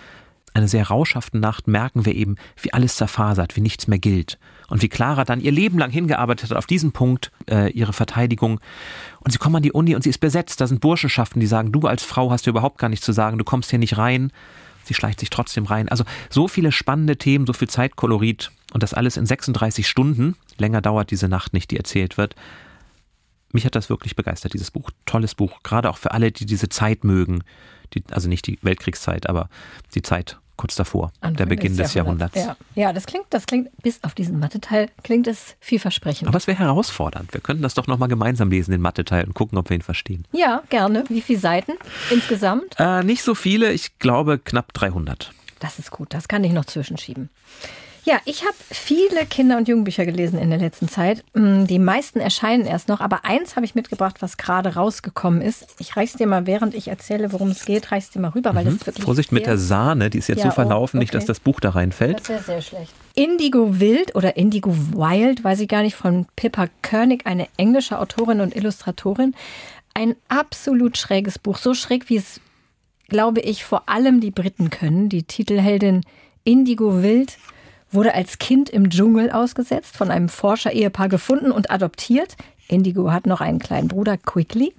eine 0.53 0.67
sehr 0.67 0.87
rauschhaften 0.87 1.39
Nacht, 1.39 1.67
merken 1.67 2.05
wir 2.05 2.15
eben, 2.15 2.35
wie 2.61 2.73
alles 2.73 2.95
zerfasert, 2.95 3.55
wie 3.55 3.61
nichts 3.61 3.87
mehr 3.87 3.99
gilt 3.99 4.37
und 4.69 4.81
wie 4.81 4.89
Clara 4.89 5.25
dann 5.25 5.41
ihr 5.41 5.51
Leben 5.51 5.77
lang 5.77 5.91
hingearbeitet 5.91 6.51
hat 6.51 6.57
auf 6.57 6.65
diesen 6.65 6.91
Punkt, 6.91 7.31
äh, 7.49 7.71
ihre 7.71 7.93
Verteidigung. 7.93 8.59
Und 9.19 9.31
sie 9.31 9.37
kommen 9.37 9.57
an 9.57 9.63
die 9.63 9.71
Uni 9.71 9.95
und 9.95 10.03
sie 10.03 10.09
ist 10.09 10.19
besetzt. 10.19 10.61
Da 10.61 10.67
sind 10.67 10.81
Burschenschaften, 10.81 11.39
die 11.39 11.47
sagen, 11.47 11.71
du 11.71 11.81
als 11.81 12.03
Frau 12.03 12.31
hast 12.31 12.45
dir 12.45 12.51
überhaupt 12.51 12.77
gar 12.77 12.89
nichts 12.89 13.05
zu 13.05 13.11
sagen, 13.11 13.37
du 13.37 13.43
kommst 13.43 13.69
hier 13.69 13.79
nicht 13.79 13.97
rein. 13.97 14.31
Sie 14.83 14.93
schleicht 14.93 15.19
sich 15.19 15.29
trotzdem 15.29 15.65
rein. 15.65 15.89
Also 15.89 16.03
so 16.29 16.47
viele 16.47 16.71
spannende 16.71 17.17
Themen, 17.17 17.45
so 17.45 17.53
viel 17.53 17.69
Zeitkolorit 17.69 18.51
und 18.73 18.81
das 18.81 18.93
alles 18.93 19.17
in 19.17 19.25
36 19.25 19.87
Stunden. 19.87 20.35
Länger 20.57 20.81
dauert 20.81 21.11
diese 21.11 21.27
Nacht 21.27 21.53
nicht, 21.53 21.71
die 21.71 21.77
erzählt 21.77 22.17
wird. 22.17 22.35
Mich 23.51 23.65
hat 23.65 23.75
das 23.75 23.89
wirklich 23.89 24.15
begeistert, 24.15 24.53
dieses 24.53 24.71
Buch. 24.71 24.91
Tolles 25.05 25.35
Buch. 25.35 25.63
Gerade 25.63 25.89
auch 25.89 25.97
für 25.97 26.11
alle, 26.11 26.31
die 26.31 26.45
diese 26.45 26.69
Zeit 26.69 27.03
mögen. 27.03 27.43
Die, 27.93 28.03
also 28.11 28.29
nicht 28.29 28.45
die 28.45 28.59
Weltkriegszeit, 28.61 29.27
aber 29.27 29.49
die 29.95 30.03
Zeit 30.03 30.37
kurz 30.59 30.75
davor, 30.75 31.13
Anfang 31.21 31.37
der 31.37 31.45
Beginn 31.45 31.77
des, 31.77 31.93
Jahrhunderts. 31.93 32.35
Jahrhunderts. 32.35 32.67
Ja. 32.75 32.87
ja, 32.87 32.93
das 32.93 33.05
klingt, 33.05 33.27
das 33.29 33.45
klingt, 33.45 33.69
bis 33.81 34.03
auf 34.03 34.13
diesen 34.13 34.39
Mathe-Teil 34.39 34.89
klingt 35.03 35.25
es 35.25 35.55
vielversprechend. 35.61 36.27
Aber 36.27 36.37
es 36.37 36.47
wäre 36.47 36.59
herausfordernd. 36.59 37.33
Wir 37.33 37.39
könnten 37.39 37.63
das 37.63 37.75
doch 37.75 37.87
nochmal 37.87 38.09
gemeinsam 38.09 38.49
lesen, 38.49 38.71
den 38.71 38.81
Mathe-Teil, 38.81 39.23
und 39.23 39.33
gucken, 39.33 39.57
ob 39.57 39.69
wir 39.69 39.75
ihn 39.75 39.81
verstehen. 39.81 40.25
Ja, 40.33 40.61
gerne. 40.69 41.05
Wie 41.07 41.21
viele 41.21 41.39
Seiten 41.39 41.71
insgesamt? 42.09 42.75
Äh, 42.77 43.03
nicht 43.03 43.23
so 43.23 43.35
viele, 43.35 43.71
ich 43.71 43.99
glaube 43.99 44.37
knapp 44.37 44.73
300. 44.73 45.31
Das 45.59 45.79
ist 45.79 45.91
gut, 45.91 46.13
das 46.13 46.27
kann 46.27 46.43
ich 46.43 46.51
noch 46.51 46.65
zwischenschieben. 46.65 47.29
Ja, 48.05 48.19
ich 48.25 48.43
habe 48.43 48.55
viele 48.71 49.25
Kinder- 49.25 49.57
und 49.57 49.67
Jugendbücher 49.67 50.05
gelesen 50.05 50.39
in 50.39 50.49
der 50.49 50.59
letzten 50.59 50.87
Zeit. 50.87 51.23
Mm, 51.33 51.65
die 51.65 51.79
meisten 51.79 52.19
erscheinen 52.19 52.65
erst 52.65 52.87
noch, 52.87 53.01
aber 53.01 53.25
eins 53.25 53.55
habe 53.55 53.65
ich 53.65 53.75
mitgebracht, 53.75 54.21
was 54.21 54.37
gerade 54.37 54.75
rausgekommen 54.75 55.41
ist. 55.41 55.67
Ich 55.79 55.95
reich's 55.95 56.13
dir 56.13 56.27
mal, 56.27 56.45
während 56.45 56.73
ich 56.73 56.87
erzähle, 56.87 57.31
worum 57.33 57.49
es 57.49 57.65
geht, 57.65 57.91
reich's 57.91 58.09
dir 58.09 58.19
mal 58.19 58.29
rüber, 58.29 58.55
weil 58.55 58.65
mhm. 58.65 58.77
das 58.77 58.87
wirklich. 58.87 59.05
Vorsicht 59.05 59.31
mit 59.31 59.45
der 59.45 59.57
Sahne, 59.57 60.09
die 60.09 60.17
ist 60.17 60.27
jetzt 60.27 60.39
ja, 60.39 60.45
so 60.45 60.51
verlaufen, 60.51 60.97
oh, 60.97 60.99
okay. 60.99 61.03
nicht, 61.03 61.13
dass 61.13 61.25
das 61.25 61.39
Buch 61.39 61.59
da 61.59 61.71
reinfällt. 61.71 62.19
Das 62.19 62.29
wäre 62.29 62.43
sehr 62.43 62.61
schlecht. 62.61 62.93
Indigo 63.15 63.79
Wild 63.79 64.15
oder 64.15 64.37
Indigo 64.37 64.73
Wild, 64.73 65.43
weiß 65.43 65.59
ich 65.59 65.67
gar 65.67 65.81
nicht, 65.81 65.95
von 65.95 66.25
Pippa 66.35 66.67
Körnig, 66.81 67.25
eine 67.25 67.47
englische 67.57 67.99
Autorin 67.99 68.41
und 68.41 68.55
Illustratorin. 68.55 69.35
Ein 69.93 70.15
absolut 70.29 70.97
schräges 70.97 71.39
Buch, 71.39 71.57
so 71.57 71.73
schräg 71.73 72.09
wie 72.09 72.17
es, 72.17 72.39
glaube 73.09 73.41
ich, 73.41 73.65
vor 73.65 73.89
allem 73.89 74.21
die 74.21 74.31
Briten 74.31 74.69
können. 74.69 75.09
Die 75.09 75.23
Titelheldin 75.23 76.05
Indigo 76.43 77.03
Wild 77.03 77.37
wurde 77.91 78.13
als 78.13 78.37
Kind 78.37 78.69
im 78.69 78.89
Dschungel 78.89 79.31
ausgesetzt, 79.31 79.95
von 79.97 80.11
einem 80.11 80.29
Forscher-Ehepaar 80.29 81.09
gefunden 81.09 81.51
und 81.51 81.71
adoptiert. 81.71 82.35
Indigo 82.67 83.11
hat 83.11 83.25
noch 83.25 83.41
einen 83.41 83.59
kleinen 83.59 83.87
Bruder, 83.87 84.17
Quickly. 84.17 84.73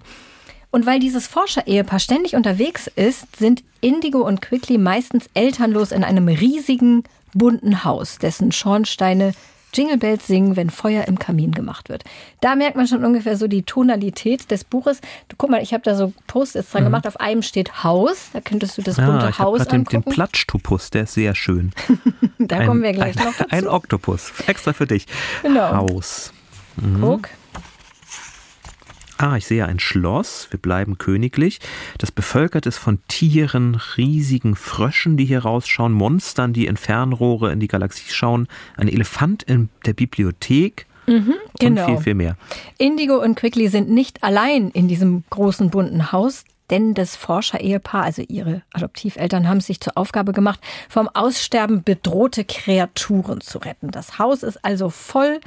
Und 0.71 0.87
weil 0.87 1.01
dieses 1.01 1.27
Forscher-Ehepaar 1.27 1.99
ständig 1.99 2.37
unterwegs 2.37 2.89
ist, 2.95 3.37
sind 3.37 3.65
Indigo 3.81 4.21
und 4.21 4.41
Quickly 4.41 4.79
meistens 4.79 5.27
elternlos 5.35 5.91
in 5.91 6.05
einem 6.05 6.29
riesigen, 6.29 7.03
bunten 7.35 7.85
Haus, 7.85 8.19
dessen 8.19 8.53
Schornsteine 8.53 9.33
Jingle 9.73 9.99
Bells 9.99 10.27
singen, 10.27 10.57
wenn 10.57 10.71
Feuer 10.71 11.07
im 11.07 11.19
Kamin 11.19 11.53
gemacht 11.53 11.89
wird. 11.89 12.05
Da 12.41 12.57
merkt 12.57 12.77
man 12.77 12.87
schon 12.87 13.05
ungefähr 13.05 13.37
so 13.37 13.47
die 13.47 13.63
Tonalität 13.63 14.51
des 14.51 14.65
Buches. 14.65 15.01
Du, 15.29 15.37
guck 15.37 15.51
mal, 15.51 15.63
ich 15.63 15.73
habe 15.73 15.83
da 15.83 15.95
so 15.95 16.13
Post-its 16.27 16.71
dran 16.71 16.83
mhm. 16.83 16.87
gemacht. 16.87 17.07
Auf 17.07 17.21
einem 17.21 17.43
steht 17.43 17.85
Haus. 17.85 18.31
Da 18.33 18.41
könntest 18.41 18.79
du 18.79 18.83
das 18.83 18.99
ah, 18.99 19.07
bunte 19.07 19.29
ich 19.31 19.39
Haus 19.39 19.67
den, 19.67 19.81
angucken. 19.81 20.03
Den 20.03 20.13
Platschtopus, 20.13 20.91
der 20.91 21.05
ist 21.05 21.15
sehr 21.15 21.35
schön. 21.35 21.73
da 22.39 22.59
ein, 22.59 22.67
kommen 22.67 22.83
wir 22.83 22.93
gleich 22.93 23.19
ein, 23.19 23.25
noch 23.25 23.35
dazu. 23.37 23.51
Ein 23.51 23.69
Oktopus, 23.69 24.33
extra 24.47 24.73
für 24.73 24.87
dich. 24.87 25.07
Genau. 25.43 25.75
Haus. 25.75 26.33
Mhm. 26.77 27.01
Guck. 27.01 27.29
Ah, 29.23 29.37
ich 29.37 29.45
sehe 29.45 29.67
ein 29.67 29.79
Schloss. 29.79 30.49
Wir 30.51 30.59
bleiben 30.59 30.97
königlich. 30.97 31.61
Das 31.99 32.11
bevölkert 32.11 32.65
ist 32.65 32.79
von 32.79 33.01
Tieren, 33.07 33.79
riesigen 33.99 34.57
Fröschen, 34.57 35.19
die 35.19 35.27
hier 35.27 35.41
rausschauen, 35.41 35.93
Monstern, 35.93 36.55
die 36.55 36.65
in 36.65 36.79
Fernrohre 36.79 37.53
in 37.53 37.61
die 37.61 37.69
Galaxie 37.69 38.09
schauen, 38.09 38.49
ein 38.79 38.89
Elefant 38.89 39.43
in 39.43 39.69
der 39.85 39.93
Bibliothek. 39.93 40.87
Mhm, 41.07 41.35
genau. 41.59 41.83
Und 41.83 41.97
viel, 41.97 42.03
viel 42.03 42.15
mehr. 42.15 42.37
Indigo 42.79 43.23
und 43.23 43.35
Quickly 43.35 43.69
sind 43.69 43.91
nicht 43.91 44.25
allein 44.25 44.71
in 44.71 44.89
diesem 44.89 45.25
großen 45.29 45.69
bunten 45.69 46.13
Haus, 46.13 46.45
denn 46.71 46.95
das 46.95 47.15
Forscher-Ehepaar, 47.15 48.05
also 48.05 48.23
ihre 48.27 48.63
Adoptiveltern, 48.73 49.47
haben 49.47 49.61
sich 49.61 49.83
zur 49.83 49.99
Aufgabe 49.99 50.33
gemacht, 50.33 50.61
vom 50.89 51.09
Aussterben 51.09 51.83
bedrohte 51.83 52.47
Kreaturen 52.47 53.43
zu 53.43 53.59
retten. 53.59 53.91
Das 53.91 54.19
Haus 54.19 54.43
ist 54.43 54.65
also 54.65 54.89
voll 54.89 55.41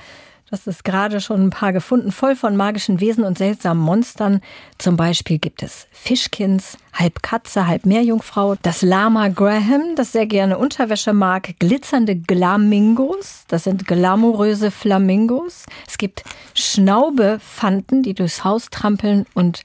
hast 0.53 0.67
es 0.67 0.83
gerade 0.83 1.19
schon 1.19 1.47
ein 1.47 1.49
paar 1.49 1.73
gefunden, 1.73 2.11
voll 2.11 2.35
von 2.35 2.55
magischen 2.55 2.99
Wesen 2.99 3.23
und 3.23 3.39
seltsamen 3.39 3.83
Monstern. 3.83 4.39
Zum 4.77 4.95
Beispiel 4.95 5.39
gibt 5.39 5.63
es 5.63 5.87
Fischkins, 5.91 6.77
halb 6.93 7.23
Katze, 7.23 7.67
halb 7.67 7.87
Meerjungfrau, 7.87 8.55
das 8.61 8.83
Lama 8.83 9.29
Graham, 9.29 9.95
das 9.95 10.11
sehr 10.11 10.27
gerne 10.27 10.59
Unterwäsche 10.59 11.11
mag, 11.11 11.55
glitzernde 11.57 12.15
Glamingos, 12.15 13.45
das 13.47 13.63
sind 13.63 13.87
glamouröse 13.87 14.69
Flamingos. 14.69 15.65
Es 15.87 15.97
gibt 15.97 16.23
Schnaubefanten, 16.53 18.03
die 18.03 18.13
durchs 18.13 18.43
Haus 18.43 18.69
trampeln 18.69 19.25
und 19.33 19.63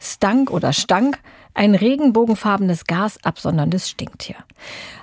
Stank 0.00 0.52
oder 0.52 0.72
Stank, 0.72 1.18
ein 1.54 1.74
regenbogenfarbenes 1.74 2.84
Gas 2.84 3.18
absonderndes 3.24 3.90
Stinktier. 3.90 4.36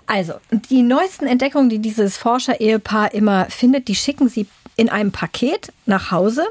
Also, 0.07 0.35
die 0.69 0.81
neuesten 0.81 1.27
Entdeckungen, 1.27 1.69
die 1.69 1.79
dieses 1.79 2.15
Forscher-Ehepaar 2.15 3.13
immer 3.13 3.47
findet, 3.49 3.89
die 3.89 3.95
schicken 3.95 4.29
sie 4.29 4.47
in 4.75 4.89
einem 4.89 5.11
Paket 5.11 5.71
nach 5.85 6.11
Hause 6.11 6.45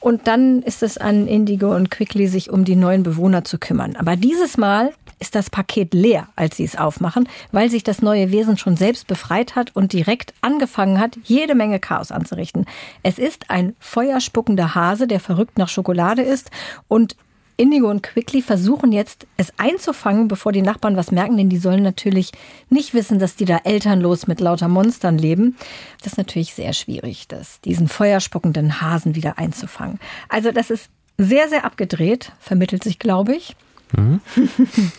und 0.00 0.26
dann 0.26 0.62
ist 0.62 0.82
es 0.82 0.98
an 0.98 1.26
Indigo 1.26 1.74
und 1.74 1.90
Quickly, 1.90 2.28
sich 2.28 2.50
um 2.50 2.64
die 2.64 2.76
neuen 2.76 3.02
Bewohner 3.02 3.44
zu 3.44 3.58
kümmern. 3.58 3.96
Aber 3.96 4.16
dieses 4.16 4.56
Mal 4.56 4.92
ist 5.18 5.34
das 5.34 5.50
Paket 5.50 5.94
leer, 5.94 6.28
als 6.36 6.56
sie 6.56 6.64
es 6.64 6.76
aufmachen, 6.76 7.28
weil 7.52 7.70
sich 7.70 7.82
das 7.82 8.02
neue 8.02 8.30
Wesen 8.30 8.58
schon 8.58 8.76
selbst 8.76 9.06
befreit 9.06 9.56
hat 9.56 9.74
und 9.74 9.92
direkt 9.92 10.34
angefangen 10.40 11.00
hat, 11.00 11.16
jede 11.24 11.54
Menge 11.54 11.80
Chaos 11.80 12.12
anzurichten. 12.12 12.66
Es 13.02 13.18
ist 13.18 13.50
ein 13.50 13.74
feuerspuckender 13.80 14.74
Hase, 14.74 15.06
der 15.06 15.20
verrückt 15.20 15.58
nach 15.58 15.68
Schokolade 15.68 16.22
ist 16.22 16.50
und 16.88 17.16
Indigo 17.56 17.88
und 17.88 18.02
Quickly 18.02 18.42
versuchen 18.42 18.92
jetzt, 18.92 19.26
es 19.36 19.52
einzufangen, 19.58 20.28
bevor 20.28 20.52
die 20.52 20.62
Nachbarn 20.62 20.96
was 20.96 21.12
merken, 21.12 21.36
denn 21.36 21.48
die 21.48 21.58
sollen 21.58 21.82
natürlich 21.82 22.32
nicht 22.68 22.94
wissen, 22.94 23.18
dass 23.18 23.36
die 23.36 23.44
da 23.44 23.58
elternlos 23.64 24.26
mit 24.26 24.40
lauter 24.40 24.68
Monstern 24.68 25.18
leben. 25.18 25.56
Das 25.98 26.12
ist 26.12 26.18
natürlich 26.18 26.54
sehr 26.54 26.72
schwierig, 26.72 27.28
das, 27.28 27.60
diesen 27.60 27.88
feuerspuckenden 27.88 28.80
Hasen 28.80 29.14
wieder 29.14 29.38
einzufangen. 29.38 30.00
Also 30.28 30.50
das 30.50 30.70
ist 30.70 30.90
sehr, 31.16 31.48
sehr 31.48 31.64
abgedreht, 31.64 32.32
vermittelt 32.40 32.82
sich, 32.82 32.98
glaube 32.98 33.34
ich. 33.36 33.54
Mhm. 33.96 34.20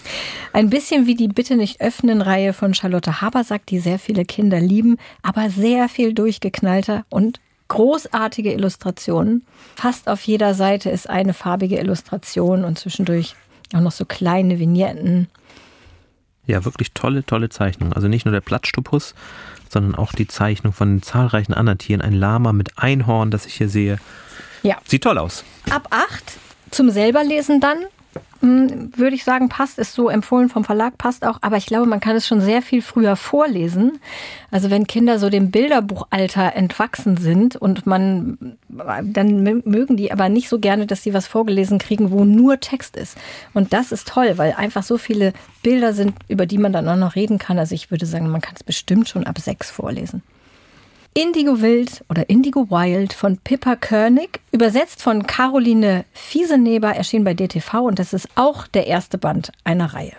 Ein 0.53 0.69
bisschen 0.69 1.07
wie 1.07 1.15
die 1.15 1.27
Bitte 1.27 1.57
nicht 1.57 1.81
öffnen 1.81 2.21
Reihe 2.21 2.53
von 2.53 2.73
Charlotte 2.73 3.21
Habersack, 3.21 3.65
die 3.65 3.79
sehr 3.79 3.99
viele 3.99 4.23
Kinder 4.23 4.59
lieben, 4.59 4.97
aber 5.21 5.49
sehr 5.49 5.89
viel 5.89 6.13
durchgeknallter 6.13 7.05
und 7.09 7.39
großartige 7.67 8.53
Illustrationen. 8.53 9.45
Fast 9.75 10.07
auf 10.07 10.21
jeder 10.23 10.53
Seite 10.53 10.89
ist 10.89 11.09
eine 11.09 11.33
farbige 11.33 11.79
Illustration 11.79 12.63
und 12.63 12.77
zwischendurch 12.77 13.35
auch 13.73 13.81
noch 13.81 13.91
so 13.91 14.05
kleine 14.05 14.59
Vignetten. 14.59 15.27
Ja, 16.45 16.63
wirklich 16.63 16.91
tolle, 16.93 17.25
tolle 17.25 17.49
Zeichnung. 17.49 17.93
Also 17.93 18.07
nicht 18.07 18.25
nur 18.25 18.31
der 18.31 18.41
Plattstupus, 18.41 19.15
sondern 19.69 19.95
auch 19.95 20.13
die 20.13 20.27
Zeichnung 20.27 20.73
von 20.73 21.01
zahlreichen 21.01 21.53
anderen 21.53 21.79
Tieren. 21.79 22.01
Ein 22.01 22.13
Lama 22.13 22.53
mit 22.53 22.77
Einhorn, 22.77 23.31
das 23.31 23.45
ich 23.45 23.55
hier 23.55 23.69
sehe. 23.69 23.97
Ja. 24.61 24.77
Sieht 24.85 25.03
toll 25.03 25.17
aus. 25.17 25.43
Ab 25.71 25.87
acht 25.89 26.37
zum 26.71 26.91
selberlesen 26.91 27.59
dann 27.61 27.77
hm, 27.79 27.87
würde 28.41 29.15
ich 29.15 29.23
sagen, 29.23 29.49
passt, 29.49 29.79
ist 29.79 29.93
so 29.93 30.09
empfohlen 30.09 30.49
vom 30.49 30.63
Verlag, 30.63 30.97
passt 30.97 31.25
auch. 31.25 31.39
Aber 31.41 31.57
ich 31.57 31.65
glaube, 31.65 31.85
man 31.87 31.99
kann 31.99 32.15
es 32.15 32.27
schon 32.27 32.41
sehr 32.41 32.61
viel 32.61 32.81
früher 32.81 33.15
vorlesen. 33.15 33.99
Also 34.51 34.69
wenn 34.69 34.87
Kinder 34.87 35.19
so 35.19 35.29
dem 35.29 35.51
Bilderbuchalter 35.51 36.53
entwachsen 36.55 37.17
sind 37.17 37.55
und 37.55 37.85
man, 37.85 38.57
dann 39.03 39.43
mögen 39.43 39.97
die 39.97 40.11
aber 40.11 40.29
nicht 40.29 40.49
so 40.49 40.59
gerne, 40.59 40.85
dass 40.85 41.03
sie 41.03 41.13
was 41.13 41.27
vorgelesen 41.27 41.79
kriegen, 41.79 42.11
wo 42.11 42.25
nur 42.25 42.59
Text 42.59 42.97
ist. 42.97 43.17
Und 43.53 43.73
das 43.73 43.91
ist 43.91 44.07
toll, 44.07 44.37
weil 44.37 44.53
einfach 44.53 44.83
so 44.83 44.97
viele 44.97 45.33
Bilder 45.63 45.93
sind, 45.93 46.13
über 46.27 46.45
die 46.45 46.57
man 46.57 46.73
dann 46.73 46.87
auch 46.89 46.95
noch 46.95 47.15
reden 47.15 47.39
kann. 47.39 47.57
Also 47.57 47.73
ich 47.73 47.89
würde 47.89 48.05
sagen, 48.05 48.29
man 48.29 48.41
kann 48.41 48.55
es 48.55 48.63
bestimmt 48.63 49.09
schon 49.09 49.25
ab 49.25 49.39
sechs 49.39 49.71
vorlesen. 49.71 50.23
Indigo 51.17 51.61
Wild 51.61 52.03
oder 52.09 52.29
Indigo 52.29 52.69
Wild 52.69 53.13
von 53.13 53.37
Pippa 53.37 53.77
Körnig, 53.77 54.41
übersetzt 54.51 55.01
von 55.01 55.25
Caroline 55.25 56.03
Fieseneber, 56.11 56.89
erschien 56.89 57.23
bei 57.23 57.33
DTV 57.33 57.83
und 57.85 57.99
das 57.99 58.11
ist 58.11 58.27
auch 58.35 58.67
der 58.67 58.87
erste 58.87 59.17
Band 59.17 59.53
einer 59.63 59.93
Reihe. 59.93 60.11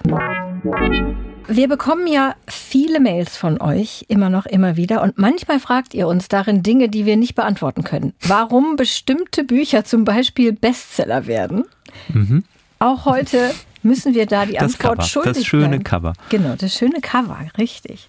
Wir 1.48 1.68
bekommen 1.68 2.06
ja 2.06 2.34
viele 2.48 2.98
Mails 2.98 3.36
von 3.36 3.60
euch, 3.60 4.06
immer 4.08 4.30
noch, 4.30 4.46
immer 4.46 4.76
wieder. 4.78 5.02
Und 5.02 5.18
manchmal 5.18 5.60
fragt 5.60 5.92
ihr 5.92 6.08
uns 6.08 6.28
darin 6.28 6.62
Dinge, 6.62 6.88
die 6.88 7.04
wir 7.04 7.18
nicht 7.18 7.34
beantworten 7.34 7.84
können. 7.84 8.14
Warum 8.22 8.76
bestimmte 8.76 9.44
Bücher 9.44 9.84
zum 9.84 10.04
Beispiel 10.04 10.54
Bestseller 10.54 11.26
werden. 11.26 11.64
Mhm. 12.08 12.42
Auch 12.78 13.04
heute 13.04 13.54
müssen 13.82 14.14
wir 14.14 14.24
da 14.24 14.46
die 14.46 14.54
das 14.54 14.62
Antwort 14.62 14.96
Cover, 14.96 15.02
schuldig 15.02 15.34
Das 15.34 15.44
schöne 15.44 15.68
bleiben. 15.68 15.84
Cover. 15.84 16.12
Genau, 16.30 16.54
das 16.56 16.72
schöne 16.72 17.02
Cover, 17.02 17.38
richtig. 17.58 18.08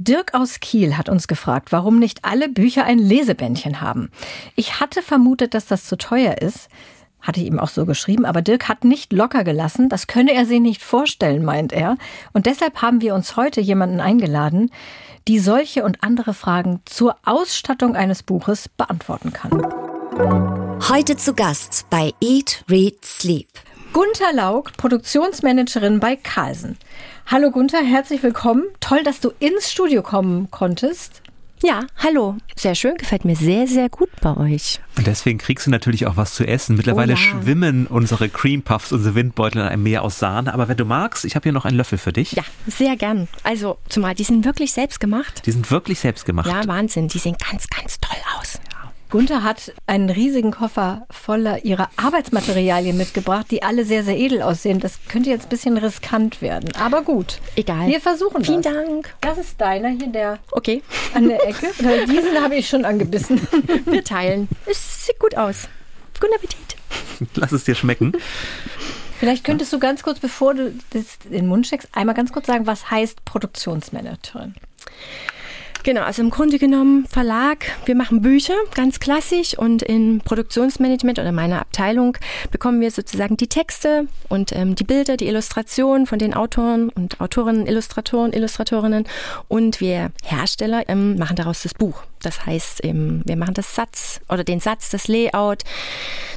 Dirk 0.00 0.32
aus 0.32 0.60
Kiel 0.60 0.96
hat 0.96 1.10
uns 1.10 1.28
gefragt, 1.28 1.72
warum 1.72 1.98
nicht 1.98 2.24
alle 2.24 2.48
Bücher 2.48 2.84
ein 2.84 2.98
Lesebändchen 2.98 3.82
haben. 3.82 4.10
Ich 4.56 4.80
hatte 4.80 5.02
vermutet, 5.02 5.52
dass 5.52 5.66
das 5.66 5.84
zu 5.84 5.98
teuer 5.98 6.38
ist. 6.40 6.70
Hatte 7.20 7.40
ich 7.40 7.46
ihm 7.46 7.58
auch 7.58 7.68
so 7.68 7.84
geschrieben, 7.84 8.24
aber 8.24 8.40
Dirk 8.40 8.66
hat 8.66 8.82
nicht 8.82 9.12
locker 9.12 9.44
gelassen. 9.44 9.90
Das 9.90 10.06
könne 10.06 10.32
er 10.32 10.46
sich 10.46 10.58
nicht 10.58 10.82
vorstellen, 10.82 11.44
meint 11.44 11.74
er. 11.74 11.98
Und 12.32 12.46
deshalb 12.46 12.80
haben 12.80 13.02
wir 13.02 13.14
uns 13.14 13.36
heute 13.36 13.60
jemanden 13.60 14.00
eingeladen, 14.00 14.70
die 15.28 15.38
solche 15.38 15.84
und 15.84 16.02
andere 16.02 16.32
Fragen 16.32 16.80
zur 16.86 17.16
Ausstattung 17.26 17.94
eines 17.94 18.22
Buches 18.22 18.70
beantworten 18.70 19.34
kann. 19.34 19.50
Heute 20.88 21.18
zu 21.18 21.34
Gast 21.34 21.84
bei 21.90 22.14
Eat, 22.22 22.64
Read, 22.70 23.04
Sleep. 23.04 23.48
Gunther 23.92 24.32
Laug, 24.32 24.72
Produktionsmanagerin 24.76 26.00
bei 26.00 26.16
Carlsen. 26.16 26.78
Hallo 27.32 27.52
Gunther, 27.52 27.84
herzlich 27.84 28.24
willkommen. 28.24 28.64
Toll, 28.80 29.04
dass 29.04 29.20
du 29.20 29.30
ins 29.38 29.70
Studio 29.70 30.02
kommen 30.02 30.50
konntest. 30.50 31.22
Ja, 31.62 31.82
hallo. 31.96 32.38
Sehr 32.56 32.74
schön, 32.74 32.96
gefällt 32.96 33.24
mir 33.24 33.36
sehr, 33.36 33.68
sehr 33.68 33.88
gut 33.88 34.08
bei 34.20 34.36
euch. 34.36 34.80
Und 34.98 35.06
deswegen 35.06 35.38
kriegst 35.38 35.64
du 35.64 35.70
natürlich 35.70 36.08
auch 36.08 36.16
was 36.16 36.34
zu 36.34 36.44
essen. 36.44 36.74
Mittlerweile 36.74 37.12
oh 37.12 37.16
ja. 37.16 37.22
schwimmen 37.22 37.86
unsere 37.86 38.28
Cream 38.30 38.62
Puffs, 38.62 38.90
unsere 38.90 39.14
Windbeutel 39.14 39.60
in 39.62 39.68
einem 39.68 39.84
Meer 39.84 40.02
aus 40.02 40.18
Sahne. 40.18 40.52
Aber 40.52 40.66
wenn 40.66 40.76
du 40.76 40.84
magst, 40.84 41.24
ich 41.24 41.36
habe 41.36 41.44
hier 41.44 41.52
noch 41.52 41.66
einen 41.66 41.76
Löffel 41.76 41.98
für 41.98 42.12
dich. 42.12 42.32
Ja, 42.32 42.42
sehr 42.66 42.96
gern. 42.96 43.28
Also, 43.44 43.78
zumal 43.88 44.16
die 44.16 44.24
sind 44.24 44.44
wirklich 44.44 44.72
selbst 44.72 44.98
gemacht. 44.98 45.42
Die 45.46 45.52
sind 45.52 45.70
wirklich 45.70 46.00
selbst 46.00 46.24
gemacht. 46.24 46.48
Ja, 46.48 46.66
Wahnsinn. 46.66 47.06
Die 47.06 47.18
sehen 47.18 47.36
ganz, 47.48 47.68
ganz 47.68 48.00
toll 48.00 48.18
aus. 48.40 48.58
Gunther 49.10 49.42
hat 49.42 49.72
einen 49.88 50.08
riesigen 50.08 50.52
Koffer 50.52 51.04
voller 51.10 51.64
ihrer 51.64 51.90
Arbeitsmaterialien 51.96 52.96
mitgebracht, 52.96 53.46
die 53.50 53.64
alle 53.64 53.84
sehr, 53.84 54.04
sehr 54.04 54.16
edel 54.16 54.40
aussehen. 54.40 54.78
Das 54.78 55.00
könnte 55.08 55.30
jetzt 55.30 55.46
ein 55.46 55.48
bisschen 55.48 55.76
riskant 55.76 56.40
werden. 56.40 56.70
Aber 56.76 57.02
gut. 57.02 57.40
Egal. 57.56 57.88
Wir 57.88 58.00
versuchen 58.00 58.44
Vielen 58.44 58.62
das. 58.62 58.72
Dank. 58.72 59.14
Das 59.20 59.36
ist 59.36 59.60
deiner 59.60 59.88
hier, 59.88 60.06
der 60.06 60.38
okay. 60.52 60.82
an 61.12 61.28
der 61.28 61.44
Ecke. 61.44 61.66
Diesen 62.06 62.40
habe 62.40 62.54
ich 62.54 62.68
schon 62.68 62.84
angebissen. 62.84 63.40
Wir 63.86 64.04
teilen. 64.04 64.48
Es 64.66 65.06
sieht 65.06 65.18
gut 65.18 65.36
aus. 65.36 65.68
Guten 66.20 66.34
Appetit. 66.34 66.76
Lass 67.34 67.50
es 67.50 67.64
dir 67.64 67.74
schmecken. 67.74 68.12
Vielleicht 69.18 69.42
könntest 69.42 69.72
du 69.72 69.80
ganz 69.80 70.04
kurz, 70.04 70.20
bevor 70.20 70.54
du 70.54 70.72
den 71.24 71.46
Mund 71.48 71.66
steckst, 71.66 71.88
einmal 71.92 72.14
ganz 72.14 72.32
kurz 72.32 72.46
sagen, 72.46 72.66
was 72.66 72.90
heißt 72.90 73.24
Produktionsmanagerin? 73.24 74.54
Genau, 75.82 76.02
also 76.02 76.20
im 76.20 76.28
Grunde 76.28 76.58
genommen 76.58 77.06
Verlag, 77.06 77.64
wir 77.86 77.94
machen 77.94 78.20
Bücher, 78.20 78.54
ganz 78.74 79.00
klassisch 79.00 79.56
und 79.56 79.82
in 79.82 80.20
Produktionsmanagement 80.20 81.18
oder 81.18 81.32
meiner 81.32 81.60
Abteilung 81.60 82.18
bekommen 82.50 82.82
wir 82.82 82.90
sozusagen 82.90 83.38
die 83.38 83.48
Texte 83.48 84.06
und 84.28 84.54
ähm, 84.54 84.74
die 84.74 84.84
Bilder, 84.84 85.16
die 85.16 85.26
Illustrationen 85.26 86.06
von 86.06 86.18
den 86.18 86.34
Autoren 86.34 86.90
und 86.90 87.20
Autorinnen, 87.20 87.66
Illustratoren, 87.66 88.34
Illustratorinnen 88.34 89.04
und 89.48 89.80
wir 89.80 90.10
Hersteller 90.22 90.86
ähm, 90.88 91.16
machen 91.16 91.36
daraus 91.36 91.62
das 91.62 91.72
Buch. 91.72 92.02
Das 92.22 92.44
heißt, 92.44 92.84
ähm, 92.84 93.22
wir 93.24 93.36
machen 93.36 93.54
das 93.54 93.74
Satz 93.74 94.20
oder 94.28 94.44
den 94.44 94.60
Satz, 94.60 94.90
das 94.90 95.08
Layout, 95.08 95.64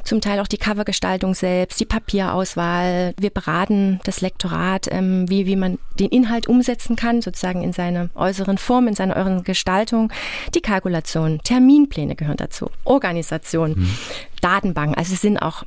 zum 0.04 0.22
Teil 0.22 0.40
auch 0.40 0.48
die 0.48 0.58
Covergestaltung 0.58 1.34
selbst, 1.34 1.80
die 1.80 1.86
Papierauswahl. 1.86 3.14
Wir 3.20 3.30
beraten 3.30 4.00
das 4.06 4.22
Lektorat, 4.22 4.88
ähm, 4.92 5.30
wie, 5.30 5.46
wie 5.46 5.56
man 5.56 5.80
den 6.00 6.10
Inhalt 6.10 6.48
umsetzen 6.48 6.96
kann, 6.96 7.22
sozusagen 7.22 7.62
in 7.62 7.74
seine 7.74 8.10
äußeren 8.16 8.58
Form, 8.58 8.88
in 8.88 8.96
seine 8.96 9.16
äußeren 9.34 9.44
Gestaltung. 9.44 10.12
Die 10.54 10.62
Kalkulation, 10.62 11.40
Terminpläne 11.44 12.16
gehören 12.16 12.38
dazu, 12.38 12.70
Organisation, 12.84 13.72
mhm. 13.72 13.98
Datenbanken. 14.42 14.96
Also 14.96 15.14
es 15.14 15.22
sind 15.22 15.38
auch 15.38 15.64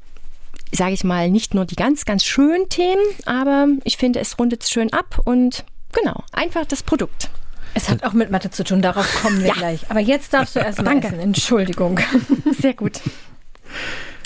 sage 0.72 0.94
ich 0.94 1.04
mal, 1.04 1.30
nicht 1.30 1.54
nur 1.54 1.64
die 1.64 1.76
ganz, 1.76 2.04
ganz 2.04 2.24
schönen 2.24 2.68
Themen, 2.68 3.00
aber 3.24 3.68
ich 3.84 3.96
finde, 3.96 4.18
es 4.18 4.36
rundet 4.36 4.64
es 4.64 4.70
schön 4.70 4.92
ab 4.92 5.20
und 5.24 5.64
genau, 5.92 6.24
einfach 6.32 6.66
das 6.66 6.82
Produkt. 6.82 7.30
Es 7.74 7.88
hat 7.88 8.02
auch 8.02 8.12
mit 8.12 8.32
Mathe 8.32 8.50
zu 8.50 8.64
tun, 8.64 8.82
darauf 8.82 9.22
kommen 9.22 9.38
wir 9.38 9.48
ja. 9.48 9.54
gleich. 9.54 9.88
Aber 9.90 10.00
jetzt 10.00 10.32
darfst 10.32 10.56
du 10.56 10.60
erst 10.64 10.78
mal 10.78 10.86
Danke. 10.86 11.06
essen. 11.06 11.20
Entschuldigung. 11.20 12.00
Sehr 12.60 12.74
gut. 12.74 13.00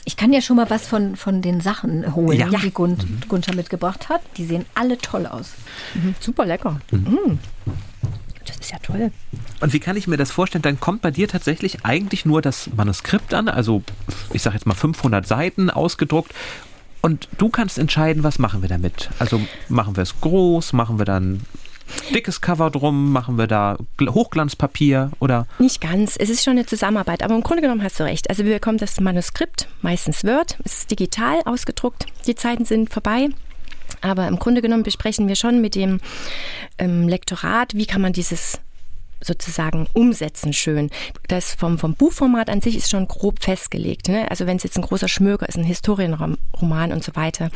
Ich 0.07 0.17
kann 0.17 0.33
ja 0.33 0.41
schon 0.41 0.57
mal 0.57 0.71
was 0.71 0.89
von, 0.89 1.15
von 1.15 1.43
den 1.43 1.61
Sachen 1.61 2.15
holen, 2.15 2.51
ja. 2.51 2.59
die 2.59 2.71
Gun 2.71 2.93
mhm. 2.93 3.29
Gunther 3.29 3.55
mitgebracht 3.55 4.09
hat. 4.09 4.23
Die 4.39 4.47
sehen 4.47 4.65
alle 4.75 4.97
toll 4.97 5.27
aus. 5.27 5.53
Mhm. 5.95 6.15
Super 6.21 6.47
lecker. 6.47 6.81
Mhm. 6.91 7.39
Das 8.47 8.57
ist 8.59 8.71
ja 8.73 8.79
toll. 8.79 9.13
Und 9.61 9.73
wie 9.73 9.81
kann 9.81 9.97
ich 9.97 10.07
mir 10.07 10.17
das 10.17 10.31
vorstellen? 10.31 10.63
Dann 10.63 10.81
kommt 10.81 11.03
bei 11.03 11.11
dir 11.11 11.29
tatsächlich 11.29 11.85
eigentlich 11.85 12.25
nur 12.25 12.43
das 12.43 12.71
Manuskript 12.75 13.35
an, 13.35 13.49
also 13.49 13.83
ich 14.33 14.43
sage 14.43 14.57
jetzt 14.57 14.67
mal 14.67 14.75
500 14.75 15.27
Seiten 15.27 15.71
ausgedruckt 15.71 16.33
und 17.03 17.29
du 17.39 17.49
kannst 17.49 17.79
entscheiden, 17.79 18.25
was 18.25 18.39
machen 18.39 18.63
wir 18.63 18.69
damit. 18.69 19.11
Also 19.19 19.41
machen 19.69 19.97
wir 19.97 20.03
es 20.03 20.21
groß, 20.21 20.73
machen 20.73 20.99
wir 20.99 21.05
dann 21.05 21.41
dickes 22.15 22.41
Cover 22.41 22.71
drum? 22.71 23.13
Machen 23.13 23.39
wir 23.39 23.47
da 23.47 23.77
Hochglanzpapier 24.01 25.11
oder? 25.19 25.47
Nicht 25.59 25.81
ganz. 25.81 26.17
Es 26.17 26.31
ist 26.31 26.45
schon 26.45 26.53
eine 26.53 26.67
Zusammenarbeit, 26.67 27.23
aber 27.23 27.35
im 27.35 27.43
Grunde 27.43 27.63
genommen 27.63 27.83
hast 27.83 27.99
du 27.99 28.05
recht. 28.05 28.31
Also 28.31 28.45
wir 28.45 28.55
bekommen 28.55 28.79
das 28.79 29.01
Manuskript, 29.01 29.69
meistens 29.83 30.25
Word, 30.25 30.59
es 30.65 30.81
ist 30.81 30.91
digital 30.91 31.41
ausgedruckt. 31.45 32.07
Die 32.27 32.35
Zeiten 32.35 32.65
sind 32.65 32.91
vorbei. 32.91 33.29
Aber 34.01 34.27
im 34.29 34.39
Grunde 34.39 34.63
genommen 34.63 34.83
besprechen 34.83 35.29
wir 35.29 35.37
schon 35.37 35.61
mit 35.61 35.75
dem 35.75 36.01
ähm, 36.79 37.09
Lektorat, 37.09 37.75
wie 37.75 37.87
kann 37.87 38.01
man 38.01 38.13
dieses 38.13 38.59
sozusagen 39.23 39.87
umsetzen 39.93 40.53
schön. 40.53 40.91
Das 41.29 41.55
vom, 41.55 41.79
vom 41.79 41.95
Buchformat 41.95 42.49
an 42.49 42.61
sich 42.61 42.77
ist 42.77 42.91
schon 42.91 43.07
grob 43.07 43.43
festgelegt. 43.43 44.09
Ne? 44.09 44.31
Also 44.31 44.47
wenn 44.47 44.57
es 44.57 44.63
jetzt 44.63 44.77
ein 44.77 44.83
großer 44.83 45.09
Schmöker 45.09 45.49
ist, 45.49 45.59
ein 45.59 45.65
Historienroman 45.65 46.93
und 46.93 47.05
so 47.05 47.15
weiter, 47.17 47.51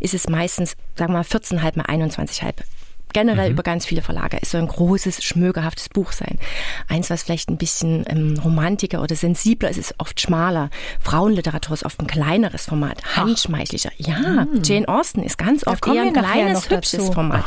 ist 0.00 0.14
es 0.14 0.28
meistens, 0.28 0.76
sagen 0.94 1.12
wir 1.12 1.18
mal, 1.18 1.24
14,5 1.24 1.78
mal 1.78 1.86
21,5 1.86 2.54
generell 3.12 3.48
mhm. 3.48 3.52
über 3.52 3.62
ganz 3.62 3.86
viele 3.86 4.02
Verlage. 4.02 4.38
Es 4.40 4.50
soll 4.50 4.62
ein 4.62 4.68
großes, 4.68 5.24
schmögerhaftes 5.24 5.88
Buch 5.88 6.12
sein. 6.12 6.38
Eins, 6.88 7.10
was 7.10 7.22
vielleicht 7.22 7.48
ein 7.48 7.56
bisschen 7.56 8.04
ähm, 8.08 8.38
romantiker 8.44 9.02
oder 9.02 9.16
sensibler 9.16 9.70
ist, 9.70 9.78
ist 9.78 9.94
oft 9.98 10.20
schmaler. 10.20 10.70
Frauenliteratur 11.00 11.74
ist 11.74 11.84
oft 11.84 12.00
ein 12.00 12.06
kleineres 12.06 12.66
Format, 12.66 13.16
handschmeichlicher. 13.16 13.90
Ja, 13.96 14.46
mhm. 14.46 14.62
Jane 14.62 14.88
Austen 14.88 15.22
ist 15.22 15.38
ganz 15.38 15.66
oft 15.66 15.86
eher 15.86 16.02
ein 16.02 16.12
kleines, 16.12 16.70
hübsches 16.70 17.08
Format. 17.10 17.44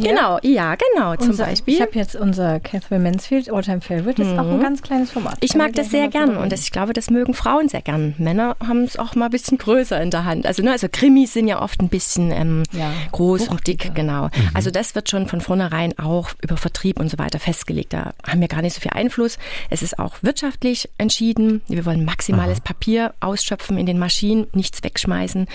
Genau, 0.00 0.38
ja, 0.42 0.74
genau, 0.74 1.16
zum 1.16 1.30
unser, 1.30 1.46
Beispiel. 1.46 1.74
Ich 1.74 1.80
habe 1.80 1.92
jetzt 1.94 2.16
unser 2.16 2.60
Catherine 2.60 3.02
Mansfield 3.02 3.50
Alltime 3.50 3.80
Favorite, 3.80 4.22
das 4.22 4.32
ist 4.32 4.38
auch 4.38 4.46
ein 4.46 4.58
mhm. 4.58 4.62
ganz 4.62 4.82
kleines 4.82 5.10
Format. 5.10 5.36
Ich 5.40 5.54
mag 5.54 5.72
das 5.74 5.90
sehr 5.90 6.08
gern 6.08 6.36
und 6.36 6.52
das, 6.52 6.62
ich 6.62 6.72
glaube, 6.72 6.92
das 6.92 7.10
mögen 7.10 7.34
Frauen 7.34 7.68
sehr 7.68 7.82
gern. 7.82 8.14
Männer 8.18 8.56
haben 8.66 8.84
es 8.84 8.98
auch 8.98 9.14
mal 9.14 9.26
ein 9.26 9.30
bisschen 9.30 9.58
größer 9.58 10.00
in 10.00 10.10
der 10.10 10.24
Hand. 10.24 10.46
Also, 10.46 10.62
ne, 10.62 10.72
also 10.72 10.88
Krimis 10.90 11.32
sind 11.32 11.48
ja 11.48 11.60
oft 11.60 11.80
ein 11.80 11.88
bisschen 11.88 12.30
ähm, 12.30 12.62
ja, 12.72 12.90
groß 13.12 13.48
und 13.48 13.66
dick, 13.66 13.94
genau. 13.94 14.24
Mhm. 14.24 14.50
Also 14.54 14.70
das 14.84 14.94
wird 14.94 15.08
schon 15.08 15.26
von 15.26 15.40
vornherein 15.40 15.98
auch 15.98 16.30
über 16.42 16.58
Vertrieb 16.58 17.00
und 17.00 17.10
so 17.10 17.18
weiter 17.18 17.38
festgelegt. 17.38 17.94
Da 17.94 18.12
haben 18.26 18.42
wir 18.42 18.48
gar 18.48 18.60
nicht 18.60 18.74
so 18.74 18.82
viel 18.82 18.92
Einfluss. 18.92 19.38
Es 19.70 19.82
ist 19.82 19.98
auch 19.98 20.16
wirtschaftlich 20.20 20.90
entschieden. 20.98 21.62
Wir 21.68 21.86
wollen 21.86 22.04
maximales 22.04 22.58
Aha. 22.58 22.64
Papier 22.64 23.14
ausschöpfen 23.20 23.78
in 23.78 23.86
den 23.86 23.98
Maschinen, 23.98 24.46
nichts 24.52 24.84
wegschmeißen. 24.84 25.46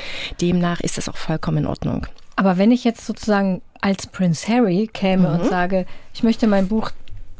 Demnach 0.41 0.79
ist 0.79 0.97
das 0.97 1.07
auch 1.09 1.17
vollkommen 1.17 1.59
in 1.59 1.65
Ordnung. 1.67 2.07
Aber 2.37 2.57
wenn 2.57 2.71
ich 2.71 2.83
jetzt 2.83 3.05
sozusagen 3.05 3.61
als 3.81 4.07
Prince 4.07 4.47
Harry 4.47 4.89
käme 4.91 5.29
mhm. 5.29 5.41
und 5.41 5.49
sage, 5.49 5.85
ich 6.11 6.23
möchte 6.23 6.47
mein 6.47 6.67
Buch, 6.67 6.89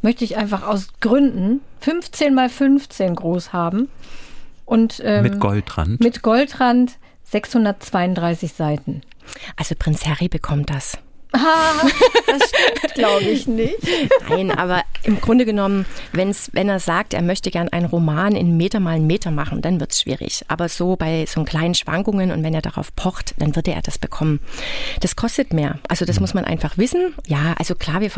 möchte 0.04 0.23
ich 0.23 0.38
einfach 0.38 0.62
aus 0.67 0.89
Gründen 0.99 1.62
15 1.80 2.36
mal 2.36 2.49
15 2.49 3.15
groß 3.15 3.52
haben 3.52 3.89
und 4.65 5.02
ähm, 5.04 5.23
mit 5.23 5.39
Goldrand. 5.39 6.02
Mit 6.02 6.21
Goldrand 6.21 6.99
632 7.23 8.54
Seiten. 8.54 9.02
Also 9.58 9.73
Prinz 9.78 10.06
Harry 10.06 10.28
bekommt 10.28 10.69
das. 10.69 10.99
Ah, 11.32 11.74
das 12.28 12.50
stimmt, 12.50 12.94
glaube 12.96 13.24
ich 13.26 13.48
nicht. 13.48 13.78
Nein, 14.28 14.52
aber 14.52 14.84
im 15.04 15.22
Grunde 15.22 15.46
genommen, 15.46 15.86
wenn's, 16.12 16.50
wenn 16.54 16.70
er 16.70 16.80
sagt, 16.80 17.13
er 17.13 17.22
möchte 17.22 17.52
gern 17.52 17.70
einen 17.70 17.86
Roman 17.86 18.36
in 18.36 18.58
Meter 18.58 18.80
mal 18.80 18.96
einen 18.96 19.08
Meter 19.08 19.30
machen, 19.30 19.62
dann 19.62 19.80
wird 19.80 19.92
es 19.92 20.02
schwierig. 20.02 20.44
Aber 20.48 20.70
so 20.70 20.96
bei 20.96 21.26
so 21.28 21.44
kleinen 21.44 21.76
Schwankungen 21.76 22.32
und 22.32 22.44
wenn 22.44 22.54
er 22.54 22.62
darauf 22.62 22.96
pocht, 22.96 23.36
dann 23.38 23.56
würde 23.56 23.72
er 23.72 23.82
das 23.82 23.98
bekommen. 24.00 24.39
Das 25.02 25.15
kostet 25.15 25.54
mehr. 25.54 25.80
Also 25.88 26.06
das 26.06 26.20
muss 26.20 26.34
man 26.34 26.46
einfach 26.46 26.78
wissen. 26.78 27.13
Ja, 27.28 27.54
also 27.58 27.76
klar, 27.76 28.02
wir 28.02 28.10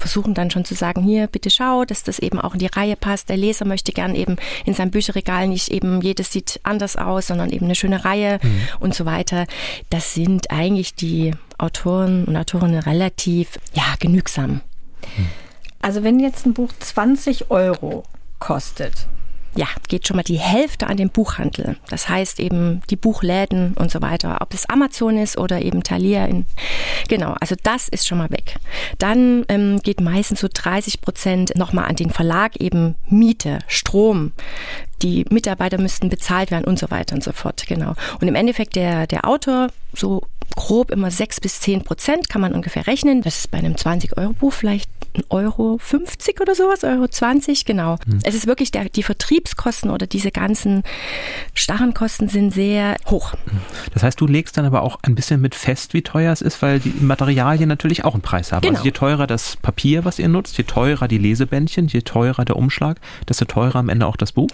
versuchen 0.00 0.34
dann 0.34 0.50
schon 0.50 0.64
zu 0.64 0.74
sagen, 0.74 1.02
hier, 1.02 1.26
bitte 1.26 1.50
schau, 1.50 1.84
dass 1.84 2.02
das 2.02 2.18
eben 2.18 2.40
auch 2.40 2.54
in 2.54 2.58
die 2.58 2.66
Reihe 2.66 2.96
passt. 2.96 3.28
Der 3.28 3.36
Leser 3.36 3.64
möchte 3.64 3.92
gern 3.92 4.14
eben 4.14 4.36
in 4.64 4.74
seinem 4.74 4.90
Bücherregal 4.90 5.46
nicht 5.46 5.68
eben 5.68 6.00
jedes 6.00 6.32
sieht 6.32 6.60
anders 6.62 6.96
aus, 6.96 7.28
sondern 7.28 7.50
eben 7.50 7.66
eine 7.66 7.74
schöne 7.74 8.04
Reihe 8.04 8.40
mhm. 8.42 8.62
und 8.80 8.94
so 8.94 9.04
weiter. 9.04 9.46
Das 9.90 10.14
sind 10.14 10.50
eigentlich 10.50 10.94
die 10.94 11.32
Autoren 11.58 12.24
und 12.24 12.36
Autorinnen 12.36 12.80
relativ 12.80 13.58
ja, 13.74 13.94
genügsam. 13.98 14.62
Also 15.82 16.02
wenn 16.02 16.20
jetzt 16.20 16.46
ein 16.46 16.54
Buch 16.54 16.70
20 16.78 17.50
Euro 17.50 18.04
kostet, 18.38 19.06
ja, 19.56 19.66
geht 19.88 20.06
schon 20.06 20.16
mal 20.16 20.22
die 20.22 20.38
Hälfte 20.38 20.86
an 20.86 20.96
den 20.96 21.10
Buchhandel. 21.10 21.76
Das 21.88 22.08
heißt 22.08 22.38
eben 22.40 22.82
die 22.90 22.96
Buchläden 22.96 23.74
und 23.74 23.90
so 23.90 24.00
weiter, 24.00 24.38
ob 24.40 24.54
es 24.54 24.68
Amazon 24.68 25.18
ist 25.18 25.38
oder 25.38 25.62
eben 25.62 25.82
Thalia. 25.82 26.24
In, 26.26 26.44
genau, 27.08 27.34
also 27.40 27.56
das 27.62 27.88
ist 27.88 28.06
schon 28.06 28.18
mal 28.18 28.30
weg. 28.30 28.56
Dann 28.98 29.44
ähm, 29.48 29.80
geht 29.82 30.00
meistens 30.00 30.40
so 30.40 30.48
30 30.52 31.00
Prozent 31.00 31.56
nochmal 31.56 31.86
an 31.86 31.96
den 31.96 32.10
Verlag, 32.10 32.56
eben 32.60 32.94
Miete, 33.08 33.58
Strom, 33.66 34.32
die 35.02 35.24
Mitarbeiter 35.30 35.80
müssten 35.80 36.08
bezahlt 36.08 36.50
werden 36.50 36.64
und 36.64 36.78
so 36.78 36.90
weiter 36.90 37.14
und 37.14 37.24
so 37.24 37.32
fort. 37.32 37.64
Genau. 37.66 37.94
Und 38.20 38.28
im 38.28 38.34
Endeffekt 38.34 38.76
der, 38.76 39.06
der 39.06 39.26
Autor, 39.26 39.68
so 39.94 40.22
grob 40.56 40.90
immer 40.90 41.10
sechs 41.10 41.40
bis 41.40 41.60
zehn 41.60 41.82
Prozent 41.82 42.28
kann 42.28 42.40
man 42.40 42.52
ungefähr 42.52 42.86
rechnen. 42.86 43.22
Das 43.22 43.38
ist 43.38 43.50
bei 43.50 43.58
einem 43.58 43.74
20-Euro-Buch 43.74 44.52
vielleicht 44.52 44.90
ein 45.16 45.24
Euro 45.30 45.78
50 45.80 46.40
oder 46.40 46.54
sowas, 46.54 46.84
Euro 46.84 47.08
20, 47.08 47.64
genau. 47.64 47.96
Hm. 48.06 48.20
Es 48.22 48.34
ist 48.34 48.46
wirklich 48.46 48.70
der, 48.70 48.88
die 48.88 49.02
Vertriebskosten 49.02 49.90
oder 49.90 50.06
diese 50.06 50.30
ganzen 50.30 50.84
starren 51.54 51.94
Kosten 51.94 52.28
sind 52.28 52.52
sehr 52.52 52.96
hoch. 53.06 53.34
Das 53.92 54.02
heißt, 54.02 54.20
du 54.20 54.26
legst 54.26 54.56
dann 54.56 54.64
aber 54.64 54.82
auch 54.82 54.98
ein 55.02 55.14
bisschen 55.14 55.40
mit 55.40 55.54
fest, 55.54 55.94
wie 55.94 56.02
teuer 56.02 56.32
es 56.32 56.42
ist, 56.42 56.62
weil 56.62 56.78
die 56.78 56.92
Materialien 57.00 57.68
natürlich 57.68 58.04
auch 58.04 58.14
einen 58.14 58.22
Preis 58.22 58.52
haben. 58.52 58.58
Also 58.58 58.68
genau. 58.68 58.78
Also 58.78 58.84
je 58.84 58.92
teurer 58.92 59.26
das 59.26 59.56
Papier, 59.56 60.04
was 60.04 60.18
ihr 60.18 60.28
nutzt, 60.28 60.56
je 60.58 60.64
teurer 60.64 61.08
die 61.08 61.18
Lesebändchen, 61.18 61.88
je 61.88 62.02
teurer 62.02 62.44
der 62.44 62.56
Umschlag, 62.56 63.00
desto 63.28 63.44
teurer 63.44 63.76
am 63.76 63.88
Ende 63.88 64.06
auch 64.06 64.16
das 64.16 64.32
Buch? 64.32 64.48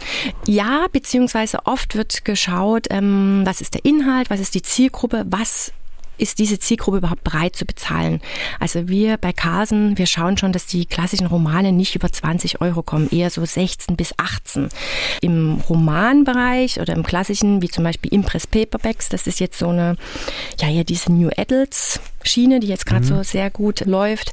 Ja, 0.46 0.86
beziehungsweise 0.90 1.66
oft 1.66 1.96
wird 1.96 2.24
geschaut, 2.24 2.86
ähm, 2.90 3.42
was 3.44 3.60
ist 3.60 3.74
der 3.74 3.84
Inhalt, 3.84 4.30
was 4.30 4.40
ist 4.40 4.54
die 4.54 4.62
Zielgruppe, 4.62 5.24
was 5.28 5.72
ist 6.18 6.38
diese 6.38 6.58
Zielgruppe 6.58 6.98
überhaupt 6.98 7.24
bereit 7.24 7.56
zu 7.56 7.64
bezahlen? 7.64 8.20
Also 8.60 8.88
wir 8.88 9.16
bei 9.16 9.32
Carsen, 9.32 9.98
wir 9.98 10.06
schauen 10.06 10.36
schon, 10.36 10.52
dass 10.52 10.66
die 10.66 10.86
klassischen 10.86 11.26
Romane 11.26 11.72
nicht 11.72 11.94
über 11.94 12.10
20 12.10 12.60
Euro 12.60 12.82
kommen, 12.82 13.08
eher 13.10 13.30
so 13.30 13.44
16 13.44 13.96
bis 13.96 14.14
18. 14.16 14.68
Im 15.20 15.62
Romanbereich 15.68 16.80
oder 16.80 16.94
im 16.94 17.02
klassischen, 17.02 17.62
wie 17.62 17.68
zum 17.68 17.84
Beispiel 17.84 18.12
Impress 18.12 18.46
Paperbacks, 18.46 19.08
das 19.08 19.26
ist 19.26 19.40
jetzt 19.40 19.58
so 19.58 19.68
eine, 19.68 19.96
ja, 20.60 20.68
ja, 20.68 20.84
diese 20.84 21.12
New 21.12 21.30
Adults 21.36 22.00
Schiene, 22.26 22.60
die 22.60 22.66
jetzt 22.66 22.86
gerade 22.86 23.04
mhm. 23.04 23.08
so 23.08 23.22
sehr 23.22 23.50
gut 23.50 23.80
läuft. 23.86 24.32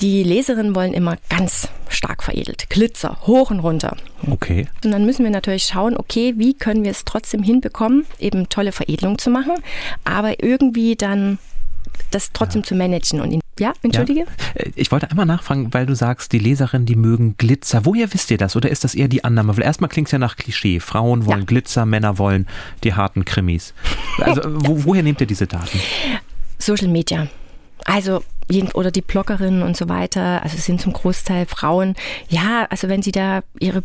Die 0.00 0.22
Leserinnen 0.22 0.76
wollen 0.76 0.94
immer 0.94 1.16
ganz 1.28 1.68
stark 1.88 2.22
veredelt. 2.22 2.70
Glitzer, 2.70 3.18
hoch 3.22 3.50
und 3.50 3.60
runter. 3.60 3.96
Okay. 4.30 4.68
Und 4.84 4.92
dann 4.92 5.04
müssen 5.04 5.24
wir 5.24 5.30
natürlich 5.30 5.64
schauen, 5.64 5.96
okay, 5.96 6.34
wie 6.36 6.54
können 6.54 6.84
wir 6.84 6.92
es 6.92 7.04
trotzdem 7.04 7.42
hinbekommen, 7.42 8.06
eben 8.20 8.48
tolle 8.48 8.70
Veredelung 8.70 9.18
zu 9.18 9.30
machen, 9.30 9.54
aber 10.04 10.42
irgendwie 10.42 10.94
dann 10.94 11.38
das 12.10 12.32
trotzdem 12.32 12.62
ja. 12.62 12.66
zu 12.68 12.74
managen 12.76 13.20
und 13.20 13.40
ja, 13.58 13.72
entschuldige? 13.82 14.20
Ja. 14.20 14.26
Äh, 14.54 14.70
ich 14.76 14.92
wollte 14.92 15.10
einmal 15.10 15.26
nachfragen, 15.26 15.74
weil 15.74 15.86
du 15.86 15.94
sagst, 15.94 16.32
die 16.32 16.38
Leserinnen, 16.38 16.86
die 16.86 16.94
mögen 16.94 17.36
Glitzer. 17.36 17.84
Woher 17.84 18.12
wisst 18.12 18.30
ihr 18.30 18.38
das? 18.38 18.54
Oder 18.54 18.70
ist 18.70 18.84
das 18.84 18.94
eher 18.94 19.08
die 19.08 19.24
Annahme? 19.24 19.56
Weil 19.56 19.64
erstmal 19.64 19.90
klingt 19.90 20.08
es 20.08 20.12
ja 20.12 20.18
nach 20.18 20.36
Klischee. 20.36 20.78
Frauen 20.78 21.26
wollen 21.26 21.40
ja. 21.40 21.44
Glitzer, 21.44 21.86
Männer 21.86 22.18
wollen 22.18 22.46
die 22.84 22.94
harten 22.94 23.24
Krimis. 23.24 23.74
Also 24.18 24.42
wo, 24.46 24.84
woher 24.84 25.02
nehmt 25.02 25.20
ihr 25.20 25.26
diese 25.26 25.48
Daten? 25.48 25.80
Social 26.58 26.88
Media. 26.88 27.26
Also 27.84 28.22
oder 28.74 28.90
die 28.90 29.02
Bloggerinnen 29.02 29.62
und 29.62 29.76
so 29.76 29.88
weiter, 29.88 30.42
also 30.42 30.56
sind 30.56 30.80
zum 30.80 30.92
Großteil 30.94 31.46
Frauen. 31.46 31.94
Ja, 32.28 32.66
also 32.70 32.88
wenn 32.88 33.02
sie 33.02 33.12
da 33.12 33.42
ihre 33.58 33.82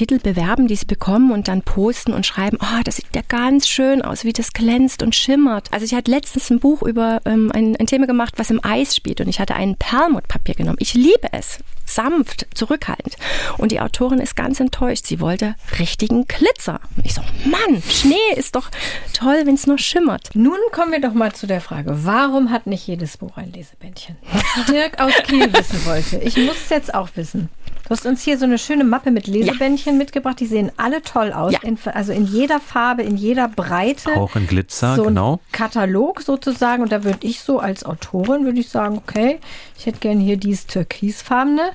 Titel 0.00 0.18
bewerben, 0.18 0.66
die 0.66 0.76
sie 0.76 0.86
bekommen 0.86 1.30
und 1.30 1.46
dann 1.46 1.60
posten 1.60 2.14
und 2.14 2.24
schreiben, 2.24 2.56
oh, 2.62 2.80
das 2.84 2.96
sieht 2.96 3.14
ja 3.14 3.20
ganz 3.28 3.68
schön 3.68 4.00
aus, 4.00 4.24
wie 4.24 4.32
das 4.32 4.54
glänzt 4.54 5.02
und 5.02 5.14
schimmert. 5.14 5.70
Also 5.72 5.84
ich 5.84 5.92
hatte 5.92 6.10
letztens 6.10 6.48
ein 6.48 6.58
Buch 6.58 6.80
über 6.80 7.20
ähm, 7.26 7.52
ein, 7.52 7.76
ein 7.76 7.86
Thema 7.86 8.06
gemacht, 8.06 8.32
was 8.38 8.48
im 8.48 8.64
Eis 8.64 8.96
spielt 8.96 9.20
und 9.20 9.28
ich 9.28 9.40
hatte 9.40 9.54
ein 9.54 9.76
Perlmuttpapier 9.76 10.54
genommen. 10.54 10.78
Ich 10.80 10.94
liebe 10.94 11.28
es, 11.32 11.58
sanft, 11.84 12.46
zurückhaltend. 12.54 13.18
Und 13.58 13.72
die 13.72 13.80
Autorin 13.82 14.20
ist 14.20 14.36
ganz 14.36 14.58
enttäuscht. 14.58 15.04
Sie 15.04 15.20
wollte 15.20 15.54
richtigen 15.78 16.26
Glitzer. 16.26 16.80
Und 16.96 17.04
ich 17.04 17.12
so, 17.12 17.20
Mann, 17.44 17.82
Schnee 17.82 18.16
ist 18.36 18.56
doch 18.56 18.70
toll, 19.12 19.42
wenn 19.44 19.56
es 19.56 19.66
nur 19.66 19.76
schimmert. 19.76 20.30
Nun 20.32 20.56
kommen 20.72 20.92
wir 20.92 21.02
doch 21.02 21.12
mal 21.12 21.34
zu 21.34 21.46
der 21.46 21.60
Frage, 21.60 22.06
warum 22.06 22.50
hat 22.50 22.66
nicht 22.66 22.86
jedes 22.86 23.18
Buch 23.18 23.36
ein 23.36 23.52
Lesebändchen? 23.52 24.16
Was 24.32 24.64
Dirk 24.64 24.98
aus 24.98 25.12
Kiel 25.26 25.52
wissen 25.52 25.84
wollte. 25.84 26.16
Ich 26.20 26.38
muss 26.38 26.56
es 26.56 26.70
jetzt 26.70 26.94
auch 26.94 27.10
wissen. 27.16 27.50
Du 27.90 27.96
hast 27.96 28.06
uns 28.06 28.22
hier 28.22 28.38
so 28.38 28.44
eine 28.44 28.56
schöne 28.56 28.84
Mappe 28.84 29.10
mit 29.10 29.26
Lesebändchen 29.26 29.94
ja. 29.94 29.98
mitgebracht. 29.98 30.38
Die 30.38 30.46
sehen 30.46 30.70
alle 30.76 31.02
toll 31.02 31.32
aus. 31.32 31.54
Ja. 31.54 31.58
In, 31.64 31.76
also 31.92 32.12
in 32.12 32.24
jeder 32.24 32.60
Farbe, 32.60 33.02
in 33.02 33.16
jeder 33.16 33.48
Breite. 33.48 34.14
Auch 34.14 34.36
in 34.36 34.46
Glitzer, 34.46 34.94
so 34.94 35.02
genau. 35.06 35.40
Katalog 35.50 36.22
sozusagen. 36.22 36.84
Und 36.84 36.92
da 36.92 37.02
würde 37.02 37.26
ich 37.26 37.40
so 37.40 37.58
als 37.58 37.84
Autorin, 37.84 38.44
würde 38.44 38.60
ich 38.60 38.68
sagen, 38.68 38.96
okay, 38.96 39.40
ich 39.76 39.86
hätte 39.86 39.98
gerne 39.98 40.22
hier 40.22 40.36
dieses 40.36 40.68
türkisfarbene. 40.68 41.72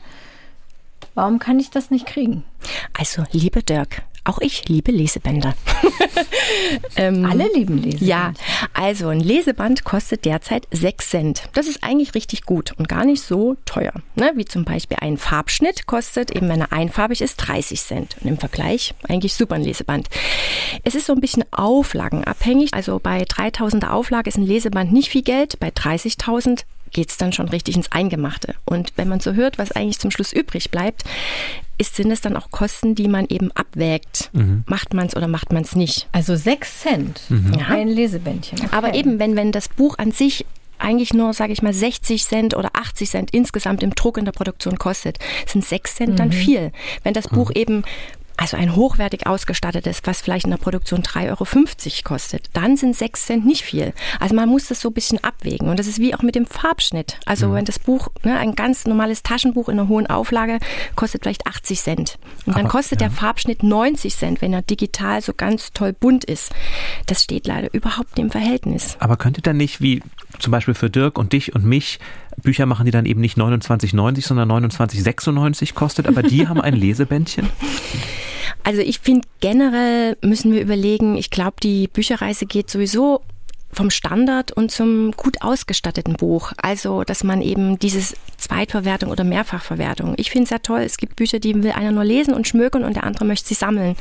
Warum 1.16 1.38
kann 1.38 1.60
ich 1.60 1.70
das 1.70 1.92
nicht 1.92 2.06
kriegen? 2.06 2.46
Also, 2.98 3.26
liebe 3.34 3.62
Dirk, 3.62 4.04
auch 4.26 4.40
ich 4.40 4.68
liebe 4.68 4.92
Lesebänder. 4.92 5.54
ähm, 6.96 7.26
Alle 7.26 7.48
lieben 7.54 7.78
Lesebänder. 7.78 8.06
Ja, 8.06 8.34
also 8.74 9.10
ein 9.10 9.20
Leseband 9.20 9.84
kostet 9.84 10.26
derzeit 10.26 10.68
6 10.72 11.10
Cent. 11.10 11.44
Das 11.54 11.68
ist 11.68 11.84
eigentlich 11.84 12.16
richtig 12.16 12.44
gut 12.44 12.74
und 12.78 12.88
gar 12.88 13.06
nicht 13.06 13.22
so 13.22 13.56
teuer. 13.66 13.94
Ne? 14.16 14.34
Wie 14.36 14.46
zum 14.46 14.66
Beispiel 14.66 14.98
ein 15.00 15.18
Farbschnitt 15.18 15.86
kostet, 15.86 16.32
eben 16.32 16.50
wenn 16.50 16.62
er 16.62 16.74
einfarbig 16.74 17.22
ist, 17.22 17.38
30 17.38 17.80
Cent. 17.80 18.16
Und 18.22 18.30
im 18.30 18.38
Vergleich 18.38 18.94
eigentlich 19.08 19.36
super 19.36 19.56
ein 19.56 19.64
Leseband. 19.64 20.10
Es 20.84 20.96
ist 20.96 21.06
so 21.06 21.14
ein 21.14 21.22
bisschen 21.22 21.46
auflagenabhängig. 21.52 22.74
Also 22.74 23.00
bei 23.00 23.24
3000er 23.24 23.90
Auflage 23.90 24.30
ist 24.30 24.38
ein 24.38 24.46
Leseband 24.46 24.92
nicht 24.92 25.10
viel 25.10 25.24
Geld. 25.24 25.60
Bei 25.60 25.70
30.000 25.70 26.64
geht's 26.92 27.18
dann 27.18 27.34
schon 27.34 27.50
richtig 27.50 27.76
ins 27.76 27.92
Eingemachte. 27.92 28.56
Und 28.66 28.94
wenn 28.96 29.10
man 29.10 29.20
so 29.20 29.34
hört, 29.34 29.58
was 29.58 29.72
eigentlich 29.72 30.00
zum 30.00 30.12
Schluss 30.12 30.32
übrig 30.32 30.72
bleibt, 30.72 31.04
ist, 31.78 31.96
sind 31.96 32.12
es 32.12 32.22
dann 32.22 32.38
auch 32.38 32.52
Kosten, 32.52 32.96
die 32.96 33.08
man 33.08 33.26
eben 33.28 33.52
abwägt. 33.52 34.30
Mhm. 34.34 34.64
Macht 34.68 34.94
man 34.94 35.08
es 35.08 35.16
oder 35.16 35.28
macht 35.28 35.52
man 35.52 35.64
es 35.64 35.76
nicht? 35.76 36.08
Also 36.12 36.36
sechs 36.36 36.82
Cent, 36.82 37.22
mhm. 37.30 37.58
ein 37.68 37.88
Lesebändchen. 37.88 38.60
Okay. 38.60 38.70
Aber 38.72 38.94
eben, 38.94 39.20
wenn, 39.20 39.36
wenn 39.36 39.52
das 39.52 39.70
Buch 39.70 39.98
an 39.98 40.12
sich 40.12 40.46
eigentlich 40.78 41.14
nur, 41.14 41.34
sage 41.34 41.54
ich 41.54 41.62
mal, 41.62 41.74
60 41.74 42.24
Cent 42.26 42.56
oder 42.56 42.70
80 42.74 43.10
Cent 43.10 43.32
insgesamt 43.32 43.82
im 43.82 43.96
Druck 43.96 44.18
in 44.18 44.26
der 44.26 44.34
Produktion 44.34 44.78
kostet, 44.78 45.20
sind 45.48 45.64
6 45.64 45.96
Cent 45.96 46.12
mhm. 46.12 46.16
dann 46.18 46.32
viel. 46.32 46.72
Wenn 47.04 47.14
das 47.14 47.28
Buch 47.28 47.50
mhm. 47.50 47.56
eben 47.56 47.84
also 48.38 48.58
ein 48.58 48.76
hochwertig 48.76 49.28
ausgestattetes, 49.28 50.02
was 50.04 50.22
vielleicht 50.22 50.46
in 50.46 50.52
der 50.52 50.58
Produktion 50.58 51.02
3,50 51.02 51.30
Euro 51.30 52.04
kostet, 52.04 52.50
dann 52.54 52.78
sind 52.78 52.96
6 52.96 53.26
Cent 53.26 53.46
nicht 53.46 53.64
viel. 53.64 53.94
Also 54.20 54.36
man 54.36 54.50
muss 54.50 54.68
das 54.68 54.82
so 54.82 54.90
ein 54.90 54.94
bisschen 54.94 55.24
abwägen. 55.24 55.70
Und 55.70 55.80
das 55.80 55.88
ist 55.88 56.00
wie 56.00 56.14
auch 56.14 56.22
mit 56.22 56.36
dem 56.36 56.46
Farbschnitt. 56.46 57.20
Also 57.26 57.50
mhm. 57.50 57.54
wenn 57.54 57.66
das 57.66 57.80
Buch, 57.80 58.10
ne, 58.24 58.38
ein 58.38 58.56
ganz 58.56 58.86
normales 58.86 59.24
Taschenbuch 59.24 59.70
in 59.70 59.80
einer 59.80 59.88
hohen 59.88 60.08
Auflage, 60.08 60.60
kostet 60.96 61.24
vielleicht 61.24 61.48
80 61.48 61.82
Cent. 61.82 62.18
Und 62.46 62.56
dann 62.56 62.66
Aber, 62.66 62.70
kostet 62.70 63.02
ja. 63.02 63.08
der 63.08 63.16
Farbschnitt 63.16 63.64
90 63.64 64.16
Cent, 64.16 64.42
wenn 64.42 64.54
er 64.54 64.62
digital 64.62 65.22
so 65.22 65.34
ganz 65.34 65.72
toll 65.74 65.94
bunt 65.94 66.26
ist. 66.26 66.52
Das 67.06 67.24
steht 67.24 67.48
leider 67.48 67.74
überhaupt 67.74 68.20
im 68.20 68.32
Verhältnis. 68.32 68.98
Aber 69.00 69.18
könnte 69.18 69.42
dann 69.42 69.58
nicht, 69.58 69.82
wie 69.82 70.02
zum 70.40 70.52
Beispiel 70.52 70.74
für 70.74 70.90
Dirk 70.90 71.18
und 71.18 71.34
dich 71.34 71.56
und 71.56 71.66
mich, 71.66 72.00
Bücher 72.42 72.66
machen, 72.66 72.86
die 72.86 72.92
dann 72.92 73.06
eben 73.06 73.22
nicht 73.22 73.38
29,90, 73.38 74.26
sondern 74.26 74.52
29,96 74.52 75.74
kostet, 75.74 76.08
aber 76.08 76.24
die 76.24 76.48
haben 76.48 76.62
ein 76.62 76.74
Lesebändchen? 76.76 77.50
Also 78.64 78.82
ich 78.82 79.00
finde 79.00 79.28
generell 79.40 80.18
müssen 80.22 80.52
wir 80.52 80.62
überlegen, 80.62 81.18
ich 81.18 81.30
glaube, 81.30 81.56
die 81.62 81.88
Bücherreise 81.88 82.46
geht 82.46 82.70
sowieso 82.70 83.22
vom 83.76 83.90
Standard 83.90 84.52
und 84.52 84.72
zum 84.72 85.12
gut 85.12 85.42
ausgestatteten 85.42 86.16
Buch. 86.16 86.54
Also, 86.58 87.04
dass 87.04 87.24
man 87.24 87.42
eben 87.42 87.78
dieses 87.78 88.16
Zweitverwertung 88.38 89.12
oder 89.12 89.24
Mehrfachverwertung. 89.24 90.14
Ich 90.18 90.32
finde 90.32 90.46
es 90.46 90.50
ja 90.50 90.60
toll, 90.60 90.82
es 90.82 90.98
gibt 90.98 91.18
Bücher, 91.18 91.40
die 91.40 91.62
will 91.62 91.72
einer 91.72 91.92
nur 91.92 92.06
lesen 92.06 92.34
und 92.34 92.48
schmökern 92.48 92.86
und 92.86 92.96
der 92.96 93.04
andere 93.04 93.26
möchte 93.26 93.50
sie 93.50 93.54
sammeln. 93.54 93.96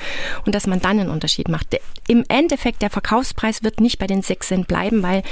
Und 0.47 0.55
dass 0.55 0.67
man 0.67 0.81
dann 0.81 1.01
einen 1.01 1.11
Unterschied 1.11 1.49
macht. 1.49 1.77
Im 2.07 2.25
Endeffekt, 2.29 2.83
der 2.83 2.91
Verkaufspreis 2.91 3.65
wird 3.65 3.81
nicht 3.81 3.99
bei 3.99 4.07
den 4.07 4.23
6 4.23 4.47
Cent 4.47 4.69
bleiben, 4.69 5.03
weil 5.03 5.23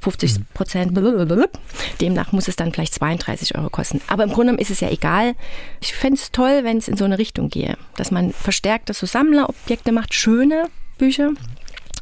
50 0.00 0.54
Prozent, 0.54 0.96
demnach 2.00 2.32
muss 2.32 2.48
es 2.48 2.56
dann 2.56 2.72
vielleicht 2.72 2.94
32 2.94 3.56
Euro 3.56 3.70
kosten. 3.70 4.00
Aber 4.06 4.24
im 4.24 4.32
Grunde 4.32 4.54
ist 4.54 4.70
es 4.70 4.80
ja 4.80 4.90
egal. 4.90 5.34
Ich 5.80 5.92
fände 5.94 6.18
es 6.20 6.30
toll, 6.32 6.60
wenn 6.62 6.78
es 6.78 6.88
in 6.88 6.96
so 6.96 7.04
eine 7.04 7.18
Richtung 7.18 7.48
gehe, 7.48 7.76
dass 7.96 8.10
man 8.10 8.32
verstärkt 8.32 8.88
das 8.88 8.98
so 8.98 9.06
Sammlerobjekte 9.06 9.92
macht, 9.92 10.14
schöne 10.14 10.68
Bücher 10.98 11.32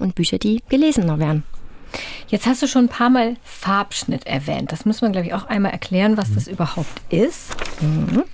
und 0.01 0.14
Bücher, 0.14 0.38
die 0.38 0.62
gelesener 0.68 1.18
werden. 1.18 1.44
Jetzt 2.28 2.47
hast 2.47 2.62
du 2.62 2.66
schon 2.66 2.86
ein 2.86 2.88
paar 2.88 3.11
Mal 3.11 3.36
Farbschnitt 3.44 4.26
erwähnt. 4.26 4.72
Das 4.72 4.84
muss 4.84 5.01
man, 5.01 5.12
glaube 5.12 5.28
ich, 5.28 5.34
auch 5.34 5.47
einmal 5.47 5.72
erklären, 5.72 6.16
was 6.16 6.34
das 6.34 6.49
überhaupt 6.49 7.01
ist. 7.11 7.55
Mhm. 7.80 8.24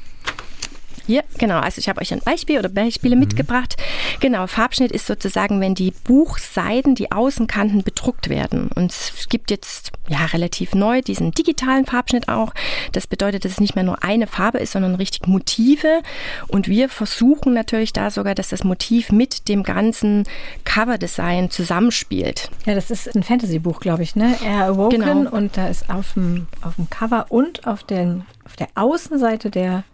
Hier, 1.13 1.25
genau. 1.37 1.59
Also 1.59 1.79
ich 1.79 1.91
habe 1.91 2.01
euch 2.01 2.11
ein 2.15 2.23
Beispiel 2.25 2.59
oder 2.59 2.71
Beispiele 2.71 3.17
mhm. 3.17 3.21
mitgebracht. 3.21 3.77
Genau, 4.21 4.47
Farbschnitt 4.47 4.91
ist 4.93 5.07
sozusagen, 5.07 5.61
wenn 5.61 5.75
die 5.75 5.93
Buchseiten, 6.05 6.95
die 6.95 7.13
Außenkanten 7.13 7.83
bedruckt 7.83 8.31
werden. 8.31 8.71
Und 8.75 8.93
es 8.93 9.29
gibt 9.29 9.51
jetzt 9.51 9.93
ja 10.09 10.25
relativ 10.25 10.75
neu 10.75 11.03
diesen 11.03 11.33
digitalen 11.33 11.85
Farbschnitt 11.85 12.31
auch. 12.31 12.55
Das 12.93 13.07
bedeutet, 13.07 13.45
dass 13.45 13.53
es 13.53 13.61
nicht 13.61 13.75
mehr 13.75 13.85
nur 13.85 14.03
eine 14.03 14.27
Farbe 14.27 14.57
ist, 14.57 14.73
sondern 14.73 14.95
richtig 14.95 15.27
Motive. 15.27 16.01
Und 16.49 16.67
wir 16.67 16.89
versuchen 16.89 17.53
natürlich 17.53 17.93
da 17.93 18.09
sogar, 18.09 18.35
dass 18.35 18.49
das 18.49 18.65
Motiv 18.65 19.13
mit 19.13 19.49
dem 19.49 19.65
ganzen 19.65 20.25
Coverdesign 20.65 21.51
zusammenspielt. 21.51 22.49
Ja, 22.65 22.75
das 22.75 22.91
ist 22.91 23.15
ein 23.15 23.23
Fantasy-Buch, 23.23 23.81
glaube 23.81 24.03
ich, 24.03 24.17
ne? 24.17 24.35
Air 24.43 24.65
Awoken. 24.65 25.03
Genau. 25.03 25.31
Und 25.31 25.59
da 25.59 25.69
ist 25.69 25.91
auf 25.91 26.15
dem, 26.15 26.47
auf 26.63 26.77
dem 26.77 26.89
Cover 26.89 27.27
und 27.29 27.67
auf, 27.67 27.83
den, 27.83 28.25
auf 28.47 28.57
der 28.57 28.69
Außenseite 28.77 29.51
der 29.51 29.85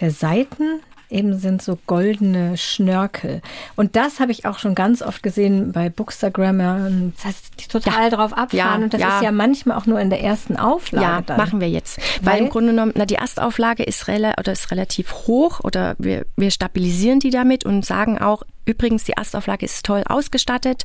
der 0.00 0.10
Seiten 0.10 0.80
eben 1.12 1.38
sind 1.38 1.62
so 1.62 1.78
goldene 1.86 2.56
Schnörkel. 2.56 3.42
Und 3.76 3.94
das 3.96 4.18
habe 4.18 4.32
ich 4.32 4.46
auch 4.46 4.58
schon 4.58 4.74
ganz 4.74 5.02
oft 5.02 5.22
gesehen 5.22 5.72
bei 5.72 5.90
Bookstagrammern. 5.90 7.12
Das 7.16 7.24
heißt, 7.26 7.60
die 7.60 7.68
total 7.68 8.04
ja. 8.04 8.10
drauf 8.10 8.32
abfahren. 8.32 8.50
Ja, 8.56 8.74
und 8.74 8.94
das 8.94 9.00
ja. 9.00 9.16
ist 9.16 9.22
ja 9.22 9.30
manchmal 9.30 9.76
auch 9.76 9.86
nur 9.86 10.00
in 10.00 10.10
der 10.10 10.22
ersten 10.22 10.56
Auflage. 10.56 11.04
Ja, 11.04 11.20
dann. 11.20 11.36
machen 11.36 11.60
wir 11.60 11.68
jetzt. 11.68 11.98
Weil, 12.22 12.34
Weil, 12.34 12.42
im 12.44 12.48
Grunde 12.48 12.70
genommen, 12.70 12.92
na, 12.96 13.06
die 13.06 13.16
Erstauflage 13.16 13.82
ist, 13.82 14.08
rela 14.08 14.34
oder 14.38 14.52
ist 14.52 14.70
relativ 14.70 15.12
hoch 15.26 15.60
oder 15.62 15.94
wir, 15.98 16.24
wir 16.36 16.50
stabilisieren 16.50 17.20
die 17.20 17.30
damit 17.30 17.64
und 17.64 17.84
sagen 17.84 18.18
auch, 18.18 18.42
übrigens, 18.64 19.04
die 19.04 19.12
Erstauflage 19.12 19.66
ist 19.66 19.84
toll 19.84 20.02
ausgestattet 20.08 20.84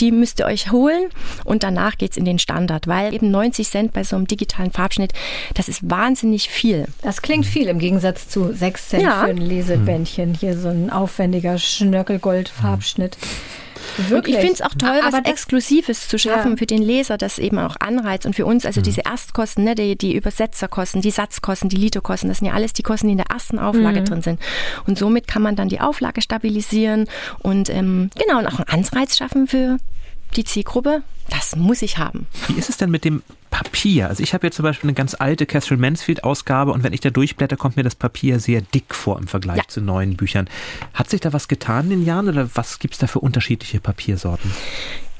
die 0.00 0.12
müsst 0.12 0.40
ihr 0.40 0.46
euch 0.46 0.72
holen 0.72 1.10
und 1.44 1.62
danach 1.62 1.96
geht 1.98 2.12
es 2.12 2.16
in 2.16 2.24
den 2.24 2.38
Standard, 2.38 2.86
weil 2.86 3.14
eben 3.14 3.30
90 3.30 3.68
Cent 3.68 3.92
bei 3.92 4.04
so 4.04 4.16
einem 4.16 4.26
digitalen 4.26 4.72
Farbschnitt, 4.72 5.12
das 5.54 5.68
ist 5.68 5.88
wahnsinnig 5.88 6.48
viel. 6.48 6.86
Das 7.02 7.22
klingt 7.22 7.46
viel 7.46 7.68
im 7.68 7.78
Gegensatz 7.78 8.28
zu 8.28 8.52
6 8.52 8.88
Cent 8.88 9.02
ja. 9.02 9.24
für 9.24 9.30
ein 9.30 9.36
Lesebändchen. 9.36 10.34
Hier 10.34 10.56
so 10.56 10.68
ein 10.68 10.90
aufwendiger 10.90 11.58
Schnörkelgold-Farbschnitt. 11.58 13.16
Wirklich. 13.96 14.36
Und 14.36 14.40
ich 14.42 14.46
finde 14.46 14.54
es 14.54 14.62
auch 14.62 14.74
toll, 14.74 15.00
was 15.02 15.14
Exklusives 15.24 16.08
zu 16.08 16.18
schaffen 16.18 16.52
ja. 16.52 16.56
für 16.56 16.66
den 16.66 16.82
Leser, 16.82 17.18
das 17.18 17.38
eben 17.38 17.58
auch 17.58 17.76
anreizt. 17.80 18.26
Und 18.26 18.34
für 18.34 18.46
uns, 18.46 18.66
also 18.66 18.80
mhm. 18.80 18.84
diese 18.84 19.02
Erstkosten, 19.02 19.64
ne, 19.64 19.74
die, 19.74 19.96
die 19.96 20.14
Übersetzerkosten, 20.14 21.00
die 21.02 21.10
Satzkosten, 21.10 21.68
die 21.68 21.76
Litokosten, 21.76 22.28
das 22.28 22.38
sind 22.38 22.48
ja 22.48 22.54
alles 22.54 22.72
die 22.72 22.82
Kosten, 22.82 23.08
die 23.08 23.12
in 23.12 23.18
der 23.18 23.30
ersten 23.30 23.58
Auflage 23.58 24.00
mhm. 24.00 24.04
drin 24.04 24.22
sind. 24.22 24.40
Und 24.86 24.98
somit 24.98 25.26
kann 25.26 25.42
man 25.42 25.56
dann 25.56 25.68
die 25.68 25.80
Auflage 25.80 26.22
stabilisieren 26.22 27.06
und 27.40 27.68
ähm, 27.70 28.10
genau 28.18 28.38
und 28.38 28.46
auch 28.46 28.58
einen 28.58 28.68
Anreiz 28.68 29.16
schaffen 29.16 29.46
für 29.46 29.78
die 30.36 30.44
Zielgruppe, 30.44 31.02
das 31.28 31.56
muss 31.56 31.82
ich 31.82 31.98
haben. 31.98 32.26
Wie 32.48 32.58
ist 32.58 32.68
es 32.68 32.76
denn 32.76 32.90
mit 32.90 33.04
dem 33.04 33.22
Papier? 33.52 34.08
Also 34.08 34.22
ich 34.22 34.34
habe 34.34 34.46
jetzt 34.46 34.56
zum 34.56 34.64
Beispiel 34.64 34.88
eine 34.88 34.94
ganz 34.94 35.14
alte 35.14 35.46
Catherine 35.46 35.80
Mansfield-Ausgabe 35.80 36.72
und 36.72 36.82
wenn 36.82 36.92
ich 36.92 37.00
da 37.00 37.10
durchblätter, 37.10 37.56
kommt 37.56 37.76
mir 37.76 37.84
das 37.84 37.94
Papier 37.94 38.40
sehr 38.40 38.62
dick 38.62 38.94
vor 38.94 39.18
im 39.18 39.28
Vergleich 39.28 39.58
ja. 39.58 39.68
zu 39.68 39.80
neuen 39.80 40.16
Büchern. 40.16 40.48
Hat 40.94 41.08
sich 41.08 41.20
da 41.20 41.32
was 41.32 41.46
getan 41.46 41.84
in 41.84 42.00
den 42.00 42.06
Jahren 42.06 42.28
oder 42.28 42.48
was 42.54 42.80
gibt 42.80 42.94
es 42.94 43.00
da 43.00 43.06
für 43.06 43.20
unterschiedliche 43.20 43.78
Papiersorten? 43.78 44.50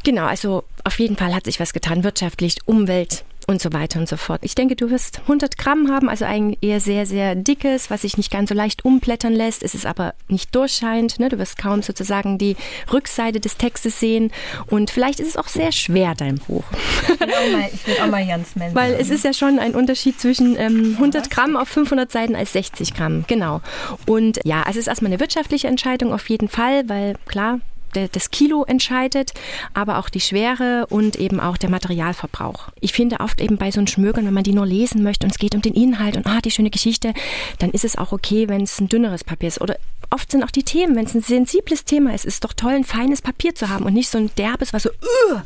Genau, 0.02 0.26
also 0.26 0.64
auf 0.82 0.98
jeden 0.98 1.16
Fall 1.16 1.34
hat 1.34 1.44
sich 1.44 1.60
was 1.60 1.72
getan, 1.72 2.02
wirtschaftlich, 2.02 2.56
Umwelt, 2.64 3.24
und 3.46 3.60
so 3.60 3.72
weiter 3.72 3.98
und 3.98 4.08
so 4.08 4.16
fort. 4.16 4.40
Ich 4.44 4.54
denke, 4.54 4.76
du 4.76 4.90
wirst 4.90 5.20
100 5.20 5.58
Gramm 5.58 5.90
haben, 5.90 6.08
also 6.08 6.24
ein 6.24 6.56
eher 6.60 6.80
sehr, 6.80 7.06
sehr 7.06 7.34
dickes, 7.34 7.90
was 7.90 8.02
sich 8.02 8.16
nicht 8.16 8.30
ganz 8.30 8.48
so 8.48 8.54
leicht 8.54 8.84
umblättern 8.84 9.32
lässt. 9.32 9.62
Es 9.62 9.74
ist 9.74 9.86
aber 9.86 10.14
nicht 10.28 10.54
durchscheinend. 10.54 11.18
Ne? 11.18 11.28
Du 11.28 11.38
wirst 11.38 11.58
kaum 11.58 11.82
sozusagen 11.82 12.38
die 12.38 12.56
Rückseite 12.92 13.40
des 13.40 13.56
Textes 13.56 14.00
sehen. 14.00 14.30
Und 14.66 14.90
vielleicht 14.90 15.20
ist 15.20 15.28
es 15.28 15.36
auch 15.36 15.48
sehr 15.48 15.72
schwer, 15.72 16.14
dein 16.14 16.36
Buch. 16.36 16.64
Ich 17.02 17.20
will 17.20 17.28
auch 17.34 17.52
mal, 17.52 17.70
ich 17.72 17.86
will 17.86 17.96
auch 18.02 18.06
mal 18.10 18.26
Jans 18.26 18.56
Mensch. 18.56 18.74
Weil 18.74 18.94
es 18.94 19.10
ist 19.10 19.24
ja 19.24 19.32
schon 19.32 19.58
ein 19.58 19.74
Unterschied 19.74 20.20
zwischen 20.20 20.56
ähm, 20.58 20.94
100 20.94 21.30
Gramm 21.30 21.56
auf 21.56 21.68
500 21.68 22.10
Seiten 22.10 22.36
als 22.36 22.52
60 22.52 22.94
Gramm. 22.94 23.24
Genau. 23.26 23.60
Und 24.06 24.40
ja, 24.44 24.62
also 24.62 24.78
es 24.78 24.84
ist 24.84 24.88
erstmal 24.88 25.10
eine 25.10 25.20
wirtschaftliche 25.20 25.68
Entscheidung 25.68 26.12
auf 26.12 26.28
jeden 26.28 26.48
Fall, 26.48 26.88
weil 26.88 27.14
klar, 27.26 27.60
das 27.92 28.30
Kilo 28.30 28.64
entscheidet, 28.64 29.32
aber 29.74 29.98
auch 29.98 30.08
die 30.08 30.20
Schwere 30.20 30.86
und 30.88 31.16
eben 31.16 31.40
auch 31.40 31.56
der 31.56 31.70
Materialverbrauch. 31.70 32.68
Ich 32.80 32.92
finde 32.92 33.20
oft 33.20 33.40
eben 33.40 33.56
bei 33.56 33.70
so 33.70 33.80
einem 33.80 33.86
Schmögern, 33.86 34.26
wenn 34.26 34.34
man 34.34 34.44
die 34.44 34.54
nur 34.54 34.66
lesen 34.66 35.02
möchte 35.02 35.26
und 35.26 35.32
es 35.32 35.38
geht 35.38 35.54
um 35.54 35.62
den 35.62 35.74
Inhalt 35.74 36.16
und 36.16 36.26
ah, 36.26 36.40
die 36.40 36.50
schöne 36.50 36.70
Geschichte, 36.70 37.14
dann 37.58 37.70
ist 37.70 37.84
es 37.84 37.96
auch 37.96 38.12
okay, 38.12 38.48
wenn 38.48 38.62
es 38.62 38.80
ein 38.80 38.88
dünneres 38.88 39.24
Papier 39.24 39.48
ist. 39.48 39.60
Oder 39.60 39.76
oft 40.10 40.30
sind 40.30 40.42
auch 40.42 40.50
die 40.50 40.62
Themen, 40.62 40.96
wenn 40.96 41.06
es 41.06 41.14
ein 41.14 41.22
sensibles 41.22 41.84
Thema 41.84 42.14
ist, 42.14 42.24
ist 42.24 42.34
es 42.34 42.40
doch 42.40 42.52
toll, 42.52 42.72
ein 42.72 42.84
feines 42.84 43.22
Papier 43.22 43.54
zu 43.54 43.68
haben 43.68 43.84
und 43.84 43.94
nicht 43.94 44.10
so 44.10 44.18
ein 44.18 44.30
derbes, 44.36 44.72
was 44.72 44.84
so, 44.84 44.90
uh, 44.90 45.38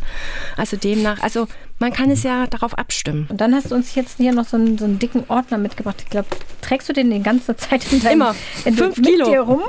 also 0.57 0.77
demnach, 0.77 1.23
also 1.23 1.47
man 1.79 1.93
kann 1.93 2.11
es 2.11 2.23
ja 2.23 2.47
darauf 2.47 2.77
abstimmen. 2.79 3.27
Und 3.29 3.41
dann 3.41 3.55
hast 3.55 3.71
du 3.71 3.75
uns 3.75 3.95
jetzt 3.95 4.17
hier 4.17 4.33
noch 4.33 4.47
so 4.47 4.57
einen, 4.57 4.79
so 4.79 4.85
einen 4.85 4.99
dicken 4.99 5.25
Ordner 5.29 5.59
mitgebracht. 5.59 5.97
Ich 6.03 6.11
glaube, 6.11 6.29
trägst 6.63 6.89
du 6.89 6.93
den 6.93 7.11
die 7.11 7.23
ganze 7.23 7.57
Zeit 7.57 7.93
in 7.93 8.01
deinem, 8.01 8.13
Immer. 8.21 8.35
In 8.65 8.75
Fünf 8.75 9.03
Kilo. 9.03 9.27
Dir 9.27 9.41
rum? 9.41 9.63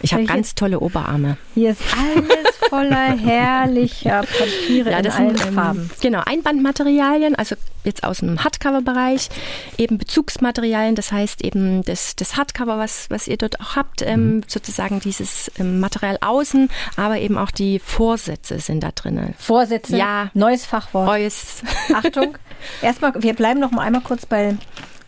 Ich 0.00 0.14
habe 0.14 0.24
ganz 0.24 0.54
tolle 0.54 0.80
Oberarme. 0.80 1.36
Hier 1.54 1.70
ist 1.70 1.82
alles 1.96 2.56
voller 2.68 3.16
herrlicher 3.18 4.22
Papiere 4.22 4.92
ja, 4.92 5.02
das 5.02 5.18
in 5.18 5.30
sind, 5.30 5.42
allen 5.42 5.54
Farben. 5.54 5.90
Genau, 6.00 6.22
Einbandmaterialien, 6.24 7.34
also 7.34 7.56
jetzt 7.84 8.04
aus 8.04 8.18
dem 8.18 8.42
Hardcover-Bereich, 8.44 9.28
eben 9.76 9.98
Bezugsmaterialien, 9.98 10.94
das 10.94 11.10
heißt 11.10 11.42
eben 11.42 11.82
das, 11.82 12.14
das 12.16 12.36
Hardcover, 12.36 12.78
was, 12.78 13.10
was 13.10 13.26
ihr 13.26 13.36
dort 13.36 13.60
auch 13.60 13.76
habt, 13.76 14.02
ähm, 14.02 14.36
mhm. 14.36 14.44
sozusagen 14.46 15.00
dieses 15.00 15.50
ähm, 15.58 15.80
Material 15.80 16.18
außen, 16.20 16.70
aber 16.96 17.18
eben 17.18 17.38
auch 17.38 17.50
die 17.50 17.78
Vorsätze 17.78 18.60
sind 18.60 18.82
da 18.82 18.90
drin. 18.92 19.34
Vorsätze? 19.38 19.96
Ja. 19.96 20.30
Neues 20.34 20.66
Fachwort. 20.66 21.06
Neues. 21.06 21.27
Achtung, 21.94 22.36
erstmal, 22.82 23.12
wir 23.22 23.34
bleiben 23.34 23.60
noch 23.60 23.70
mal 23.70 23.82
einmal 23.82 24.02
kurz 24.02 24.26
bei 24.26 24.56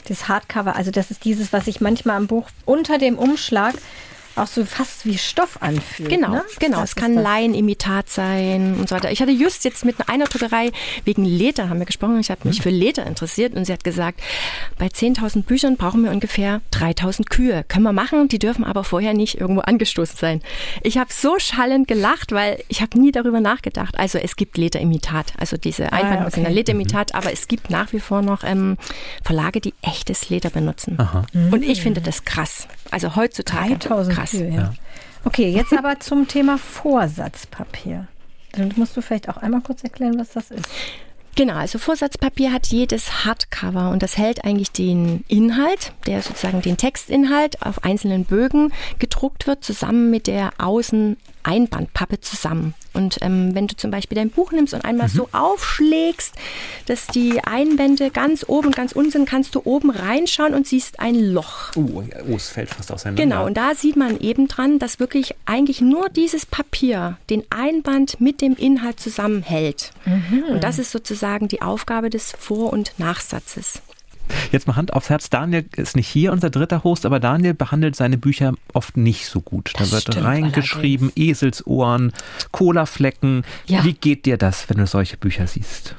das 0.08 0.28
Hardcover. 0.28 0.76
Also 0.76 0.90
das 0.90 1.10
ist 1.10 1.24
dieses, 1.24 1.52
was 1.52 1.66
ich 1.66 1.80
manchmal 1.80 2.16
am 2.16 2.26
Buch 2.26 2.48
unter 2.64 2.98
dem 2.98 3.18
Umschlag 3.18 3.74
auch 4.36 4.46
so 4.46 4.64
fast 4.64 5.04
wie 5.06 5.18
Stoff 5.18 5.60
anfühlt. 5.60 6.08
Genau, 6.08 6.30
ne? 6.30 6.44
genau. 6.58 6.80
Das 6.80 6.90
es 6.90 6.96
kann. 6.96 7.14
Laienimitat 7.14 8.08
sein 8.08 8.74
und 8.78 8.88
so 8.88 8.94
weiter. 8.94 9.10
Ich 9.10 9.20
hatte 9.20 9.32
just 9.32 9.64
jetzt 9.64 9.84
mit 9.84 9.96
einer 10.08 10.24
Druckerei 10.26 10.70
wegen 11.04 11.24
Leder 11.24 11.68
haben 11.68 11.78
wir 11.78 11.86
gesprochen. 11.86 12.20
Ich 12.20 12.30
habe 12.30 12.46
mich 12.48 12.58
Hm. 12.58 12.62
für 12.62 12.70
Leder 12.70 13.06
interessiert 13.06 13.54
und 13.54 13.64
sie 13.64 13.72
hat 13.72 13.84
gesagt, 13.84 14.20
bei 14.78 14.86
10.000 14.86 15.44
Büchern 15.44 15.76
brauchen 15.76 16.04
wir 16.04 16.10
ungefähr 16.10 16.60
3.000 16.72 17.28
Kühe. 17.28 17.64
Können 17.68 17.84
wir 17.84 17.92
machen, 17.92 18.28
die 18.28 18.38
dürfen 18.38 18.64
aber 18.64 18.84
vorher 18.84 19.14
nicht 19.14 19.40
irgendwo 19.40 19.60
angestoßen 19.62 20.16
sein. 20.16 20.42
Ich 20.82 20.98
habe 20.98 21.12
so 21.12 21.38
schallend 21.38 21.88
gelacht, 21.88 22.32
weil 22.32 22.62
ich 22.68 22.80
habe 22.82 22.98
nie 22.98 23.12
darüber 23.12 23.40
nachgedacht. 23.40 23.98
Also 23.98 24.18
es 24.18 24.36
gibt 24.36 24.56
Lederimitat, 24.58 25.32
also 25.38 25.56
diese 25.56 25.92
Einbandmuster 25.92 26.20
Ah, 26.20 26.26
okay. 26.26 26.44
sind 26.46 26.54
Lederimitat, 26.54 27.14
aber 27.14 27.32
es 27.32 27.48
gibt 27.48 27.70
nach 27.70 27.92
wie 27.92 28.00
vor 28.00 28.22
noch 28.22 28.44
ähm, 28.44 28.76
Verlage, 29.24 29.60
die 29.60 29.74
echtes 29.82 30.28
Leder 30.28 30.50
benutzen. 30.50 30.98
Und 31.50 31.62
ich 31.62 31.82
finde 31.82 32.00
das 32.00 32.24
krass. 32.24 32.66
Also 32.90 33.16
heutzutage 33.16 33.76
3000 33.76 34.16
krass. 34.16 34.30
Kühe, 34.30 34.50
ja. 34.50 34.74
Okay, 35.24 35.50
jetzt 35.50 35.72
aber 35.72 36.00
zum 36.00 36.28
Thema 36.28 36.58
Vorsatzpapier. 36.58 38.08
Dann 38.52 38.72
musst 38.76 38.96
du 38.96 39.02
vielleicht 39.02 39.28
auch 39.28 39.36
einmal 39.36 39.60
kurz 39.60 39.84
erklären, 39.84 40.18
was 40.18 40.30
das 40.30 40.50
ist. 40.50 40.68
Genau, 41.36 41.54
also 41.54 41.78
Vorsatzpapier 41.78 42.52
hat 42.52 42.66
jedes 42.66 43.24
Hardcover 43.24 43.90
und 43.90 44.02
das 44.02 44.18
hält 44.18 44.44
eigentlich 44.44 44.72
den 44.72 45.24
Inhalt, 45.28 45.92
der 46.06 46.22
sozusagen 46.22 46.60
den 46.60 46.76
Textinhalt 46.76 47.62
auf 47.62 47.84
einzelnen 47.84 48.24
Bögen 48.24 48.72
gedruckt 48.98 49.46
wird, 49.46 49.64
zusammen 49.64 50.10
mit 50.10 50.26
der 50.26 50.50
Außeneinbandpappe 50.58 52.20
zusammen. 52.20 52.74
Und 52.92 53.18
ähm, 53.22 53.54
wenn 53.54 53.66
du 53.66 53.76
zum 53.76 53.90
Beispiel 53.90 54.16
dein 54.16 54.30
Buch 54.30 54.52
nimmst 54.52 54.74
und 54.74 54.84
einmal 54.84 55.08
so 55.08 55.28
aufschlägst, 55.32 56.34
dass 56.86 57.06
die 57.06 57.40
Einbände 57.44 58.10
ganz 58.10 58.44
oben 58.48 58.68
und 58.68 58.76
ganz 58.76 58.92
unten 58.92 59.10
sind, 59.10 59.28
kannst 59.28 59.54
du 59.54 59.62
oben 59.64 59.90
reinschauen 59.90 60.54
und 60.54 60.66
siehst 60.66 61.00
ein 61.00 61.14
Loch. 61.14 61.70
Oh, 61.76 62.02
oh, 62.28 62.36
es 62.36 62.48
fällt 62.48 62.70
fast 62.70 62.92
auseinander. 62.92 63.22
Genau, 63.22 63.46
und 63.46 63.56
da 63.56 63.74
sieht 63.74 63.96
man 63.96 64.18
eben 64.20 64.48
dran, 64.48 64.78
dass 64.78 65.00
wirklich 65.00 65.34
eigentlich 65.46 65.80
nur 65.80 66.08
dieses 66.08 66.46
Papier 66.46 67.18
den 67.28 67.44
Einband 67.50 68.20
mit 68.20 68.40
dem 68.40 68.56
Inhalt 68.56 69.00
zusammenhält. 69.00 69.92
Und 70.50 70.64
das 70.64 70.78
ist 70.78 70.90
sozusagen 70.90 71.48
die 71.48 71.62
Aufgabe 71.62 72.10
des 72.10 72.32
Vor- 72.38 72.72
und 72.72 72.92
Nachsatzes. 72.98 73.82
Jetzt 74.52 74.66
mal 74.66 74.76
Hand 74.76 74.92
aufs 74.92 75.10
Herz. 75.10 75.30
Daniel 75.30 75.64
ist 75.76 75.96
nicht 75.96 76.08
hier, 76.08 76.32
unser 76.32 76.50
dritter 76.50 76.84
Host, 76.84 77.06
aber 77.06 77.20
Daniel 77.20 77.54
behandelt 77.54 77.96
seine 77.96 78.18
Bücher 78.18 78.54
oft 78.72 78.96
nicht 78.96 79.26
so 79.26 79.40
gut. 79.40 79.72
Da 79.74 79.80
Das 79.80 79.92
wird 79.92 80.02
stimmt 80.02 80.24
reingeschrieben, 80.24 81.12
Eselsohren, 81.16 82.12
Colaflecken. 82.52 83.44
Ja. 83.66 83.84
Wie 83.84 83.94
geht 83.94 84.26
dir 84.26 84.36
das, 84.36 84.68
wenn 84.68 84.78
du 84.78 84.86
solche 84.86 85.16
Bücher 85.16 85.46
siehst? 85.46 85.94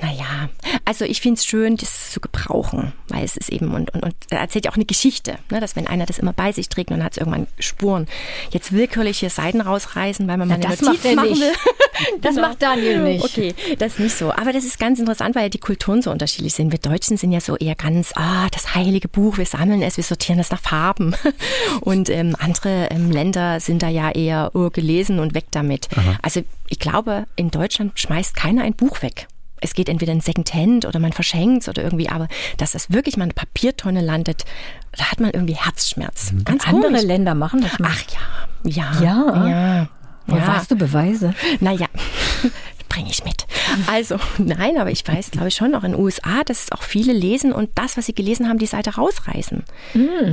Naja, 0.00 0.48
also 0.84 1.04
ich 1.04 1.20
finde 1.20 1.38
es 1.38 1.44
schön, 1.46 1.76
das 1.76 2.10
zu 2.10 2.20
gebrauchen, 2.20 2.92
weil 3.08 3.24
es 3.24 3.36
ist 3.36 3.50
eben, 3.50 3.74
und, 3.74 3.90
und, 3.94 4.02
und 4.02 4.14
er 4.30 4.40
erzählt 4.40 4.64
ja 4.64 4.70
auch 4.70 4.76
eine 4.76 4.84
Geschichte, 4.84 5.38
ne, 5.50 5.60
dass 5.60 5.76
wenn 5.76 5.86
einer 5.86 6.06
das 6.06 6.18
immer 6.18 6.32
bei 6.32 6.52
sich 6.52 6.68
trägt 6.68 6.90
und 6.90 6.98
dann 6.98 7.04
hat 7.04 7.12
es 7.12 7.18
irgendwann 7.18 7.46
Spuren, 7.58 8.06
jetzt 8.50 8.72
willkürlich 8.72 9.18
hier 9.18 9.30
Seiten 9.30 9.60
rausreißen, 9.60 10.26
weil 10.28 10.36
man 10.36 10.48
mal 10.48 10.54
eine 10.54 10.66
das 10.66 10.80
Notiz 10.80 11.04
macht 11.04 11.14
machen 11.16 11.30
nicht. 11.30 11.40
will. 11.40 11.52
Das 12.22 12.34
Genau. 12.34 12.48
macht 12.48 12.62
Daniel 12.62 13.02
nicht. 13.02 13.24
Okay, 13.24 13.54
das 13.78 13.94
ist 13.94 13.98
nicht 13.98 14.16
so. 14.16 14.32
Aber 14.32 14.52
das 14.54 14.64
ist 14.64 14.78
ganz 14.78 14.98
interessant, 14.98 15.34
weil 15.34 15.50
die 15.50 15.58
Kulturen 15.58 16.00
so 16.00 16.10
unterschiedlich 16.10 16.54
sind. 16.54 16.72
Wir 16.72 16.78
Deutschen 16.78 17.18
sind 17.18 17.30
ja 17.30 17.40
so 17.40 17.56
eher 17.56 17.74
ganz, 17.74 18.12
ah, 18.16 18.48
das 18.52 18.74
heilige 18.74 19.06
Buch, 19.08 19.36
wir 19.36 19.44
sammeln 19.44 19.82
es, 19.82 19.98
wir 19.98 20.04
sortieren 20.04 20.38
es 20.38 20.50
nach 20.50 20.60
Farben. 20.60 21.14
Und 21.82 22.08
ähm, 22.08 22.36
andere 22.38 22.88
ähm, 22.90 23.10
Länder 23.10 23.60
sind 23.60 23.82
da 23.82 23.88
ja 23.88 24.10
eher 24.10 24.50
oh, 24.54 24.70
gelesen 24.70 25.18
und 25.18 25.34
weg 25.34 25.46
damit. 25.50 25.88
Also 26.22 26.42
ich 26.68 26.78
glaube, 26.78 27.26
in 27.36 27.50
Deutschland 27.50 27.98
schmeißt 27.98 28.34
keiner 28.34 28.62
ein 28.62 28.74
Buch 28.74 29.02
weg. 29.02 29.26
Es 29.60 29.74
geht 29.74 29.88
entweder 29.88 30.12
in 30.12 30.20
Secondhand 30.20 30.86
oder 30.86 30.98
man 30.98 31.12
verschenkt 31.12 31.62
es 31.62 31.68
oder 31.68 31.82
irgendwie, 31.82 32.08
aber 32.08 32.28
dass 32.56 32.72
das 32.72 32.90
wirklich 32.90 33.16
mal 33.16 33.24
eine 33.24 33.34
Papiertonne 33.34 34.00
landet, 34.00 34.44
da 34.96 35.10
hat 35.10 35.20
man 35.20 35.30
irgendwie 35.30 35.54
Herzschmerz. 35.56 36.32
Ganz 36.44 36.66
Andere 36.66 36.92
komisch. 36.92 37.02
Länder 37.02 37.34
machen 37.34 37.60
das 37.60 37.78
mal. 37.78 37.90
Ach 37.92 38.02
ja, 38.64 38.92
ja, 38.94 39.02
Ja? 39.02 39.48
ja. 39.48 39.88
Wo 40.26 40.36
ja. 40.36 40.46
hast 40.46 40.70
du 40.70 40.76
Beweise? 40.76 41.34
Naja, 41.60 41.86
bringe 42.88 43.10
ich 43.10 43.24
mit. 43.24 43.46
Also, 43.86 44.16
nein, 44.38 44.78
aber 44.78 44.90
ich 44.90 45.06
weiß, 45.06 45.30
glaube 45.30 45.48
ich, 45.48 45.54
schon 45.54 45.74
auch 45.74 45.84
in 45.84 45.92
den 45.92 46.00
USA, 46.00 46.42
dass 46.44 46.70
auch 46.72 46.82
viele 46.82 47.12
lesen 47.12 47.52
und 47.52 47.70
das, 47.76 47.96
was 47.96 48.06
sie 48.06 48.14
gelesen 48.14 48.48
haben, 48.48 48.58
die 48.58 48.66
Seite 48.66 48.94
rausreißen. 48.94 49.64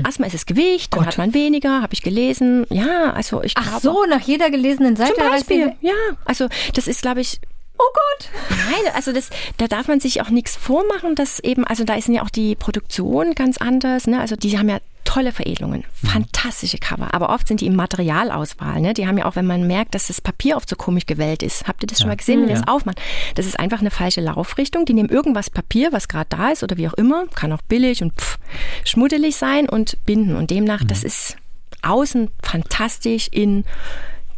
Erstmal 0.04 0.28
ist 0.28 0.36
es 0.36 0.46
Gewicht, 0.46 0.96
dann 0.96 1.06
hat 1.06 1.18
man 1.18 1.34
weniger, 1.34 1.82
habe 1.82 1.94
ich 1.94 2.02
gelesen. 2.02 2.66
Ja, 2.70 3.14
also 3.14 3.42
ich 3.44 3.54
Ach 3.58 3.64
glaube. 3.64 3.82
so, 3.82 4.06
nach 4.06 4.22
jeder 4.22 4.50
gelesenen 4.50 4.96
Seite. 4.96 5.14
Zum 5.16 5.30
Beispiel, 5.30 5.74
ja. 5.82 5.94
Also 6.26 6.48
das 6.74 6.88
ist, 6.88 7.02
glaube 7.02 7.22
ich, 7.22 7.40
Oh 7.80 7.92
Gott. 7.94 8.30
Nein, 8.50 8.94
also 8.96 9.12
das, 9.12 9.30
da 9.58 9.68
darf 9.68 9.88
man 9.88 10.00
sich 10.00 10.22
auch 10.22 10.30
nichts 10.30 10.56
vormachen, 10.56 11.16
dass 11.16 11.40
eben, 11.40 11.64
also 11.64 11.84
da 11.84 11.96
ist 11.96 12.08
ja 12.08 12.24
auch 12.24 12.30
die 12.30 12.56
Produktion 12.56 13.34
ganz 13.36 13.58
anders, 13.58 14.08
ne? 14.08 14.20
Also 14.20 14.36
die 14.36 14.58
haben 14.58 14.70
ja 14.70 14.80
tolle 15.04 15.32
Veredelungen, 15.32 15.86
fantastische 15.94 16.80
Cover, 16.80 17.14
aber 17.14 17.30
oft 17.30 17.48
sind 17.48 17.62
die 17.62 17.66
im 17.68 17.76
Materialauswahl, 17.76 18.82
ne? 18.82 18.94
Die 18.94 19.08
haben 19.08 19.18
ja 19.18 19.26
auch, 19.26 19.36
wenn 19.36 19.46
man 19.46 19.66
merkt, 19.66 19.96
dass 19.96 20.08
das 20.08 20.20
Papier 20.20 20.58
oft 20.58 20.70
so 20.70 20.76
komisch 20.76 21.06
gewellt 21.06 21.44
ist. 21.44 21.68
Habt 21.68 21.84
ihr 21.84 21.88
das 21.88 22.00
schon 22.00 22.10
mal 22.10 22.18
gesehen, 22.18 22.42
wenn 22.42 22.50
ihr 22.50 22.56
das 22.56 22.68
aufmacht? 22.68 23.00
Das 23.36 23.46
ist 23.46 23.60
einfach 23.60 23.80
eine 23.80 23.92
falsche 23.92 24.22
Laufrichtung. 24.22 24.86
Die 24.86 24.94
nehmen 24.94 25.10
irgendwas 25.10 25.50
Papier, 25.50 25.94
was 25.94 26.08
gerade 26.08 26.28
da 26.30 26.50
ist 26.50 26.64
oder 26.64 26.78
wie 26.78 26.90
auch 26.90 26.94
immer, 26.94 27.28
kann 27.28 27.54
auch 27.54 27.62
billig 27.62 28.02
und 28.02 28.14
pff, 28.14 28.38
schmuddelig 28.84 29.38
sein 29.38 29.70
und 29.70 30.04
binden 30.06 30.36
und 30.36 30.50
demnach, 30.50 30.84
das 30.84 31.04
ist 31.04 31.38
außen 31.84 32.30
fantastisch, 32.44 33.30
in 33.32 33.64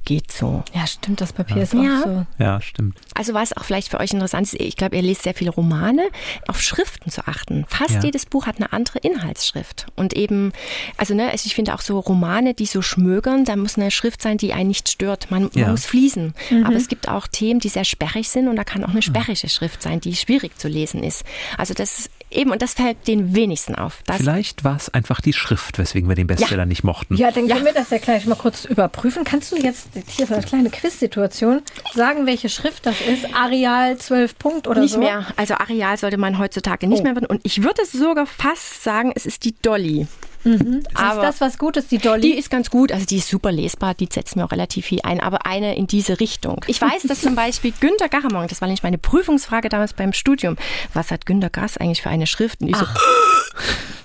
geht 0.10 0.32
so. 0.32 0.64
Ja, 0.74 0.88
stimmt, 0.88 1.22
das 1.22 1.34
Papier 1.34 1.62
ist 1.62 1.76
auch 1.76 1.84
Ja. 1.84 2.02
so. 2.04 2.26
Ja, 2.44 2.60
stimmt. 2.62 2.98
Also 3.14 3.36
was 3.36 3.56
auch 3.56 3.64
vielleicht 3.64 3.90
für 3.90 4.00
euch 4.00 4.12
interessant 4.12 4.48
ist, 4.52 4.60
ich 4.60 4.76
glaube, 4.76 4.96
ihr 4.96 5.04
lest 5.04 5.22
sehr 5.22 5.36
viele 5.36 5.52
Romane, 5.52 6.10
auf 6.48 6.60
Schriften 6.64 7.12
zu 7.12 7.28
achten. 7.28 7.64
Fast 7.68 7.92
Ja. 7.96 8.02
jedes 8.02 8.26
Buch 8.26 8.48
hat 8.48 8.56
eine 8.58 8.74
andere 8.74 8.98
Inhaltsschrift. 9.00 9.86
Und 9.96 10.14
eben, 10.16 10.52
also 10.98 11.14
ne, 11.14 11.30
also 11.30 11.46
ich 11.46 11.54
finde 11.54 11.76
auch 11.76 11.82
so 11.82 12.00
Romane, 12.00 12.56
die 12.56 12.66
so 12.66 12.82
schmögern, 12.82 13.46
da 13.46 13.56
muss 13.56 13.78
eine 13.78 13.92
Schrift 13.92 14.24
sein, 14.24 14.40
die 14.40 14.52
einen 14.52 14.70
nicht 14.70 14.90
stört. 14.90 15.30
Man, 15.30 15.52
Ja. 15.54 15.66
man 15.66 15.72
muss 15.74 15.86
fließen. 15.86 16.34
Aber 16.66 16.76
es 16.76 16.88
gibt 16.88 17.08
auch 17.08 17.28
Themen, 17.28 17.60
die 17.60 17.70
sehr 17.70 17.86
sperrig 17.86 18.30
sind 18.30 18.48
und 18.48 18.56
da 18.56 18.64
kann 18.64 18.84
auch 18.84 18.90
eine 18.90 19.04
sperrige 19.04 19.48
Schrift 19.48 19.84
sein, 19.84 20.02
die 20.02 20.16
schwierig 20.16 20.58
zu 20.58 20.68
lesen 20.68 21.04
ist. 21.04 21.24
Also 21.56 21.76
das 21.76 22.00
ist 22.00 22.10
eben, 22.32 22.52
und 22.52 22.62
das 22.62 22.74
fällt 22.74 23.08
den 23.08 23.36
wenigsten 23.36 23.76
auf. 23.76 24.02
Das, 24.06 24.18
Vielleicht 24.18 24.64
war 24.64 24.76
es 24.76 24.90
einfach 24.94 25.22
die 25.22 25.34
Schrift, 25.34 25.78
weswegen 25.78 26.08
wir 26.10 26.16
den 26.16 26.28
Bestseller 26.28 26.66
nicht 26.66 26.84
mochten. 26.84 27.16
Ja, 27.16 27.32
dann 27.32 27.48
können 27.48 27.66
wir 27.66 27.74
das 27.74 27.90
ja 27.90 27.98
gleich 27.98 28.26
mal 28.26 28.36
kurz 28.36 28.66
überprüfen. 28.66 29.24
Kannst 29.24 29.52
du 29.52 29.58
jetzt 29.58 29.90
hier 30.08 30.28
für 30.28 30.36
eine 30.36 30.44
kleine 30.46 30.70
Quiz-Situation 30.70 31.62
sagen, 31.94 32.26
welche 32.26 32.50
Schrift 32.50 32.86
das 32.86 33.02
ist? 33.02 33.26
Areal 33.34 33.98
12 33.98 34.38
Punkt 34.38 34.68
oder 34.68 34.82
nicht 34.82 34.94
so? 34.94 35.00
mehr. 35.00 35.26
Also 35.36 35.56
Areal 35.56 35.98
sollte 35.98 36.18
man 36.18 36.38
heutzutage 36.40 36.88
nicht 36.88 37.02
Oh. 37.02 37.04
mehr. 37.04 37.16
Und 37.30 37.42
ich 37.44 37.64
würde 37.64 37.86
sogar 37.86 38.26
fast 38.26 38.84
sagen, 38.84 39.12
es 39.16 39.26
ist 39.26 39.44
die 39.46 39.56
Dolly. 39.62 40.08
Ist 40.44 40.88
Aber- 40.96 41.22
das 41.22 41.42
was 41.42 41.58
Gutes, 41.58 41.88
die 41.88 41.98
Dolly? 41.98 42.22
Die 42.22 42.38
ist 42.38 42.50
ganz 42.50 42.70
gut, 42.70 42.92
also 42.92 43.06
die 43.06 43.18
ist 43.18 43.28
super 43.28 43.52
lesbar, 43.52 43.94
die 43.94 44.08
setzt 44.12 44.36
mir 44.36 44.46
auch 44.46 44.52
relativ 44.52 44.86
viel 44.86 45.00
ein, 45.04 45.20
aber 45.20 45.46
eine 45.46 45.76
in 45.76 45.88
diese 45.88 46.20
Richtung. 46.20 46.64
Ich 46.68 46.82
weiß, 46.82 47.04
dass 47.04 47.22
zum 47.22 47.36
Beispiel 47.36 47.74
Günter 47.80 48.10
Garamond, 48.10 48.52
das 48.52 48.62
war 48.62 48.68
nämlich 48.68 48.84
meine 48.84 48.98
Prüfungsfrage 48.98 49.70
damals 49.70 49.94
beim 49.94 50.14
Studium, 50.14 50.56
was 50.94 51.12
hat 51.12 51.26
Günter 51.26 51.50
Grass 51.50 51.78
eigentlich 51.78 52.02
für 52.02 52.10
eine 52.10 52.28
Schrift? 52.28 52.62
Und 52.62 52.70
ich 52.70 52.76
so, 52.78 52.86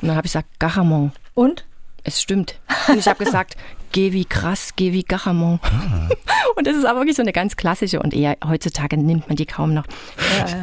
und 0.03 0.09
dann 0.09 0.17
habe 0.17 0.27
ich 0.27 0.33
gesagt, 0.33 0.49
Garamond. 0.59 1.13
Und? 1.35 1.65
Es 2.03 2.21
stimmt. 2.21 2.57
Und 2.89 2.99
ich 2.99 3.07
habe 3.09 3.25
gesagt, 3.25 3.57
geh 3.95 4.13
wie 4.13 4.25
krass, 4.25 4.71
geh 4.77 4.93
wie 4.93 5.05
Garamond. 5.05 5.61
Und 6.57 6.67
das 6.67 6.77
ist 6.77 6.85
aber 6.85 7.01
wirklich 7.01 7.17
so 7.17 7.23
eine 7.23 7.33
ganz 7.33 7.57
klassische 7.57 8.01
und 8.01 8.15
eher 8.15 8.37
heutzutage 8.47 8.97
nimmt 8.97 9.27
man 9.29 9.37
die 9.37 9.47
kaum 9.47 9.75
noch. 9.75 9.85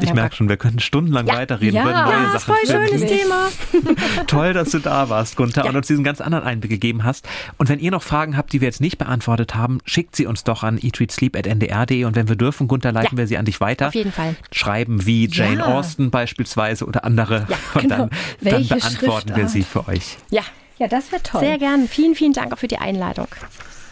Ich 0.01 0.13
merke 0.13 0.35
schon, 0.35 0.47
wir 0.47 0.55
könnten 0.57 0.79
stundenlang 0.79 1.27
Ja. 1.27 1.35
weiterreden, 1.35 1.75
Ja. 1.75 1.83
würden 1.83 2.03
neue 2.05 2.23
Ja, 2.23 2.31
Sachen 2.31 2.53
voll 2.53 2.55
finden. 2.65 2.87
schönes 2.87 3.05
Thema. 3.11 3.47
Toll, 4.27 4.53
dass 4.53 4.69
du 4.71 4.79
da 4.79 5.09
warst, 5.09 5.35
Gunther, 5.35 5.63
Ja. 5.63 5.69
und 5.69 5.75
uns 5.75 5.87
diesen 5.87 6.03
ganz 6.03 6.21
anderen 6.21 6.45
Einblick 6.45 6.71
gegeben 6.71 7.03
hast. 7.03 7.27
Und 7.57 7.67
wenn 7.67 7.79
ihr 7.79 7.91
noch 7.91 8.03
Fragen 8.03 8.37
habt, 8.37 8.53
die 8.53 8.61
wir 8.61 8.67
jetzt 8.67 8.79
nicht 8.79 8.97
beantwortet 8.97 9.55
haben, 9.55 9.79
schickt 9.85 10.15
sie 10.15 10.25
uns 10.27 10.43
doch 10.45 10.63
an 10.63 10.77
eatreadsleep.ndr.de 10.81 12.05
und 12.05 12.15
wenn 12.15 12.29
wir 12.29 12.35
dürfen, 12.37 12.67
Gunther, 12.67 12.91
leiten 12.91 13.15
Ja. 13.17 13.17
wir 13.17 13.27
sie 13.27 13.37
an 13.37 13.45
dich 13.45 13.59
weiter. 13.59 13.87
Auf 13.87 13.95
jeden 13.95 14.11
Fall. 14.13 14.35
Schreiben 14.51 15.05
wie 15.05 15.27
Jane 15.29 15.57
Ja. 15.59 15.65
Austen 15.65 16.09
beispielsweise 16.11 16.85
oder 16.85 17.03
andere. 17.05 17.47
und 17.73 17.81
genau. 17.81 17.97
dann, 17.97 18.09
dann 18.41 18.67
beantworten 18.67 19.29
wir 19.29 19.35
Schriftart? 19.35 19.49
sie 19.49 19.63
für 19.63 19.87
euch. 19.87 20.17
Ja, 20.29 20.43
Ja, 20.81 20.87
das 20.87 21.11
wäre 21.11 21.21
toll. 21.21 21.41
sehr 21.41 21.59
gern. 21.59 21.87
Vielen, 21.87 22.15
vielen 22.15 22.33
Dank 22.33 22.51
auch 22.51 22.57
für 22.57 22.67
die 22.67 22.79
Einladung. 22.79 23.27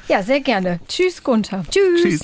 ja, 0.08 0.24
sehr 0.24 0.40
gerne. 0.40 0.80
Tschüss, 0.88 1.24
Gunther. 1.24 1.64
Tschüss. 1.70 2.02
Tschüss. 2.02 2.24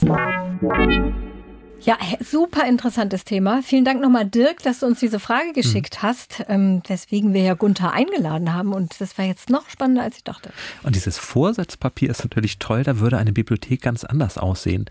Ja, 1.81 1.97
super 2.19 2.67
interessantes 2.67 3.25
Thema. 3.25 3.61
Vielen 3.61 3.85
Dank 3.85 4.01
nochmal, 4.01 4.25
Dirk, 4.25 4.63
dass 4.63 4.79
du 4.79 4.87
uns 4.87 4.99
diese 4.99 5.19
Frage 5.19 5.53
geschickt 5.53 6.01
hast, 6.01 6.45
ähm, 6.47 6.81
weswegen 6.87 7.31
wir 7.35 7.43
ja 7.43 7.53
Gunther 7.53 7.93
eingeladen 7.93 8.55
haben. 8.55 8.73
Und 8.73 8.99
das 8.99 9.15
war 9.19 9.25
jetzt 9.25 9.51
noch 9.51 9.69
spannender, 9.69 10.01
als 10.01 10.17
ich 10.17 10.23
dachte. 10.23 10.49
Und 10.81 10.95
dieses 10.95 11.19
Vorsatzpapier 11.19 12.09
ist 12.09 12.23
natürlich 12.23 12.57
toll, 12.57 12.81
da 12.81 12.97
würde 12.97 13.19
eine 13.19 13.33
Bibliothek 13.33 13.83
ganz 13.83 14.03
anders 14.03 14.39
aussehen. 14.39 14.85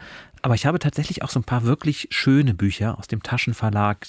Aber 0.45 0.55
ich 0.55 0.66
habe 0.66 0.78
tatsächlich 0.78 1.22
auch 1.22 1.30
so 1.30 1.40
ein 1.40 1.45
paar 1.45 1.64
wirklich 1.64 2.07
schöne 2.11 2.53
Bücher 2.53 2.99
aus 2.99 3.07
dem 3.07 3.22
Taschenverlag. 3.22 4.07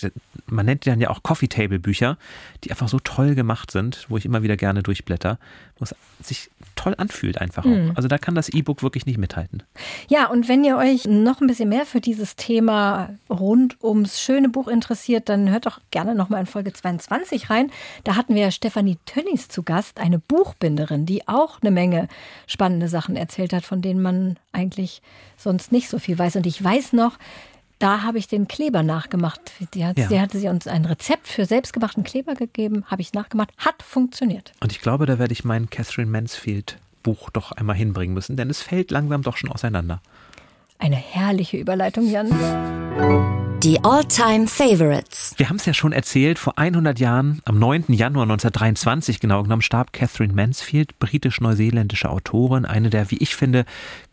Man 0.48 0.66
nennt 0.66 0.84
die 0.84 0.90
dann 0.90 1.00
ja 1.00 1.10
auch 1.10 1.24
Coffee 1.24 1.48
Table 1.48 1.80
Bücher, 1.80 2.18
die 2.66 2.72
einfach 2.72 2.90
so 2.90 3.00
toll 3.00 3.36
gemacht 3.36 3.72
sind, 3.72 4.06
wo 4.10 4.18
ich 4.18 4.26
immer 4.26 4.44
wieder 4.44 4.58
gerne 4.58 4.84
durchblätter, 4.84 5.40
wo 5.80 5.86
es 5.86 5.96
sich 6.22 6.50
toll 6.76 6.94
anfühlt 6.98 7.40
einfach 7.40 7.64
auch. 7.64 7.70
Mhm. 7.70 7.94
Also 7.96 8.10
da 8.10 8.18
kann 8.18 8.36
das 8.36 8.50
E-Book 8.50 8.84
wirklich 8.84 9.06
nicht 9.06 9.18
mithalten. 9.18 9.64
Ja, 10.10 10.28
und 10.28 10.50
wenn 10.50 10.66
ihr 10.66 10.76
euch 10.76 11.06
noch 11.06 11.40
ein 11.40 11.48
bisschen 11.48 11.70
mehr 11.70 11.86
für 11.86 12.02
dieses 12.02 12.36
Thema 12.36 13.12
rund 13.30 13.82
ums 13.82 14.20
schöne 14.20 14.50
Buch 14.50 14.68
interessiert, 14.68 15.30
dann 15.30 15.50
hört 15.50 15.66
doch 15.66 15.80
gerne 15.92 16.16
nochmal 16.16 16.42
in 16.42 16.48
Folge 16.48 16.74
22 16.74 17.50
rein. 17.50 17.72
Da 18.04 18.18
hatten 18.18 18.36
wir 18.36 18.52
Stefanie 18.52 18.98
Tönnies 19.06 19.48
zu 19.48 19.64
Gast, 19.64 20.02
eine 20.02 20.20
Buchbinderin, 20.20 21.06
die 21.06 21.30
auch 21.30 21.62
eine 21.62 21.72
Menge 21.72 22.10
spannende 22.46 22.90
Sachen 22.90 23.16
erzählt 23.16 23.54
hat, 23.54 23.64
von 23.64 23.82
denen 23.82 24.02
man 24.02 24.38
eigentlich 24.52 25.02
sonst 25.38 25.72
nicht 25.72 25.90
so 25.90 26.00
viel 26.00 26.18
weiß. 26.18 26.25
Und 26.34 26.48
ich 26.48 26.64
weiß 26.64 26.94
noch, 26.94 27.18
da 27.80 28.04
habe 28.04 28.18
ich 28.18 28.28
den 28.28 28.48
Kleber 28.48 28.84
nachgemacht. 28.84 29.42
Die 29.74 29.86
hat, 29.86 29.98
ja. 29.98 30.08
Die 30.08 30.20
hatte 30.20 30.40
sie 30.40 30.48
uns 30.48 30.68
ein 30.68 30.86
Rezept 30.86 31.28
für 31.28 31.46
selbstgemachten 31.46 32.04
Kleber 32.04 32.34
gegeben, 32.34 32.86
habe 32.88 33.02
ich 33.02 33.14
nachgemacht, 33.14 33.50
hat 33.58 33.84
funktioniert. 33.84 34.54
Und 34.62 34.72
ich 34.72 34.82
glaube, 34.82 35.06
da 35.06 35.20
werde 35.20 35.34
ich 35.34 35.44
mein 35.44 35.70
Catherine 35.70 36.10
Mansfield 36.10 36.78
Buch 37.04 37.30
doch 37.30 37.52
einmal 37.52 37.76
hinbringen 37.76 38.16
müssen, 38.16 38.36
denn 38.36 38.50
es 38.50 38.62
fällt 38.62 38.90
langsam 38.92 39.22
doch 39.22 39.38
schon 39.38 39.52
auseinander. 39.52 40.02
Eine 40.80 40.96
herrliche 40.96 41.58
Überleitung, 41.58 42.10
Jan. 42.10 42.85
Die 42.98 43.84
All-Time 43.84 44.48
Favorites. 44.48 45.34
Wir 45.36 45.50
haben 45.50 45.58
es 45.58 45.66
ja 45.66 45.74
schon 45.74 45.92
erzählt, 45.92 46.40
vor 46.40 46.58
100 46.58 46.98
Jahren, 46.98 47.42
am 47.44 47.60
9. 47.60 47.86
Januar 47.90 48.24
1923 48.24 49.20
genau 49.20 49.44
genommen, 49.44 49.62
starb 49.62 49.92
Catherine 49.92 50.34
Mansfield, 50.34 50.98
britisch-neuseeländische 51.00 52.10
Autorin, 52.10 52.64
eine 52.64 52.90
der, 52.90 53.12
wie 53.12 53.18
ich 53.18 53.36
finde, 53.36 53.66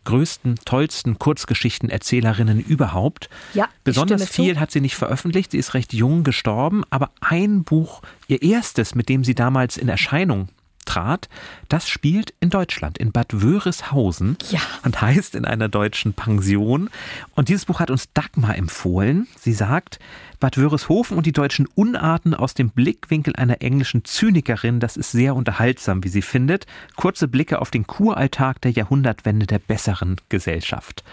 größten, 0.03 0.55
tollsten 0.65 1.17
Kurzgeschichtenerzählerinnen 1.17 2.59
überhaupt. 2.59 3.29
Ja, 3.53 3.69
Besonders 3.85 4.27
viel 4.27 4.55
zu. 4.55 4.59
hat 4.59 4.71
sie 4.71 4.81
nicht 4.81 4.95
veröffentlicht, 4.95 5.51
sie 5.51 5.59
ist 5.59 5.75
recht 5.75 5.93
jung 5.93 6.23
gestorben, 6.23 6.83
aber 6.89 7.11
ein 7.21 7.63
Buch, 7.63 8.01
ihr 8.27 8.41
erstes, 8.41 8.95
mit 8.95 9.07
dem 9.07 9.23
sie 9.23 9.35
damals 9.35 9.77
in 9.77 9.87
Erscheinung 9.87 10.49
trat, 10.85 11.29
das 11.69 11.87
spielt 11.87 12.33
in 12.39 12.49
Deutschland, 12.49 12.97
in 12.97 13.11
Bad 13.11 13.41
Wörishausen 13.41 14.37
ja. 14.49 14.59
und 14.83 15.01
heißt 15.01 15.35
in 15.35 15.45
einer 15.45 15.69
deutschen 15.69 16.13
Pension. 16.13 16.89
Und 17.35 17.49
dieses 17.49 17.65
Buch 17.65 17.79
hat 17.79 17.91
uns 17.91 18.09
Dagmar 18.13 18.57
empfohlen. 18.57 19.27
Sie 19.39 19.53
sagt, 19.53 19.99
Bad 20.39 20.57
Wörishofen 20.57 21.17
und 21.17 21.25
die 21.25 21.31
deutschen 21.31 21.67
Unarten 21.73 22.33
aus 22.33 22.53
dem 22.53 22.69
Blickwinkel 22.69 23.35
einer 23.35 23.61
englischen 23.61 24.03
Zynikerin, 24.03 24.79
das 24.79 24.97
ist 24.97 25.11
sehr 25.11 25.35
unterhaltsam, 25.35 26.03
wie 26.03 26.09
sie 26.09 26.21
findet. 26.21 26.65
Kurze 26.95 27.27
Blicke 27.27 27.61
auf 27.61 27.71
den 27.71 27.87
Kuralltag 27.87 28.61
der 28.61 28.71
Jahrhundertwende 28.71 29.47
der 29.47 29.59
besseren 29.59 30.17
Gesellschaft. 30.29 31.03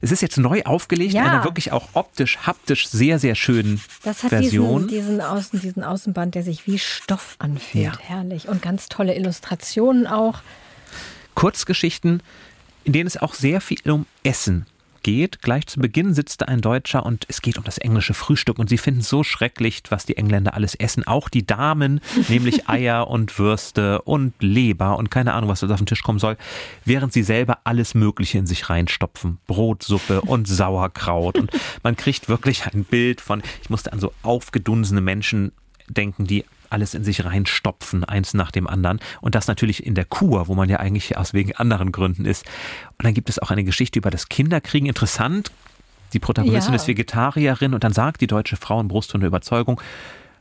Es 0.00 0.12
ist 0.12 0.22
jetzt 0.22 0.36
neu 0.36 0.62
aufgelegt, 0.62 1.12
ja. 1.12 1.24
einer 1.24 1.44
wirklich 1.44 1.72
auch 1.72 1.88
optisch, 1.94 2.38
haptisch 2.38 2.88
sehr, 2.88 3.18
sehr 3.18 3.34
schönen 3.34 3.80
das 4.04 4.22
hat 4.22 4.30
Version. 4.30 4.86
Diesen, 4.86 5.06
diesen, 5.06 5.20
Außen, 5.20 5.60
diesen 5.60 5.82
Außenband, 5.82 6.34
der 6.34 6.42
sich 6.44 6.66
wie 6.66 6.78
Stoff 6.78 7.34
anfühlt. 7.38 7.84
Ja. 7.84 7.98
Herrlich. 7.98 8.48
Und 8.48 8.62
ganz 8.62 8.88
tolle 8.88 9.14
Illustrationen 9.16 10.06
auch. 10.06 10.40
Kurzgeschichten, 11.34 12.22
in 12.84 12.92
denen 12.92 13.06
es 13.06 13.16
auch 13.16 13.34
sehr 13.34 13.60
viel 13.60 13.78
um 13.90 14.06
Essen 14.22 14.66
geht. 15.02 15.42
Gleich 15.42 15.66
zu 15.66 15.80
Beginn 15.80 16.14
sitzt 16.14 16.40
da 16.40 16.46
ein 16.46 16.60
Deutscher 16.60 17.04
und 17.04 17.24
es 17.28 17.42
geht 17.42 17.58
um 17.58 17.64
das 17.64 17.78
englische 17.78 18.14
Frühstück 18.14 18.58
und 18.58 18.68
sie 18.68 18.78
finden 18.78 19.00
es 19.00 19.08
so 19.08 19.22
schrecklich, 19.24 19.82
was 19.90 20.06
die 20.06 20.16
Engländer 20.16 20.54
alles 20.54 20.74
essen. 20.74 21.06
Auch 21.06 21.28
die 21.28 21.46
Damen, 21.46 22.00
nämlich 22.28 22.68
Eier 22.68 23.08
und 23.08 23.38
Würste 23.38 24.02
und 24.02 24.34
Leber 24.40 24.96
und 24.98 25.10
keine 25.10 25.34
Ahnung, 25.34 25.50
was 25.50 25.60
da 25.60 25.68
auf 25.68 25.80
den 25.80 25.86
Tisch 25.86 26.02
kommen 26.02 26.18
soll, 26.18 26.36
während 26.84 27.12
sie 27.12 27.22
selber 27.22 27.58
alles 27.64 27.94
Mögliche 27.94 28.38
in 28.38 28.46
sich 28.46 28.68
reinstopfen. 28.70 29.38
Brotsuppe 29.46 30.20
und 30.22 30.48
Sauerkraut 30.48 31.38
und 31.38 31.50
man 31.82 31.96
kriegt 31.96 32.28
wirklich 32.28 32.66
ein 32.66 32.84
Bild 32.84 33.20
von, 33.20 33.42
ich 33.62 33.70
musste 33.70 33.92
an 33.92 34.00
so 34.00 34.12
aufgedunsene 34.22 35.00
Menschen 35.00 35.52
denken, 35.88 36.26
die 36.26 36.44
alles 36.70 36.94
in 36.94 37.04
sich 37.04 37.24
reinstopfen, 37.24 38.04
eins 38.04 38.34
nach 38.34 38.50
dem 38.50 38.66
anderen. 38.66 39.00
Und 39.20 39.34
das 39.34 39.46
natürlich 39.46 39.84
in 39.86 39.94
der 39.94 40.04
Kur, 40.04 40.48
wo 40.48 40.54
man 40.54 40.68
ja 40.68 40.78
eigentlich 40.78 41.16
aus 41.16 41.34
wegen 41.34 41.54
anderen 41.56 41.92
Gründen 41.92 42.24
ist. 42.24 42.44
Und 42.98 43.04
dann 43.04 43.14
gibt 43.14 43.28
es 43.28 43.38
auch 43.38 43.50
eine 43.50 43.64
Geschichte 43.64 43.98
über 43.98 44.10
das 44.10 44.28
Kinderkriegen. 44.28 44.88
Interessant. 44.88 45.50
Die 46.12 46.18
Protagonistin 46.18 46.72
ja. 46.72 46.76
ist 46.76 46.88
Vegetarierin 46.88 47.74
und 47.74 47.84
dann 47.84 47.92
sagt 47.92 48.20
die 48.20 48.26
deutsche 48.26 48.56
Frau 48.56 48.80
in 48.80 48.88
Brust 48.88 49.14
und 49.14 49.22
Überzeugung, 49.22 49.80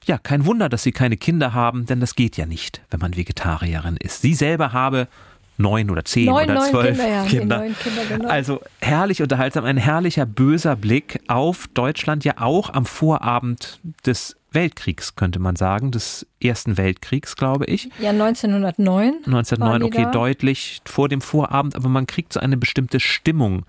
ja, 0.06 0.18
kein 0.18 0.46
Wunder, 0.46 0.70
dass 0.70 0.84
sie 0.84 0.94
keine 0.94 1.18
Kinder 1.18 1.54
haben, 1.54 1.86
denn 1.86 2.00
das 2.00 2.16
geht 2.16 2.38
ja 2.38 2.46
nicht, 2.46 2.82
wenn 2.90 3.02
man 3.02 3.18
Vegetarierin 3.18 3.98
ist. 3.98 4.22
Sie 4.22 4.34
selber 4.34 4.72
habe 4.72 5.10
neun 5.58 5.90
oder 5.90 6.06
zehn 6.06 6.26
neun, 6.26 6.50
oder 6.50 6.62
zwölf 6.62 6.98
Kinder. 6.98 7.08
Ja, 7.08 7.24
Kinder. 7.26 7.60
Kinder 7.84 8.02
genau. 8.10 8.30
Also 8.30 8.62
herrlich 8.80 9.22
unterhaltsam, 9.22 9.66
ein 9.66 9.78
herrlicher 9.78 10.26
böser 10.26 10.76
Blick 10.76 11.20
auf 11.28 11.68
Deutschland, 11.74 12.24
ja 12.24 12.36
auch 12.38 12.72
am 12.74 12.86
Vorabend 12.86 13.80
des 14.06 14.36
Weltkriegs, 14.52 15.16
könnte 15.16 15.40
man 15.40 15.56
sagen, 15.56 15.92
des 15.92 16.26
Ersten 16.42 16.78
Weltkriegs, 16.78 17.36
glaube 17.36 17.66
ich. 17.66 17.90
Ja, 18.00 18.12
1909. 18.12 19.24
1909, 19.26 19.84
okay, 19.84 20.04
da. 20.04 20.12
deutlich 20.12 20.82
vor 20.86 21.10
dem 21.10 21.22
Vorabend, 21.22 21.76
aber 21.76 21.90
man 21.90 22.08
kriegt 22.08 22.34
so 22.34 22.40
eine 22.40 22.58
bestimmte 22.58 23.00
Stimmung 23.00 23.66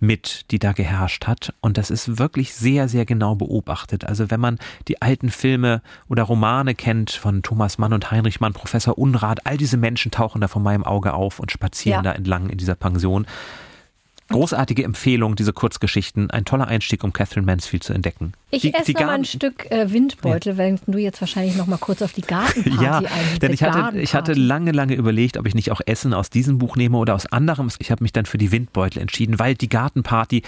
mit, 0.00 0.50
die 0.50 0.58
da 0.58 0.72
geherrscht 0.72 1.26
hat. 1.26 1.54
Und 1.60 1.78
das 1.78 1.90
ist 1.90 2.18
wirklich 2.18 2.54
sehr, 2.54 2.88
sehr 2.88 3.04
genau 3.04 3.34
beobachtet. 3.36 4.04
Also 4.04 4.30
wenn 4.30 4.40
man 4.40 4.58
die 4.88 5.00
alten 5.00 5.30
Filme 5.30 5.82
oder 6.08 6.22
Romane 6.24 6.74
kennt 6.74 7.10
von 7.10 7.42
Thomas 7.42 7.78
Mann 7.78 7.92
und 7.92 8.10
Heinrich 8.10 8.40
Mann, 8.40 8.52
Professor 8.52 8.98
Unrat, 8.98 9.46
all 9.46 9.56
diese 9.56 9.76
Menschen 9.76 10.10
tauchen 10.10 10.40
da 10.40 10.48
vor 10.48 10.62
meinem 10.62 10.84
Auge 10.84 11.12
auf 11.12 11.38
und 11.38 11.52
spazieren 11.52 12.04
ja. 12.04 12.12
da 12.12 12.16
entlang 12.16 12.48
in 12.48 12.58
dieser 12.58 12.74
Pension. 12.74 13.26
Großartige 14.30 14.84
Empfehlung, 14.84 15.36
diese 15.36 15.52
Kurzgeschichten. 15.52 16.30
Ein 16.30 16.44
toller 16.44 16.68
Einstieg, 16.68 17.02
um 17.02 17.12
Catherine 17.12 17.44
Mansfield 17.44 17.82
zu 17.82 17.92
entdecken. 17.92 18.32
Ich 18.50 18.62
die, 18.62 18.72
esse 18.72 18.92
die 18.92 18.94
mal 18.94 19.10
ein 19.10 19.24
Stück 19.24 19.70
äh, 19.70 19.92
Windbeutel, 19.92 20.52
ja. 20.52 20.58
wenn 20.58 20.78
du 20.86 20.98
jetzt 20.98 21.20
wahrscheinlich 21.20 21.56
noch 21.56 21.66
mal 21.66 21.78
kurz 21.78 22.00
auf 22.00 22.12
die 22.12 22.22
Gartenparty 22.22 22.84
Ja, 22.84 23.02
denn 23.42 23.52
ich 23.52 23.62
hatte, 23.62 23.98
ich 23.98 24.14
hatte 24.14 24.32
lange, 24.34 24.72
lange 24.72 24.94
überlegt, 24.94 25.36
ob 25.36 25.46
ich 25.46 25.54
nicht 25.54 25.72
auch 25.72 25.80
Essen 25.84 26.14
aus 26.14 26.30
diesem 26.30 26.58
Buch 26.58 26.76
nehme 26.76 26.96
oder 26.96 27.14
aus 27.14 27.26
anderem. 27.26 27.68
Ich 27.78 27.90
habe 27.90 28.04
mich 28.04 28.12
dann 28.12 28.24
für 28.24 28.38
die 28.38 28.52
Windbeutel 28.52 29.02
entschieden, 29.02 29.38
weil 29.38 29.56
die 29.56 29.68
Gartenparty 29.68 30.42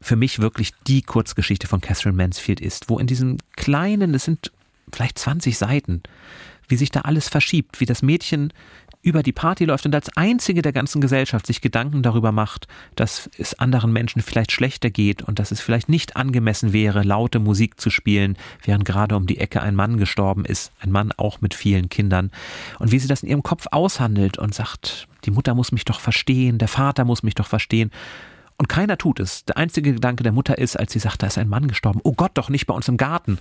für 0.00 0.16
mich 0.16 0.38
wirklich 0.38 0.72
die 0.86 1.02
Kurzgeschichte 1.02 1.66
von 1.66 1.80
Catherine 1.80 2.16
Mansfield 2.16 2.60
ist, 2.60 2.88
wo 2.88 2.98
in 2.98 3.08
diesem 3.08 3.38
kleinen, 3.56 4.14
es 4.14 4.24
sind 4.24 4.52
vielleicht 4.92 5.18
20 5.18 5.58
Seiten, 5.58 6.02
wie 6.68 6.76
sich 6.76 6.90
da 6.90 7.00
alles 7.00 7.28
verschiebt, 7.28 7.80
wie 7.80 7.86
das 7.86 8.02
Mädchen 8.02 8.52
über 9.08 9.22
die 9.22 9.32
Party 9.32 9.64
läuft 9.64 9.86
und 9.86 9.94
als 9.94 10.14
einzige 10.16 10.60
der 10.60 10.72
ganzen 10.72 11.00
Gesellschaft 11.00 11.46
sich 11.46 11.60
Gedanken 11.62 12.02
darüber 12.02 12.30
macht, 12.30 12.68
dass 12.94 13.30
es 13.38 13.58
anderen 13.58 13.92
Menschen 13.92 14.20
vielleicht 14.20 14.52
schlechter 14.52 14.90
geht 14.90 15.22
und 15.22 15.38
dass 15.38 15.50
es 15.50 15.60
vielleicht 15.60 15.88
nicht 15.88 16.16
angemessen 16.16 16.72
wäre, 16.74 17.02
laute 17.02 17.38
Musik 17.38 17.80
zu 17.80 17.88
spielen, 17.88 18.36
während 18.62 18.84
gerade 18.84 19.16
um 19.16 19.26
die 19.26 19.38
Ecke 19.38 19.62
ein 19.62 19.74
Mann 19.74 19.96
gestorben 19.96 20.44
ist, 20.44 20.72
ein 20.80 20.92
Mann 20.92 21.12
auch 21.16 21.40
mit 21.40 21.54
vielen 21.54 21.88
Kindern. 21.88 22.30
Und 22.78 22.92
wie 22.92 22.98
sie 22.98 23.08
das 23.08 23.22
in 23.22 23.30
ihrem 23.30 23.42
Kopf 23.42 23.66
aushandelt 23.70 24.38
und 24.38 24.54
sagt, 24.54 25.08
die 25.24 25.30
Mutter 25.30 25.54
muss 25.54 25.72
mich 25.72 25.84
doch 25.84 26.00
verstehen, 26.00 26.58
der 26.58 26.68
Vater 26.68 27.04
muss 27.04 27.22
mich 27.22 27.34
doch 27.34 27.46
verstehen. 27.46 27.90
Und 28.58 28.68
keiner 28.68 28.98
tut 28.98 29.20
es. 29.20 29.44
Der 29.44 29.56
einzige 29.56 29.94
Gedanke 29.94 30.24
der 30.24 30.32
Mutter 30.32 30.58
ist, 30.58 30.76
als 30.76 30.92
sie 30.92 30.98
sagt, 30.98 31.22
da 31.22 31.28
ist 31.28 31.38
ein 31.38 31.48
Mann 31.48 31.68
gestorben. 31.68 32.00
Oh 32.02 32.12
Gott, 32.12 32.32
doch 32.34 32.48
nicht 32.48 32.66
bei 32.66 32.74
uns 32.74 32.88
im 32.88 32.96
Garten. 32.96 33.38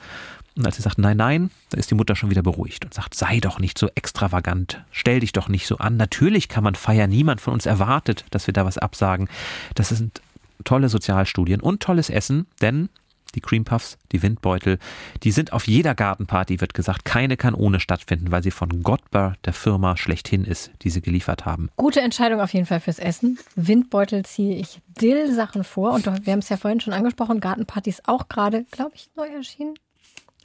Und 0.55 0.65
als 0.65 0.75
sie 0.75 0.83
sagt, 0.83 0.99
nein, 0.99 1.17
nein, 1.17 1.49
da 1.71 1.77
ist 1.77 1.89
die 1.89 1.95
Mutter 1.95 2.15
schon 2.15 2.29
wieder 2.29 2.43
beruhigt 2.43 2.85
und 2.85 2.93
sagt, 2.93 3.15
sei 3.15 3.39
doch 3.39 3.59
nicht 3.59 3.79
so 3.79 3.89
extravagant, 3.95 4.83
stell 4.91 5.19
dich 5.19 5.33
doch 5.33 5.49
nicht 5.49 5.65
so 5.65 5.79
an. 5.79 5.97
Natürlich 5.97 6.49
kann 6.49 6.63
man 6.63 6.75
feiern, 6.75 7.09
niemand 7.09 7.41
von 7.41 7.53
uns 7.53 7.65
erwartet, 7.65 8.25
dass 8.29 8.45
wir 8.45 8.53
da 8.53 8.63
was 8.65 8.77
absagen. 8.77 9.27
Das 9.73 9.89
sind 9.89 10.21
tolle 10.63 10.89
Sozialstudien 10.89 11.61
und 11.61 11.81
tolles 11.81 12.11
Essen, 12.11 12.45
denn 12.61 12.89
die 13.35 13.41
Cream 13.41 13.63
Puffs, 13.63 13.97
die 14.11 14.21
Windbeutel, 14.21 14.79
die 15.23 15.31
sind 15.31 15.53
auf 15.53 15.67
jeder 15.67 15.95
Gartenparty, 15.95 16.61
wird 16.61 16.73
gesagt. 16.73 17.05
Keine 17.05 17.37
kann 17.37 17.53
ohne 17.53 17.79
stattfinden, 17.79 18.31
weil 18.31 18.43
sie 18.43 18.51
von 18.51 18.83
Gottbar, 18.83 19.35
der 19.45 19.53
Firma 19.53 19.97
schlechthin 19.97 20.43
ist, 20.43 20.71
die 20.81 20.89
sie 20.89 21.01
geliefert 21.01 21.45
haben. 21.45 21.69
Gute 21.75 22.01
Entscheidung 22.01 22.41
auf 22.41 22.53
jeden 22.53 22.65
Fall 22.65 22.79
fürs 22.79 22.99
Essen. 22.99 23.39
Windbeutel 23.55 24.23
ziehe 24.25 24.55
ich 24.55 24.79
Dill-Sachen 25.01 25.63
vor. 25.63 25.93
Und 25.93 26.05
wir 26.05 26.33
haben 26.33 26.39
es 26.39 26.49
ja 26.49 26.57
vorhin 26.57 26.79
schon 26.79 26.93
angesprochen, 26.93 27.39
Gartenparty 27.39 27.89
ist 27.89 28.07
auch 28.07 28.27
gerade, 28.27 28.65
glaube 28.71 28.91
ich, 28.95 29.09
neu 29.15 29.27
erschienen. 29.27 29.75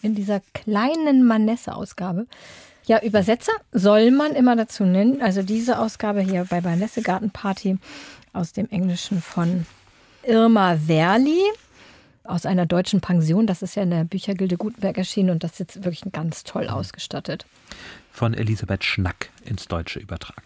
In 0.03 0.15
dieser 0.15 0.41
kleinen 0.53 1.25
Manesse-Ausgabe. 1.25 2.27
Ja, 2.87 3.01
Übersetzer 3.01 3.53
soll 3.71 4.11
man 4.11 4.33
immer 4.33 4.57
dazu 4.57 4.85
nennen. 4.85 5.23
Also 5.23 5.43
diese 5.43 5.79
Ausgabe 5.79 6.21
hier 6.21 6.45
bei 6.51 6.61
Manesse 6.61 7.03
Gartenparty 7.03 7.79
aus 8.33 8.53
dem 8.53 8.69
Englischen 8.71 9.23
von 9.23 9.67
Irma 10.25 10.77
Werli 10.87 11.41
aus 12.25 12.47
einer 12.47 12.67
deutschen 12.67 13.01
Pension. 13.01 13.47
Das 13.47 13.63
ist 13.63 13.75
ja 13.75 13.83
in 13.83 13.91
der 13.91 14.05
Büchergilde 14.05 14.57
Gutenberg 14.57 14.99
erschienen 14.99 15.31
und 15.31 15.45
das 15.45 15.53
ist 15.53 15.59
jetzt 15.59 15.85
wirklich 15.85 16.03
ganz 16.13 16.45
toll 16.45 16.69
ausgestattet. 16.69 17.47
Von 18.11 18.35
Elisabeth 18.35 18.85
Schnack 18.85 19.31
ins 19.45 19.67
Deutsche 19.67 19.99
übertragen. 19.99 20.43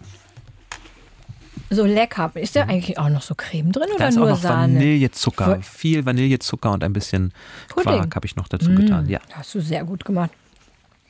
So 1.69 1.85
lecker. 1.85 2.31
Ist 2.35 2.55
da 2.55 2.63
eigentlich 2.63 2.99
auch 2.99 3.09
noch 3.09 3.23
so 3.23 3.35
Creme 3.35 3.73
drin 3.73 3.89
da 3.89 3.95
oder 3.97 4.09
ist 4.09 4.15
nur 4.15 4.27
auch 4.27 4.31
noch 4.31 4.41
Sahne? 4.41 4.75
Vanillezucker. 4.75 5.61
Viel 5.63 6.07
Vanillezucker 6.07 6.71
und 6.71 6.85
ein 6.85 6.93
bisschen 6.93 7.33
Pudding. 7.69 7.93
Quark 7.93 8.15
habe 8.15 8.27
ich 8.27 8.37
noch 8.37 8.47
dazu 8.47 8.71
mmh, 8.71 8.77
getan. 8.77 9.09
Ja. 9.09 9.21
Hast 9.33 9.55
du 9.55 9.61
sehr 9.61 9.85
gut 9.85 10.05
gemacht. 10.05 10.31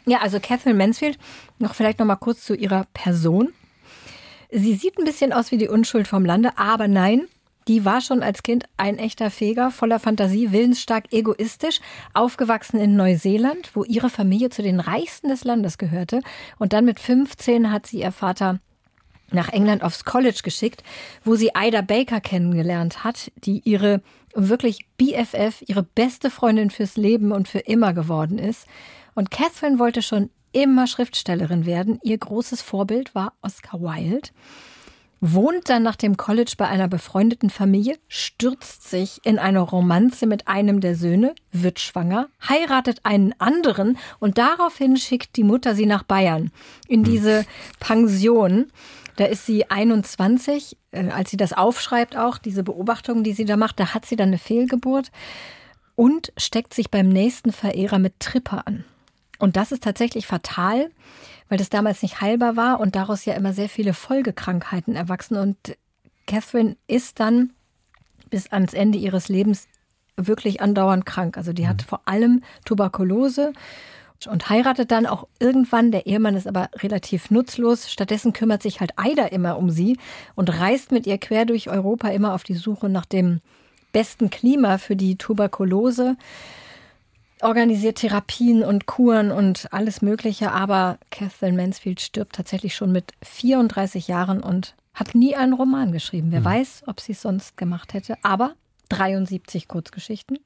Ja, 0.07 0.21
also 0.21 0.39
Catherine 0.41 0.79
Mansfield, 0.79 1.19
noch 1.59 1.75
vielleicht 1.75 1.99
noch 1.99 2.07
mal 2.07 2.17
kurz 2.17 2.45
zu 2.45 2.55
ihrer 2.55 2.87
Person. 2.95 3.53
Sie 4.51 4.75
sieht 4.75 4.97
ein 4.99 5.05
bisschen 5.05 5.33
aus 5.33 5.51
wie 5.51 5.59
die 5.59 5.69
Unschuld 5.69 6.07
vom 6.07 6.25
Lande, 6.25 6.57
aber 6.57 6.87
nein, 6.87 7.27
die 7.69 7.85
war 7.85 8.01
schon 8.01 8.23
als 8.23 8.43
Kind 8.43 8.64
ein 8.77 8.99
echter 8.99 9.31
Feger, 9.31 9.71
voller 9.71 9.99
Fantasie, 9.99 10.53
willensstark, 10.53 11.12
egoistisch, 11.12 11.81
aufgewachsen 12.14 12.79
in 12.79 12.97
Neuseeland, 12.97 13.71
wo 13.75 13.85
ihre 13.85 14.11
Familie 14.11 14.51
zu 14.51 14.62
den 14.62 14.81
reichsten 14.81 15.29
des 15.29 15.45
Landes 15.45 15.79
gehörte. 15.79 16.21
Und 16.59 16.73
dann 16.73 16.85
mit 16.85 17.01
15 17.01 17.73
hat 17.73 17.87
sie 17.87 18.01
ihr 18.01 18.12
Vater 18.12 18.61
nach 19.31 19.49
England 19.49 19.83
aufs 19.83 20.05
College 20.05 20.41
geschickt, 20.45 20.85
wo 21.25 21.35
sie 21.35 21.51
Ida 21.57 21.81
Baker 21.81 22.21
kennengelernt 22.21 23.03
hat, 23.03 23.33
die 23.37 23.61
ihre 23.64 24.01
wirklich 24.35 24.87
BFF, 24.97 25.62
ihre 25.67 25.83
beste 25.83 26.31
Freundin 26.31 26.71
fürs 26.71 26.97
Leben 26.97 27.33
und 27.33 27.49
für 27.49 27.59
immer 27.59 27.93
geworden 27.93 28.39
ist. 28.39 28.67
Und 29.14 29.31
Catherine 29.31 29.79
wollte 29.79 30.03
schon 30.03 30.31
immer 30.53 30.87
Schriftstellerin 30.87 31.67
werden. 31.67 31.99
Ihr 32.03 32.19
großes 32.19 32.62
Vorbild 32.62 33.14
war 33.14 33.33
Oscar 33.43 33.81
Wilde 33.81 34.29
wohnt 35.33 35.68
dann 35.68 35.83
nach 35.83 35.97
dem 35.97 36.16
College 36.16 36.55
bei 36.57 36.68
einer 36.68 36.89
befreundeten 36.89 37.51
Familie, 37.51 37.99
stürzt 38.09 38.89
sich 38.89 39.20
in 39.24 39.39
eine 39.39 39.61
Romanze 39.61 40.27
mit 40.27 40.49
einem 40.49 40.81
der 40.81 40.95
Söhne, 40.95 41.35
wird 41.53 41.81
schwanger, 41.81 42.29
heiratet 42.49 43.01
einen 43.05 43.35
anderen 43.39 43.99
und 44.18 44.39
daraufhin 44.39 44.97
schickt 44.97 45.37
die 45.37 45.45
Mutter 45.45 45.74
sie 45.74 45.87
nach 45.87 46.03
Bayern 46.03 46.51
in 46.89 47.05
hm. 47.05 47.12
diese 47.12 47.47
Pension. 47.81 48.66
Da 49.16 49.24
ist 49.24 49.47
sie 49.47 49.70
21, 49.70 50.77
äh, 50.93 51.09
als 51.09 51.31
sie 51.31 51.37
das 51.37 51.53
aufschreibt 51.53 52.16
auch, 52.16 52.39
diese 52.39 52.62
Beobachtungen, 52.62 53.24
die 53.24 53.33
sie 53.33 53.47
da 53.47 53.57
macht, 53.57 53.81
da 53.81 53.95
hat 53.95 54.07
sie 54.07 54.16
dann 54.16 54.29
eine 54.29 54.39
Fehlgeburt 54.39 55.11
und 55.95 56.33
steckt 56.37 56.74
sich 56.74 56.91
beim 56.91 57.09
nächsten 57.09 57.53
Verehrer 57.53 57.99
mit 57.99 58.20
Tripper 58.20 58.66
an. 58.66 58.85
Und 59.39 59.57
das 59.57 59.72
ist 59.72 59.83
tatsächlich 59.83 60.27
fatal 60.27 60.91
weil 61.49 61.59
das 61.59 61.68
damals 61.68 62.03
nicht 62.03 62.20
heilbar 62.20 62.57
war 62.57 62.80
und 62.80 62.97
daraus 62.97 63.24
ja 63.24 63.34
immer 63.34 63.53
sehr 63.53 63.68
viele 63.68 63.94
Folgekrankheiten 63.94 64.97
erwachsen. 64.97 65.36
Und 65.36 65.76
Catherine 66.26 66.76
ist 66.86 67.20
dann 67.20 67.51
bis 68.30 68.51
ans 68.53 68.74
Ende 68.74 68.99
ihres 68.99 69.28
Lebens 69.28 69.68
wirklich 70.16 70.61
andauernd 70.61 71.07
krank. 71.07 71.36
Also 71.36 71.53
die 71.53 71.64
mhm. 71.64 71.68
hat 71.68 71.82
vor 71.82 72.01
allem 72.07 72.42
Tuberkulose 72.64 73.53
und 74.28 74.49
heiratet 74.49 74.90
dann 74.90 75.07
auch 75.07 75.28
irgendwann. 75.38 75.92
Der 75.92 76.07
Ehemann 76.07 76.36
ist 76.36 76.49
aber 76.49 76.70
relativ 76.76 77.30
nutzlos. 77.30 77.90
Stattdessen 77.90 78.32
kümmert 78.32 78.62
sich 78.62 78.80
halt 78.80 78.92
Aida 78.97 79.26
immer 79.26 79.59
um 79.59 79.70
sie 79.70 79.99
und 80.34 80.59
reist 80.59 80.90
mit 80.90 81.07
ihr 81.07 81.18
quer 81.18 81.44
durch 81.44 81.68
Europa 81.68 82.09
immer 82.09 82.34
auf 82.34 82.42
die 82.42 82.55
Suche 82.55 82.88
nach 82.88 83.07
dem 83.07 83.40
besten 83.92 84.30
Klima 84.30 84.78
für 84.78 84.97
die 84.97 85.16
Tuberkulose 85.16 86.16
organisiert 87.43 87.99
Therapien 87.99 88.62
und 88.62 88.87
Kuren 88.87 89.30
und 89.30 89.72
alles 89.72 90.03
Mögliche, 90.03 90.53
aber 90.53 90.99
Catherine 91.11 91.57
Mansfield 91.57 92.01
stirbt 92.01 92.37
tatsächlich 92.37 92.74
schon 92.74 92.93
mit 92.93 93.12
34 93.22 94.09
Jahren 94.09 94.43
und 94.43 94.74
hat 94.95 95.14
nie 95.14 95.37
einen 95.37 95.53
Roman 95.53 95.93
geschrieben. 95.93 96.32
Wer 96.32 96.41
mhm. 96.41 96.47
weiß, 96.47 96.84
ob 96.87 97.01
sie 97.01 97.12
es 97.12 97.22
sonst 97.22 97.57
gemacht 97.57 97.93
hätte, 97.93 98.16
aber 98.22 98.55
73 98.89 99.68
Kurzgeschichten. 99.68 100.39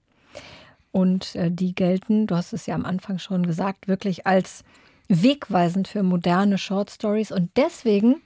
Und 0.92 1.36
äh, 1.36 1.50
die 1.50 1.74
gelten, 1.74 2.26
du 2.26 2.34
hast 2.34 2.52
es 2.52 2.66
ja 2.66 2.74
am 2.74 2.84
Anfang 2.84 3.18
schon 3.18 3.46
gesagt, 3.46 3.86
wirklich 3.86 4.26
als 4.26 4.64
wegweisend 5.08 5.86
für 5.86 6.02
moderne 6.02 6.58
Short 6.58 6.90
Stories. 6.90 7.30
Und 7.30 7.50
deswegen 7.56 8.16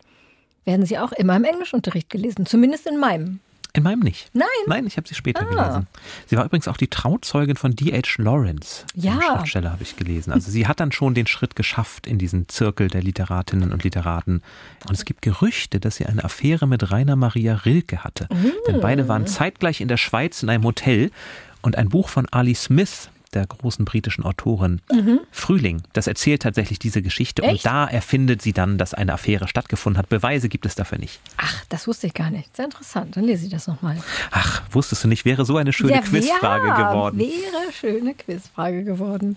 werden 0.64 0.86
sie 0.86 0.98
auch 0.98 1.12
immer 1.12 1.36
im 1.36 1.44
Englischunterricht 1.44 2.08
gelesen, 2.08 2.46
zumindest 2.46 2.86
in 2.86 2.98
meinem. 2.98 3.40
In 3.76 3.82
meinem 3.82 4.00
nicht. 4.00 4.30
Nein. 4.32 4.46
Nein, 4.68 4.86
ich 4.86 4.96
habe 4.96 5.08
sie 5.08 5.16
später 5.16 5.42
ah. 5.42 5.44
gelesen. 5.44 5.86
Sie 6.26 6.36
war 6.36 6.44
übrigens 6.44 6.68
auch 6.68 6.76
die 6.76 6.86
Trauzeugin 6.86 7.56
von 7.56 7.74
D.H. 7.74 8.22
Lawrence. 8.22 8.84
Ja. 8.94 9.20
Schriftsteller 9.20 9.72
habe 9.72 9.82
ich 9.82 9.96
gelesen. 9.96 10.32
Also 10.32 10.50
sie 10.52 10.68
hat 10.68 10.78
dann 10.78 10.92
schon 10.92 11.14
den 11.14 11.26
Schritt 11.26 11.56
geschafft 11.56 12.06
in 12.06 12.18
diesen 12.18 12.48
Zirkel 12.48 12.86
der 12.86 13.02
Literatinnen 13.02 13.72
und 13.72 13.82
Literaten. 13.82 14.42
Und 14.88 14.94
es 14.94 15.04
gibt 15.04 15.22
Gerüchte, 15.22 15.80
dass 15.80 15.96
sie 15.96 16.06
eine 16.06 16.22
Affäre 16.22 16.68
mit 16.68 16.92
Rainer 16.92 17.16
Maria 17.16 17.56
Rilke 17.56 18.04
hatte. 18.04 18.28
Mm. 18.32 18.46
Denn 18.68 18.80
beide 18.80 19.08
waren 19.08 19.26
zeitgleich 19.26 19.80
in 19.80 19.88
der 19.88 19.96
Schweiz 19.96 20.44
in 20.44 20.50
einem 20.50 20.62
Hotel. 20.62 21.10
Und 21.60 21.76
ein 21.76 21.88
Buch 21.88 22.10
von 22.10 22.28
Ali 22.30 22.54
Smith, 22.54 23.08
der 23.34 23.46
großen 23.46 23.84
britischen 23.84 24.24
Autorin 24.24 24.80
mhm. 24.90 25.20
Frühling. 25.30 25.82
Das 25.92 26.06
erzählt 26.06 26.42
tatsächlich 26.42 26.78
diese 26.78 27.02
Geschichte 27.02 27.42
Echt? 27.42 27.52
und 27.52 27.66
da 27.66 27.86
erfindet 27.86 28.42
sie 28.42 28.52
dann, 28.52 28.78
dass 28.78 28.94
eine 28.94 29.12
Affäre 29.12 29.48
stattgefunden 29.48 29.98
hat. 29.98 30.08
Beweise 30.08 30.48
gibt 30.48 30.66
es 30.66 30.74
dafür 30.74 30.98
nicht. 30.98 31.20
Ach, 31.36 31.64
das 31.68 31.86
wusste 31.86 32.06
ich 32.06 32.14
gar 32.14 32.30
nicht. 32.30 32.54
Sehr 32.54 32.66
interessant. 32.66 33.16
Dann 33.16 33.24
lese 33.24 33.46
ich 33.46 33.50
das 33.50 33.66
nochmal. 33.66 33.96
Ach, 34.30 34.62
wusstest 34.70 35.04
du 35.04 35.08
nicht, 35.08 35.24
wäre 35.24 35.44
so 35.44 35.56
eine 35.56 35.72
schöne 35.72 35.92
ja, 35.92 36.00
Quizfrage 36.00 36.68
ja, 36.68 36.90
geworden. 36.90 37.18
Wäre 37.18 37.72
schöne 37.72 38.14
Quizfrage 38.14 38.84
geworden. 38.84 39.36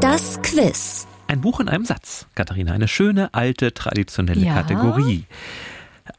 Das 0.00 0.40
Quiz. 0.42 1.06
Ein 1.28 1.40
Buch 1.40 1.60
in 1.60 1.68
einem 1.68 1.84
Satz, 1.84 2.26
Katharina. 2.34 2.72
Eine 2.72 2.88
schöne, 2.88 3.32
alte, 3.32 3.72
traditionelle 3.72 4.44
ja. 4.44 4.54
Kategorie. 4.54 5.24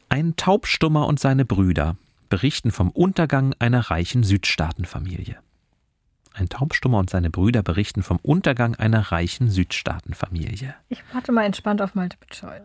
Ein 0.08 0.34
Taubstummer 0.36 1.06
und 1.06 1.20
seine 1.20 1.44
Brüder 1.44 1.96
berichten 2.28 2.72
vom 2.72 2.90
Untergang 2.90 3.54
einer 3.58 3.90
reichen 3.90 4.24
Südstaatenfamilie. 4.24 5.36
Ein 6.36 6.48
Taubstummer 6.48 6.98
und 6.98 7.10
seine 7.10 7.30
Brüder 7.30 7.62
berichten 7.62 8.02
vom 8.02 8.18
Untergang 8.20 8.74
einer 8.74 9.12
reichen 9.12 9.48
Südstaatenfamilie. 9.50 10.74
Ich 10.88 11.02
warte 11.12 11.30
mal 11.30 11.44
entspannt 11.44 11.80
auf 11.80 11.94
Multiple 11.94 12.28
Choice. 12.28 12.62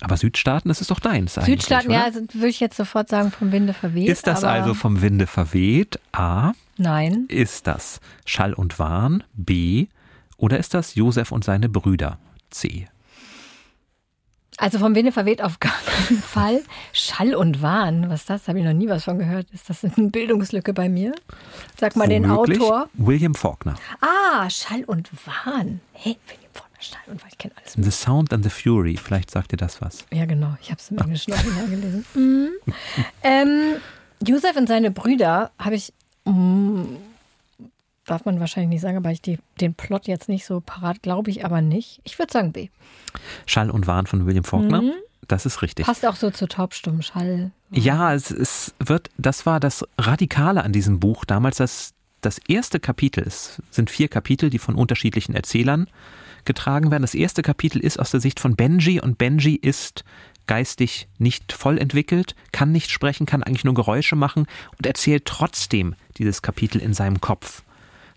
Aber 0.00 0.16
Südstaaten, 0.16 0.68
das 0.68 0.80
ist 0.80 0.90
doch 0.90 1.00
deins 1.00 1.36
eigentlich. 1.36 1.60
Südstaaten, 1.60 1.88
oder? 1.88 1.98
ja, 1.98 2.04
also 2.04 2.20
würde 2.32 2.48
ich 2.48 2.60
jetzt 2.60 2.76
sofort 2.76 3.08
sagen, 3.08 3.30
vom 3.30 3.52
Winde 3.52 3.74
verweht. 3.74 4.08
Ist 4.08 4.26
das 4.26 4.42
also 4.42 4.72
vom 4.72 5.02
Winde 5.02 5.26
verweht? 5.26 6.00
A. 6.12 6.52
Nein. 6.78 7.26
Ist 7.28 7.66
das 7.66 8.00
Schall 8.24 8.54
und 8.54 8.78
Wahn? 8.78 9.22
B. 9.34 9.86
Oder 10.38 10.58
ist 10.58 10.72
das 10.74 10.94
Josef 10.94 11.30
und 11.30 11.44
seine 11.44 11.68
Brüder? 11.68 12.18
C. 12.50 12.88
Also 14.56 14.78
vom 14.78 14.94
Winde 14.94 15.12
verweht 15.12 15.42
auf 15.42 15.58
gar 15.60 15.74
keinen 15.86 16.18
Fall. 16.22 16.62
Schall 16.92 17.34
und 17.34 17.60
Wahn, 17.62 18.08
was 18.08 18.20
ist 18.20 18.30
das? 18.30 18.48
Habe 18.48 18.60
ich 18.60 18.64
noch 18.64 18.72
nie 18.72 18.88
was 18.88 19.04
von 19.04 19.18
gehört. 19.18 19.46
Ist 19.52 19.68
das 19.68 19.84
eine 19.84 20.08
Bildungslücke 20.10 20.72
bei 20.72 20.88
mir? 20.88 21.14
Sag 21.78 21.96
mal 21.96 22.08
Womöglich 22.08 22.58
den 22.58 22.66
Autor. 22.66 22.88
William 22.94 23.34
Faulkner. 23.34 23.74
Ah, 24.00 24.48
Schall 24.48 24.84
und 24.84 25.10
Wahn. 25.26 25.80
Hey, 25.92 26.16
William 26.28 26.50
Faulkner, 26.52 26.78
Schall 26.80 27.00
und 27.12 27.20
Wahn, 27.22 27.28
ich 27.32 27.38
kenne 27.38 27.54
alles. 27.56 27.72
The 27.76 27.90
Sound 27.90 28.32
and 28.32 28.44
the 28.44 28.50
Fury, 28.50 28.96
vielleicht 28.96 29.30
sagt 29.30 29.52
dir 29.52 29.56
das 29.56 29.80
was. 29.82 30.04
Ja, 30.12 30.24
genau. 30.24 30.56
Ich 30.62 30.70
habe 30.70 30.80
es 30.80 30.90
im 30.90 30.98
Englischen 30.98 31.32
noch 31.32 31.42
nicht 31.42 31.70
gelesen. 31.70 32.04
Mhm. 32.14 32.48
Ähm, 33.22 33.76
Josef 34.26 34.56
und 34.56 34.68
seine 34.68 34.90
Brüder 34.90 35.50
habe 35.58 35.74
ich... 35.74 35.92
Mm, 36.24 36.96
darf 38.06 38.24
man 38.24 38.40
wahrscheinlich 38.40 38.70
nicht 38.70 38.80
sagen, 38.80 38.96
aber 38.96 39.10
ich 39.10 39.22
die, 39.22 39.38
den 39.60 39.74
Plot 39.74 40.06
jetzt 40.06 40.28
nicht 40.28 40.44
so 40.44 40.60
parat, 40.60 41.02
glaube 41.02 41.30
ich 41.30 41.44
aber 41.44 41.60
nicht. 41.60 42.00
Ich 42.04 42.18
würde 42.18 42.32
sagen 42.32 42.52
B. 42.52 42.68
Schall 43.46 43.70
und 43.70 43.86
Wahn 43.86 44.06
von 44.06 44.26
William 44.26 44.44
Faulkner. 44.44 44.82
Mhm. 44.82 44.92
Das 45.26 45.46
ist 45.46 45.62
richtig. 45.62 45.86
Passt 45.86 46.04
auch 46.04 46.16
so 46.16 46.30
zu 46.30 46.46
Taubstumm, 46.46 47.00
Schall. 47.02 47.50
Ja, 47.70 48.12
es, 48.14 48.30
es 48.30 48.74
wird, 48.78 49.10
das 49.16 49.46
war 49.46 49.58
das 49.58 49.84
Radikale 49.98 50.62
an 50.62 50.72
diesem 50.72 51.00
Buch 51.00 51.24
damals, 51.24 51.56
dass 51.56 51.94
das 52.20 52.38
erste 52.38 52.80
Kapitel, 52.80 53.24
es 53.26 53.62
sind 53.70 53.90
vier 53.90 54.08
Kapitel, 54.08 54.50
die 54.50 54.58
von 54.58 54.74
unterschiedlichen 54.74 55.34
Erzählern 55.34 55.88
getragen 56.44 56.90
werden. 56.90 57.02
Das 57.02 57.14
erste 57.14 57.42
Kapitel 57.42 57.80
ist 57.80 57.98
aus 57.98 58.10
der 58.10 58.20
Sicht 58.20 58.40
von 58.40 58.56
Benji 58.56 59.00
und 59.00 59.18
Benji 59.18 59.54
ist 59.54 60.04
geistig 60.46 61.08
nicht 61.18 61.52
voll 61.52 61.78
entwickelt, 61.78 62.34
kann 62.52 62.70
nicht 62.70 62.90
sprechen, 62.90 63.24
kann 63.26 63.42
eigentlich 63.42 63.64
nur 63.64 63.74
Geräusche 63.74 64.16
machen 64.16 64.46
und 64.76 64.86
erzählt 64.86 65.24
trotzdem 65.24 65.94
dieses 66.18 66.42
Kapitel 66.42 66.80
in 66.80 66.92
seinem 66.92 67.20
Kopf 67.20 67.62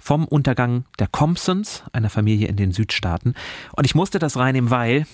vom 0.08 0.26
Untergang 0.26 0.86
der 1.00 1.08
Compsons, 1.08 1.84
einer 1.92 2.10
Familie 2.10 2.48
in 2.48 2.56
den 2.56 2.72
Südstaaten. 2.72 3.34
Und 3.76 3.84
ich 3.86 3.94
musste 3.94 4.20
das 4.20 4.38
reinnehmen, 4.38 4.72
weil, 4.72 5.06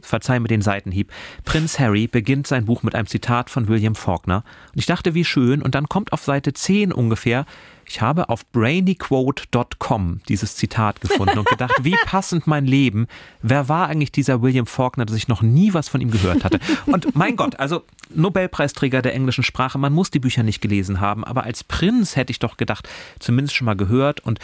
verzeih 0.00 0.40
mir 0.40 0.48
den 0.48 0.62
Seitenhieb, 0.62 1.12
Prinz 1.44 1.78
Harry 1.78 2.06
beginnt 2.06 2.46
sein 2.46 2.66
Buch 2.66 2.82
mit 2.82 2.94
einem 2.94 3.06
Zitat 3.06 3.50
von 3.50 3.68
William 3.68 3.94
Faulkner. 3.94 4.44
Und 4.72 4.78
ich 4.78 4.86
dachte, 4.86 5.14
wie 5.14 5.24
schön. 5.24 5.62
Und 5.62 5.74
dann 5.74 5.88
kommt 5.88 6.12
auf 6.12 6.22
Seite 6.22 6.52
10 6.52 6.92
ungefähr 6.92 7.46
ich 7.90 8.00
habe 8.00 8.28
auf 8.28 8.46
brainyquote.com 8.52 10.20
dieses 10.28 10.54
Zitat 10.54 11.00
gefunden 11.00 11.38
und 11.38 11.48
gedacht, 11.48 11.74
wie 11.82 11.96
passend 12.04 12.46
mein 12.46 12.64
Leben. 12.64 13.08
Wer 13.42 13.68
war 13.68 13.88
eigentlich 13.88 14.12
dieser 14.12 14.42
William 14.42 14.66
Faulkner, 14.66 15.06
dass 15.06 15.16
ich 15.16 15.26
noch 15.26 15.42
nie 15.42 15.74
was 15.74 15.88
von 15.88 16.00
ihm 16.00 16.12
gehört 16.12 16.44
hatte? 16.44 16.60
Und 16.86 17.16
mein 17.16 17.34
Gott, 17.34 17.58
also 17.58 17.82
Nobelpreisträger 18.14 19.02
der 19.02 19.14
englischen 19.14 19.42
Sprache, 19.42 19.76
man 19.76 19.92
muss 19.92 20.12
die 20.12 20.20
Bücher 20.20 20.44
nicht 20.44 20.60
gelesen 20.60 21.00
haben, 21.00 21.24
aber 21.24 21.42
als 21.42 21.64
Prinz 21.64 22.14
hätte 22.14 22.30
ich 22.30 22.38
doch 22.38 22.56
gedacht, 22.56 22.88
zumindest 23.18 23.56
schon 23.56 23.66
mal 23.66 23.76
gehört 23.76 24.20
und 24.20 24.38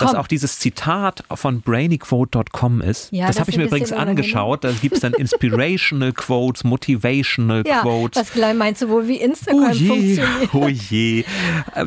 dass 0.00 0.14
auch 0.14 0.26
dieses 0.26 0.58
Zitat 0.58 1.24
von 1.32 1.60
brainyquote.com 1.60 2.80
ist. 2.80 3.12
Ja, 3.12 3.26
das, 3.26 3.36
das 3.36 3.40
habe 3.40 3.50
ich 3.50 3.56
mir 3.56 3.64
übrigens 3.64 3.92
angeschaut. 3.92 4.64
Da 4.64 4.72
gibt 4.72 4.96
es 4.96 5.00
dann 5.00 5.12
Inspirational 5.18 6.12
Quotes, 6.12 6.64
Motivational 6.64 7.64
ja, 7.66 7.80
Quotes. 7.80 8.32
Was 8.34 8.54
meinst 8.54 8.82
du 8.82 8.88
wohl, 8.88 9.08
wie 9.08 9.16
Instagram 9.16 9.70
oh 9.70 9.72
je, 9.72 9.86
funktioniert? 9.88 10.54
Oh 10.54 10.68
je. 10.68 11.24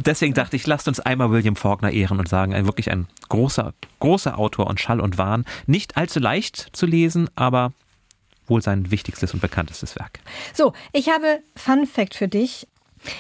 Deswegen 0.06 0.34
dachte 0.34 0.56
ich, 0.56 0.66
lasst 0.68 0.88
uns 0.88 1.00
einmal 1.00 1.32
William 1.32 1.56
Faulkner 1.56 1.92
ehren 1.92 2.20
und 2.20 2.28
sagen, 2.28 2.54
ein, 2.54 2.66
wirklich 2.66 2.92
ein 2.92 3.08
großer, 3.30 3.74
großer 4.00 4.38
Autor 4.38 4.68
und 4.68 4.80
Schall 4.80 5.00
und 5.00 5.18
Wahn. 5.18 5.46
Nicht 5.68 5.98
allzu 5.98 6.20
leicht 6.20 6.70
zu 6.74 6.86
lesen, 6.86 7.30
aber 7.36 7.74
wohl 8.48 8.62
sein 8.62 8.92
wichtigstes 8.92 9.34
und 9.34 9.42
bekanntestes 9.42 9.96
Werk. 9.96 10.20
So, 10.54 10.74
ich 10.94 11.10
habe 11.10 11.40
Fun 11.56 11.86
Fact 11.86 12.16
für 12.16 12.28
dich. 12.28 12.68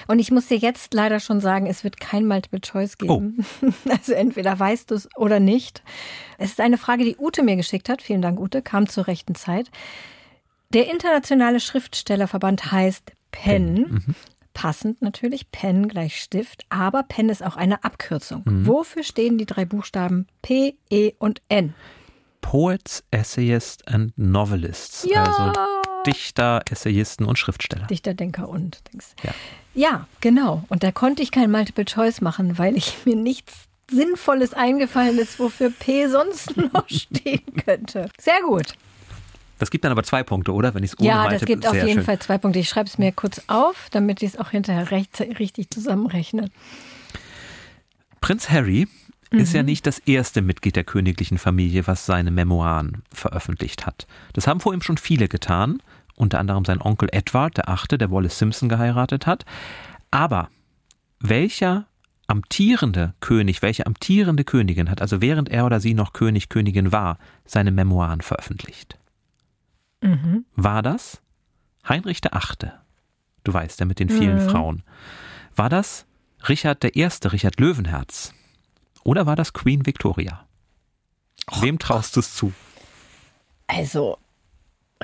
Und 0.07 0.19
ich 0.19 0.31
muss 0.31 0.47
dir 0.47 0.57
jetzt 0.57 0.93
leider 0.93 1.19
schon 1.19 1.39
sagen, 1.39 1.67
es 1.67 1.83
wird 1.83 1.99
kein 1.99 2.25
Multiple 2.27 2.61
Choice 2.61 2.97
geben. 2.97 3.45
Oh. 3.61 3.69
Also 3.89 4.13
entweder 4.13 4.57
weißt 4.57 4.91
du 4.91 4.95
es 4.95 5.09
oder 5.15 5.39
nicht. 5.39 5.83
Es 6.37 6.51
ist 6.51 6.61
eine 6.61 6.77
Frage, 6.77 7.03
die 7.03 7.17
Ute 7.17 7.43
mir 7.43 7.55
geschickt 7.55 7.89
hat. 7.89 8.01
Vielen 8.01 8.21
Dank, 8.21 8.39
Ute. 8.39 8.61
Kam 8.61 8.87
zur 8.87 9.07
rechten 9.07 9.35
Zeit. 9.35 9.69
Der 10.73 10.89
internationale 10.89 11.59
Schriftstellerverband 11.59 12.71
heißt 12.71 13.11
PEN. 13.31 13.73
Mhm. 13.73 14.15
passend 14.53 15.01
natürlich, 15.01 15.51
Pen 15.51 15.87
gleich 15.87 16.21
Stift, 16.21 16.65
aber 16.69 17.03
Pen 17.03 17.29
ist 17.29 17.43
auch 17.43 17.55
eine 17.55 17.83
Abkürzung. 17.83 18.41
Mhm. 18.45 18.67
Wofür 18.67 19.03
stehen 19.03 19.37
die 19.37 19.45
drei 19.45 19.63
Buchstaben 19.65 20.27
P, 20.41 20.75
E 20.89 21.13
und 21.17 21.41
N? 21.47 21.73
Poets, 22.41 23.03
Essayists 23.11 23.85
and 23.87 24.17
Novelists. 24.17 25.07
Ja. 25.09 25.23
Also 25.23 25.88
Dichter, 26.05 26.61
Essayisten 26.69 27.25
und 27.25 27.37
Schriftsteller. 27.37 27.87
Dichter, 27.87 28.13
Denker 28.13 28.49
und 28.49 28.81
Dings. 28.91 29.15
Ja. 29.23 29.31
Ja, 29.73 30.07
genau. 30.19 30.63
Und 30.69 30.83
da 30.83 30.91
konnte 30.91 31.21
ich 31.21 31.31
kein 31.31 31.51
Multiple 31.51 31.85
Choice 31.85 32.21
machen, 32.21 32.57
weil 32.57 32.75
ich 32.75 33.05
mir 33.05 33.15
nichts 33.15 33.53
Sinnvolles 33.89 34.53
eingefallen 34.53 35.17
ist, 35.17 35.39
wofür 35.39 35.71
P 35.71 36.07
sonst 36.07 36.55
noch 36.73 36.87
stehen 36.89 37.43
könnte. 37.65 38.09
Sehr 38.19 38.41
gut. 38.45 38.73
Das 39.57 39.71
gibt 39.71 39.83
dann 39.83 39.91
aber 39.91 40.03
zwei 40.03 40.23
Punkte, 40.23 40.53
oder? 40.53 40.73
Wenn 40.73 40.83
ich 40.83 40.93
es 40.93 40.99
ohne 40.99 41.09
Ja, 41.09 41.29
das 41.29 41.43
gibt 41.43 41.67
auf 41.67 41.75
jeden 41.75 41.89
schön. 41.89 42.03
Fall 42.03 42.19
zwei 42.19 42.37
Punkte. 42.37 42.59
Ich 42.59 42.69
schreibe 42.69 42.87
es 42.87 42.97
mir 42.97 43.11
kurz 43.11 43.41
auf, 43.47 43.89
damit 43.91 44.23
ich 44.23 44.29
es 44.29 44.37
auch 44.39 44.51
hinterher 44.51 44.89
recht, 44.91 45.19
richtig 45.19 45.69
zusammenrechne. 45.69 46.49
Prinz 48.21 48.49
Harry 48.49 48.87
ist 49.31 49.51
Mhm. 49.51 49.55
ja 49.55 49.63
nicht 49.63 49.85
das 49.87 49.99
erste 49.99 50.41
Mitglied 50.41 50.75
der 50.75 50.83
königlichen 50.83 51.37
Familie, 51.37 51.85
was 51.87 52.05
seine 52.05 52.31
Memoiren 52.31 53.03
veröffentlicht 53.13 53.85
hat. 53.85 54.07
Das 54.33 54.47
haben 54.47 54.59
vor 54.59 54.73
ihm 54.73 54.81
schon 54.81 54.97
viele 54.97 55.27
getan, 55.27 55.81
unter 56.15 56.39
anderem 56.39 56.65
sein 56.65 56.81
Onkel 56.81 57.09
Edward, 57.11 57.57
der 57.57 57.69
Achte, 57.69 57.97
der 57.97 58.11
Wallace 58.11 58.37
Simpson 58.39 58.69
geheiratet 58.69 59.25
hat. 59.27 59.45
Aber 60.11 60.49
welcher 61.19 61.85
amtierende 62.27 63.13
König, 63.21 63.61
welche 63.61 63.85
amtierende 63.85 64.43
Königin 64.43 64.89
hat 64.89 65.01
also 65.01 65.21
während 65.21 65.49
er 65.49 65.65
oder 65.65 65.79
sie 65.79 65.93
noch 65.93 66.13
König, 66.13 66.49
Königin 66.49 66.91
war, 66.91 67.17
seine 67.45 67.71
Memoiren 67.71 68.21
veröffentlicht? 68.21 68.97
Mhm. 70.01 70.45
War 70.55 70.81
das 70.81 71.21
Heinrich 71.87 72.21
der 72.21 72.35
Achte? 72.35 72.73
Du 73.43 73.53
weißt, 73.53 73.79
der 73.79 73.87
mit 73.87 73.99
den 73.99 74.09
vielen 74.09 74.43
Mhm. 74.45 74.49
Frauen. 74.49 74.83
War 75.55 75.69
das 75.69 76.05
Richard 76.47 76.83
der 76.83 76.95
Erste, 76.95 77.31
Richard 77.31 77.59
Löwenherz? 77.59 78.33
Oder 79.03 79.25
war 79.25 79.35
das 79.35 79.53
Queen 79.53 79.85
Victoria? 79.85 80.45
Wem 81.61 81.79
traust 81.79 82.15
du 82.15 82.19
es 82.19 82.35
zu? 82.35 82.53
Also, 83.67 84.17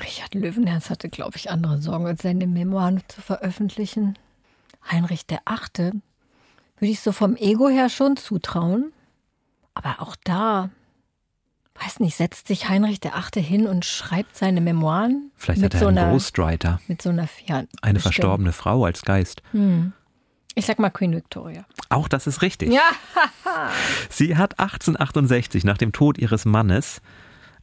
Richard 0.00 0.34
Löwenherz 0.34 0.90
hatte, 0.90 1.08
glaube 1.08 1.36
ich, 1.36 1.50
andere 1.50 1.78
Sorgen, 1.78 2.06
als 2.06 2.22
seine 2.22 2.46
Memoiren 2.46 3.02
zu 3.08 3.20
veröffentlichen. 3.20 4.18
Heinrich 4.90 5.26
der 5.26 5.40
Achte 5.44 5.92
würde 6.78 6.92
ich 6.92 7.00
so 7.00 7.12
vom 7.12 7.36
Ego 7.36 7.68
her 7.68 7.88
schon 7.88 8.16
zutrauen. 8.16 8.92
Aber 9.74 10.00
auch 10.00 10.16
da, 10.24 10.70
weiß 11.74 12.00
nicht, 12.00 12.16
setzt 12.16 12.48
sich 12.48 12.68
Heinrich 12.68 13.00
der 13.00 13.16
Achte 13.16 13.40
hin 13.40 13.66
und 13.66 13.84
schreibt 13.84 14.36
seine 14.36 14.60
Memoiren 14.60 15.30
Vielleicht 15.36 15.60
mit 15.60 15.74
hat 15.74 15.80
er 15.80 15.80
so 15.80 15.88
einen 15.88 15.98
einer, 15.98 16.12
Ghostwriter, 16.12 16.80
mit 16.88 17.02
so 17.02 17.10
einer, 17.10 17.28
ja, 17.46 17.56
eine 17.56 17.68
bestimmt. 17.94 18.02
verstorbene 18.02 18.52
Frau 18.52 18.84
als 18.84 19.02
Geist. 19.02 19.42
Ich 20.58 20.64
sag 20.64 20.78
mal 20.78 20.88
Queen 20.88 21.12
Victoria. 21.14 21.66
Auch 21.90 22.08
das 22.08 22.26
ist 22.26 22.40
richtig. 22.40 22.72
Ja, 22.72 22.80
Sie 24.10 24.36
hat 24.38 24.58
1868 24.58 25.64
nach 25.64 25.76
dem 25.76 25.92
Tod 25.92 26.16
ihres 26.16 26.46
Mannes 26.46 27.02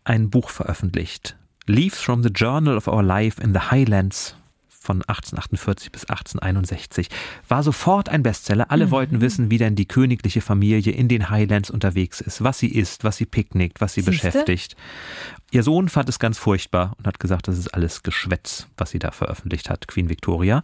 ein 0.04 0.30
Buch 0.30 0.52
veröffentlicht. 0.52 1.36
Leaves 1.66 2.00
from 2.00 2.22
the 2.22 2.30
Journal 2.30 2.78
of 2.78 2.88
Our 2.88 3.02
Life 3.02 3.42
in 3.42 3.52
the 3.54 3.72
Highlands 3.72 4.36
von 4.68 4.98
1848 4.98 5.92
bis 5.92 6.06
1861. 6.06 7.08
War 7.48 7.64
sofort 7.64 8.10
ein 8.10 8.22
Bestseller. 8.22 8.70
Alle 8.70 8.92
wollten 8.92 9.22
wissen, 9.22 9.50
wie 9.50 9.58
denn 9.58 9.76
die 9.76 9.88
königliche 9.88 10.42
Familie 10.42 10.92
in 10.92 11.08
den 11.08 11.30
Highlands 11.32 11.72
unterwegs 11.72 12.22
ist, 12.22 12.44
was 12.44 12.60
sie 12.60 12.68
isst, 12.68 13.04
was 13.04 13.18
sie 13.18 13.26
picknickt, 13.26 13.82
was 13.82 13.94
sie 13.94 14.02
Siehste? 14.02 14.28
beschäftigt. 14.28 14.76
Ihr 15.52 15.64
Sohn 15.64 15.90
fand 15.90 16.10
es 16.10 16.20
ganz 16.20 16.38
furchtbar 16.38 16.94
und 16.98 17.08
hat 17.08 17.20
gesagt, 17.20 17.48
das 17.48 17.58
ist 17.58 17.74
alles 17.74 18.04
Geschwätz, 18.04 18.68
was 18.78 18.92
sie 18.92 19.00
da 19.00 19.12
veröffentlicht 19.12 19.70
hat, 19.70 19.88
Queen 19.88 20.10
Victoria. 20.10 20.64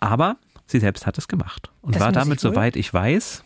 Aber 0.00 0.36
sie 0.70 0.80
selbst 0.80 1.06
hat 1.06 1.18
es 1.18 1.28
gemacht 1.28 1.70
und 1.82 1.94
Das 1.94 2.02
war 2.02 2.12
damit, 2.12 2.36
ich 2.36 2.42
soweit 2.42 2.76
ich 2.76 2.92
weiß, 2.92 3.42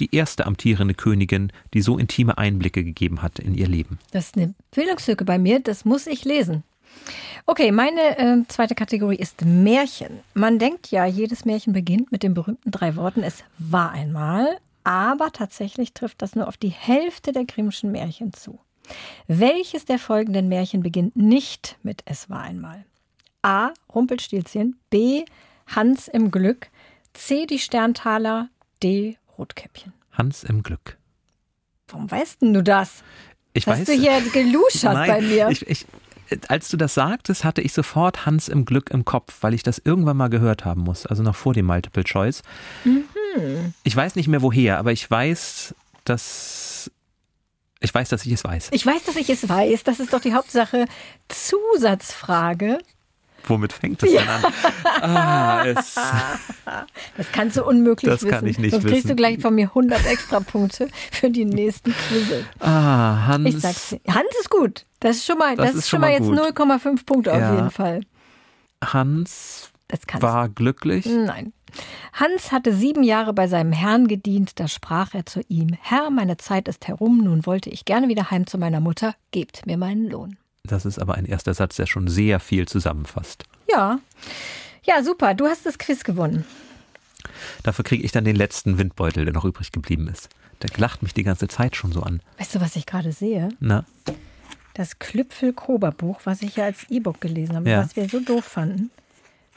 die 0.00 0.14
erste 0.14 0.46
amtierende 0.46 0.94
Königin, 0.94 1.52
die 1.72 1.80
so 1.80 1.98
intime 1.98 2.36
Einblicke 2.36 2.84
gegeben 2.84 3.22
hat 3.22 3.38
in 3.38 3.54
ihr 3.54 3.68
Leben. 3.68 3.98
Das 4.10 4.26
ist 4.26 4.36
eine 4.36 4.54
Bildungslücke 4.74 5.24
bei 5.24 5.38
mir, 5.38 5.60
das 5.60 5.84
muss 5.84 6.06
ich 6.06 6.24
lesen. 6.24 6.62
Okay, 7.46 7.72
meine 7.72 8.18
äh, 8.18 8.42
zweite 8.48 8.74
Kategorie 8.74 9.16
ist 9.16 9.44
Märchen. 9.44 10.20
Man 10.34 10.58
denkt 10.58 10.90
ja, 10.90 11.06
jedes 11.06 11.44
Märchen 11.44 11.72
beginnt 11.72 12.10
mit 12.10 12.22
den 12.22 12.34
berühmten 12.34 12.70
drei 12.70 12.96
Worten, 12.96 13.22
es 13.22 13.44
war 13.58 13.92
einmal, 13.92 14.58
aber 14.84 15.30
tatsächlich 15.32 15.92
trifft 15.92 16.22
das 16.22 16.34
nur 16.34 16.48
auf 16.48 16.56
die 16.56 16.68
Hälfte 16.68 17.32
der 17.32 17.44
Grimmschen 17.44 17.92
Märchen 17.92 18.32
zu. 18.32 18.58
Welches 19.26 19.84
der 19.84 19.98
folgenden 19.98 20.48
Märchen 20.48 20.82
beginnt 20.82 21.16
nicht 21.16 21.76
mit 21.82 22.02
Es 22.04 22.30
war 22.30 22.42
einmal? 22.42 22.84
A. 23.42 23.70
Rumpelstilzchen, 23.94 24.76
B. 24.90 25.24
Hans 25.66 26.08
im 26.08 26.30
Glück, 26.30 26.68
C. 27.12 27.46
Die 27.46 27.58
Sterntaler, 27.58 28.48
D. 28.82 29.16
Rotkäppchen. 29.38 29.92
Hans 30.12 30.44
im 30.44 30.62
Glück. 30.62 30.96
Warum 31.88 32.10
weißt 32.10 32.42
denn 32.42 32.54
du 32.54 32.62
das? 32.62 33.02
Ich 33.52 33.66
Hast 33.66 33.80
weiß. 33.80 33.86
du 33.86 33.92
hier 33.92 34.20
geluschert 34.32 34.94
Nein, 34.94 35.08
bei 35.08 35.20
mir? 35.20 35.48
Ich, 35.48 35.66
ich, 35.66 35.86
als 36.48 36.68
du 36.68 36.76
das 36.76 36.94
sagtest, 36.94 37.44
hatte 37.44 37.62
ich 37.62 37.72
sofort 37.72 38.26
Hans 38.26 38.48
im 38.48 38.64
Glück 38.64 38.90
im 38.90 39.04
Kopf, 39.04 39.38
weil 39.40 39.54
ich 39.54 39.62
das 39.62 39.80
irgendwann 39.82 40.16
mal 40.16 40.28
gehört 40.28 40.64
haben 40.64 40.82
muss, 40.82 41.06
also 41.06 41.22
noch 41.22 41.36
vor 41.36 41.54
dem 41.54 41.66
Multiple 41.66 42.04
Choice. 42.04 42.42
Mhm. 42.84 43.04
Ich 43.84 43.94
weiß 43.94 44.16
nicht 44.16 44.28
mehr 44.28 44.42
woher, 44.42 44.78
aber 44.78 44.92
ich 44.92 45.10
weiß, 45.10 45.74
dass 46.04 46.90
ich 47.80 47.94
weiß, 47.94 48.08
dass 48.08 48.24
ich 48.24 48.32
es 48.32 48.42
weiß. 48.42 48.70
Ich 48.72 48.84
weiß, 48.86 49.04
dass 49.04 49.16
ich 49.16 49.28
es 49.28 49.48
weiß. 49.48 49.84
Das 49.84 50.00
ist 50.00 50.12
doch 50.12 50.20
die 50.20 50.34
Hauptsache. 50.34 50.86
Zusatzfrage. 51.28 52.78
Womit 53.46 53.72
fängt 53.72 54.02
es 54.02 54.10
denn 54.10 54.28
an? 54.28 54.44
Ah, 55.00 55.64
es, 55.66 55.94
Das 57.16 57.30
kannst 57.32 57.56
du 57.56 57.64
unmöglich 57.64 58.10
Das 58.10 58.22
wissen. 58.22 58.30
kann 58.30 58.46
ich 58.46 58.58
nicht 58.58 58.72
Sonst 58.72 58.84
kriegst 58.84 59.04
wissen. 59.04 59.08
du 59.08 59.16
gleich 59.16 59.40
von 59.40 59.54
mir 59.54 59.66
100 59.68 60.04
extra 60.06 60.40
Punkte 60.40 60.88
für 61.12 61.30
die 61.30 61.44
nächsten 61.44 61.92
Quizze. 61.92 62.44
ah, 62.60 63.26
Hans. 63.26 63.48
Ich 63.48 63.60
sag's 63.60 63.88
dir. 63.90 64.00
Hans 64.12 64.28
ist 64.40 64.50
gut. 64.50 64.84
Das 65.00 65.16
ist 65.16 65.26
schon 65.26 65.38
mal, 65.38 65.56
Das 65.56 65.68
das, 65.68 65.76
ist 65.76 65.88
schon 65.88 66.00
mal 66.00 66.10
jetzt 66.10 66.26
gut. 66.26 66.38
0,5 66.38 67.04
Punkte 67.06 67.30
Ja. 67.30 67.50
auf 67.50 67.54
jeden 67.56 67.70
Fall. 67.70 68.00
Hans 68.84 69.70
Das 69.88 70.00
war 70.20 70.48
glücklich. 70.48 71.06
Nein. 71.06 71.52
Hans 72.14 72.52
hatte 72.52 72.74
sieben 72.74 73.02
Jahre 73.02 73.34
bei 73.34 73.48
seinem 73.48 73.72
Herrn 73.72 74.08
gedient, 74.08 74.58
da 74.58 74.66
sprach 74.66 75.12
er 75.14 75.26
zu 75.26 75.40
ihm, 75.48 75.76
Herr, 75.80 76.10
meine 76.10 76.38
Zeit 76.38 76.68
ist 76.68 76.88
herum, 76.88 77.18
nun 77.22 77.44
wollte 77.44 77.68
ich 77.68 77.84
gerne 77.84 78.08
wieder 78.08 78.30
heim 78.30 78.46
zu 78.46 78.56
meiner 78.56 78.80
Mutter, 78.80 79.14
gebt 79.30 79.66
mir 79.66 79.76
meinen 79.76 80.08
Lohn. 80.08 80.38
Das 80.66 80.84
ist 80.84 80.98
aber 80.98 81.14
ein 81.14 81.24
erster 81.26 81.54
Satz, 81.54 81.76
der 81.76 81.86
schon 81.86 82.08
sehr 82.08 82.40
viel 82.40 82.66
zusammenfasst. 82.68 83.44
Ja. 83.70 83.98
Ja, 84.84 85.02
super. 85.02 85.32
Du 85.34 85.46
hast 85.46 85.64
das 85.66 85.78
Quiz 85.78 86.04
gewonnen. 86.04 86.44
Dafür 87.62 87.84
kriege 87.84 88.04
ich 88.04 88.12
dann 88.12 88.24
den 88.24 88.36
letzten 88.36 88.78
Windbeutel, 88.78 89.24
der 89.24 89.34
noch 89.34 89.44
übrig 89.44 89.72
geblieben 89.72 90.08
ist. 90.08 90.28
Der 90.62 90.70
lacht 90.78 91.02
mich 91.02 91.12
die 91.14 91.22
ganze 91.24 91.48
Zeit 91.48 91.76
schon 91.76 91.92
so 91.92 92.02
an. 92.02 92.20
Weißt 92.38 92.54
du, 92.54 92.60
was 92.60 92.76
ich 92.76 92.86
gerade 92.86 93.12
sehe? 93.12 93.48
Na, 93.60 93.84
Das 94.74 94.98
Klüpfel-Kober-Buch, 94.98 96.20
was 96.24 96.42
ich 96.42 96.56
ja 96.56 96.64
als 96.64 96.84
E-Book 96.90 97.20
gelesen 97.20 97.56
habe, 97.56 97.68
Ja. 97.68 97.82
was 97.82 97.96
wir 97.96 98.08
so 98.08 98.20
doof 98.20 98.44
fanden, 98.44 98.90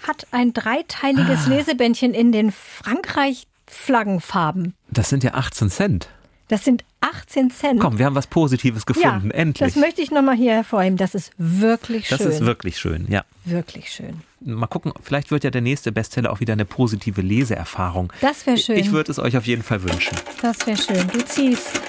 hat 0.08 0.28
ein 0.32 0.54
dreiteiliges 0.54 1.46
Lesebändchen 1.48 2.14
in 2.14 2.32
den 2.32 2.52
Frankreich-Flaggenfarben. 2.52 4.74
das 4.90 5.10
sind 5.10 5.24
ja 5.24 5.34
18 5.36 5.70
Cent. 5.70 6.10
Das 6.50 6.66
sind 6.66 6.84
18 7.02 7.52
Cent. 7.52 7.80
Komm, 7.80 8.00
wir 8.00 8.08
haben 8.08 8.16
was 8.16 8.26
Positives 8.26 8.86
gefunden. 8.88 9.30
ja, 9.30 9.36
Endlich. 9.36 9.74
Das 9.74 9.80
möchte 9.80 10.02
ich 10.02 10.10
nochmal 10.10 10.36
hier 10.36 10.54
hervorheben. 10.54 10.98
Das 10.98 11.14
ist 11.14 11.32
wirklich 11.38 12.08
schön. 12.08 12.18
Das 12.18 12.26
ist 12.26 12.42
wirklich 12.42 12.78
schön, 12.78 13.06
ja. 13.08 13.24
wirklich 13.46 13.90
schön. 13.92 14.22
Mal 14.42 14.66
gucken, 14.66 14.92
vielleicht 15.04 15.30
wird 15.30 15.44
ja 15.44 15.52
der 15.52 15.62
nächste 15.62 15.92
Bestseller 15.92 16.32
auch 16.32 16.40
wieder 16.40 16.54
eine 16.54 16.66
positive 16.66 17.22
Leseerfahrung. 17.22 18.12
Das 18.22 18.48
wäre 18.48 18.58
schön. 18.58 18.78
Ich 18.78 18.92
würde 18.92 19.12
es 19.12 19.20
euch 19.20 19.38
auf 19.38 19.46
jeden 19.46 19.62
Fall 19.62 19.84
wünschen. 19.84 20.18
das 20.42 20.66
wäre 20.66 20.78
schön. 20.78 21.08
Du 21.10 21.24
ziehst. 21.24 21.80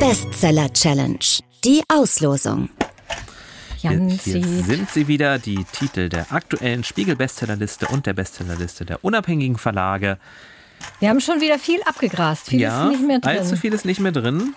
Bestseller 0.00 0.72
Challenge. 0.72 1.18
Die 1.64 1.82
Auslosung. 1.88 2.70
Hier, 3.76 3.90
hier 3.90 4.42
sind 4.64 4.90
sie 4.90 5.06
wieder, 5.06 5.38
die 5.38 5.64
Titel 5.70 6.08
der 6.08 6.32
aktuellen 6.32 6.82
Spiegel-Bestsellerliste 6.82 7.86
und 7.86 8.06
der 8.06 8.14
Bestsellerliste 8.14 8.84
der 8.84 9.04
unabhängigen 9.04 9.58
Verlage. 9.58 10.18
Wir 11.00 11.10
haben 11.10 11.20
schon 11.20 11.40
wieder 11.40 11.58
viel 11.58 11.82
abgegrast. 11.84 12.48
Viel 12.48 12.60
ja, 12.60 12.84
ist 12.84 12.92
nicht 12.92 13.06
mehr 13.06 13.18
drin. 13.20 13.38
allzu 13.38 13.56
viel 13.56 13.72
ist 13.72 13.84
nicht 13.84 14.00
mehr 14.00 14.12
drin. 14.12 14.54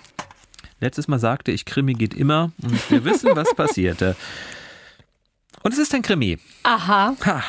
Letztes 0.80 1.08
Mal 1.08 1.18
sagte 1.18 1.52
ich, 1.52 1.66
Krimi 1.66 1.92
geht 1.92 2.14
immer 2.14 2.52
und 2.62 2.90
wir 2.90 3.04
wissen, 3.04 3.30
was 3.34 3.54
passierte. 3.54 4.16
Und 5.62 5.72
es 5.72 5.78
ist 5.78 5.94
ein 5.94 6.02
Krimi. 6.02 6.38
Aha. 6.62 7.14
Ha. 7.24 7.42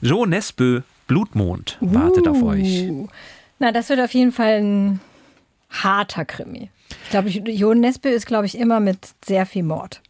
Jo 0.00 0.26
Nesbø, 0.26 0.82
Blutmond, 1.08 1.76
wartet 1.80 2.28
auf 2.28 2.42
euch. 2.42 2.88
Uh. 2.88 3.08
Na, 3.58 3.72
das 3.72 3.88
wird 3.88 4.00
auf 4.00 4.14
jeden 4.14 4.32
Fall 4.32 4.62
ein 4.62 5.00
harter 5.68 6.24
Krimi. 6.24 6.70
Ich 7.04 7.10
glaube, 7.10 7.28
Jo 7.28 7.74
Nesbø 7.74 8.08
ist, 8.08 8.26
glaube 8.26 8.46
ich, 8.46 8.56
immer 8.56 8.78
mit 8.78 9.08
sehr 9.24 9.44
viel 9.44 9.64
Mord. 9.64 10.00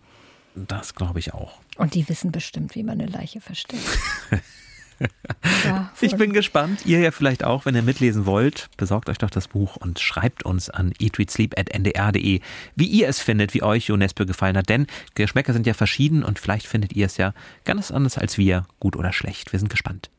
Das 0.54 0.94
glaube 0.94 1.18
ich 1.18 1.32
auch. 1.32 1.58
Und 1.78 1.94
die 1.94 2.06
wissen 2.08 2.32
bestimmt, 2.32 2.74
wie 2.74 2.82
man 2.82 3.00
eine 3.00 3.11
Leiche 3.11 3.40
versteckt. 3.40 3.98
Ja, 5.64 5.90
Ich 6.01 6.16
bin 6.16 6.32
gespannt. 6.32 6.86
Ihr 6.86 7.01
ja 7.01 7.11
vielleicht 7.11 7.44
auch, 7.44 7.64
wenn 7.64 7.74
ihr 7.74 7.82
mitlesen 7.82 8.26
wollt. 8.26 8.68
Besorgt 8.76 9.09
euch 9.09 9.18
doch 9.18 9.30
das 9.30 9.48
Buch 9.48 9.76
und 9.76 9.98
schreibt 9.98 10.44
uns 10.44 10.70
an 10.70 10.92
eatreadsleep.ndr.de, 10.98 12.40
wie 12.76 12.86
ihr 12.86 13.09
es 13.09 13.20
findet, 13.20 13.55
wie 13.55 13.62
euch 13.62 13.88
Jonesbö 13.88 14.26
gefallen 14.26 14.57
hat. 14.57 14.68
Denn 14.68 14.86
Geschmäcker 15.14 15.53
sind 15.53 15.66
ja 15.66 15.74
verschieden 15.74 16.22
und 16.24 16.38
vielleicht 16.38 16.66
findet 16.66 16.94
ihr 16.94 17.07
es 17.07 17.16
ja 17.16 17.34
ganz 17.64 17.90
anders 17.90 18.18
als 18.18 18.38
wir, 18.38 18.66
gut 18.78 18.96
oder 18.96 19.12
schlecht. 19.12 19.53
Wir 19.53 19.59
sind 19.59 19.70
gespannt. 19.70 20.11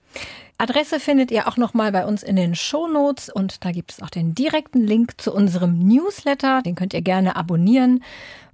Adresse 0.57 0.99
findet 0.99 1.31
ihr 1.31 1.47
auch 1.47 1.57
nochmal 1.57 1.91
bei 1.91 2.05
uns 2.05 2.21
in 2.21 2.35
den 2.35 2.53
Shownotes 2.53 3.29
und 3.29 3.65
da 3.65 3.71
gibt 3.71 3.93
es 3.93 4.01
auch 4.01 4.11
den 4.11 4.35
direkten 4.35 4.85
Link 4.85 5.19
zu 5.19 5.33
unserem 5.33 5.79
Newsletter. 5.79 6.61
Den 6.61 6.75
könnt 6.75 6.93
ihr 6.93 7.01
gerne 7.01 7.35
abonnieren 7.35 8.03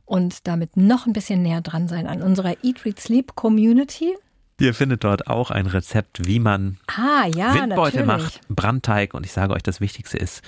und 0.05 0.47
damit 0.47 0.77
noch 0.77 1.05
ein 1.05 1.11
bisschen 1.11 1.41
näher 1.41 1.61
dran 1.61 1.89
sein 1.89 2.07
an 2.07 2.21
unserer 2.21 2.55
Eat, 2.63 2.85
Read, 2.85 2.99
Sleep 2.99 3.35
Community. 3.35 4.15
Ihr 4.59 4.73
findet 4.73 5.03
dort 5.03 5.27
auch 5.27 5.51
ein 5.51 5.67
Rezept, 5.67 6.25
wie 6.25 6.39
man 6.39 6.77
Ah, 6.87 7.27
ja, 7.27 7.53
Windbeutel 7.53 8.05
natürlich. 8.05 8.07
macht, 8.07 8.41
Brandteig. 8.49 9.13
Und 9.13 9.25
ich 9.25 9.31
sage 9.31 9.53
euch, 9.53 9.61
das 9.63 9.81
Wichtigste 9.81 10.17
ist, 10.17 10.41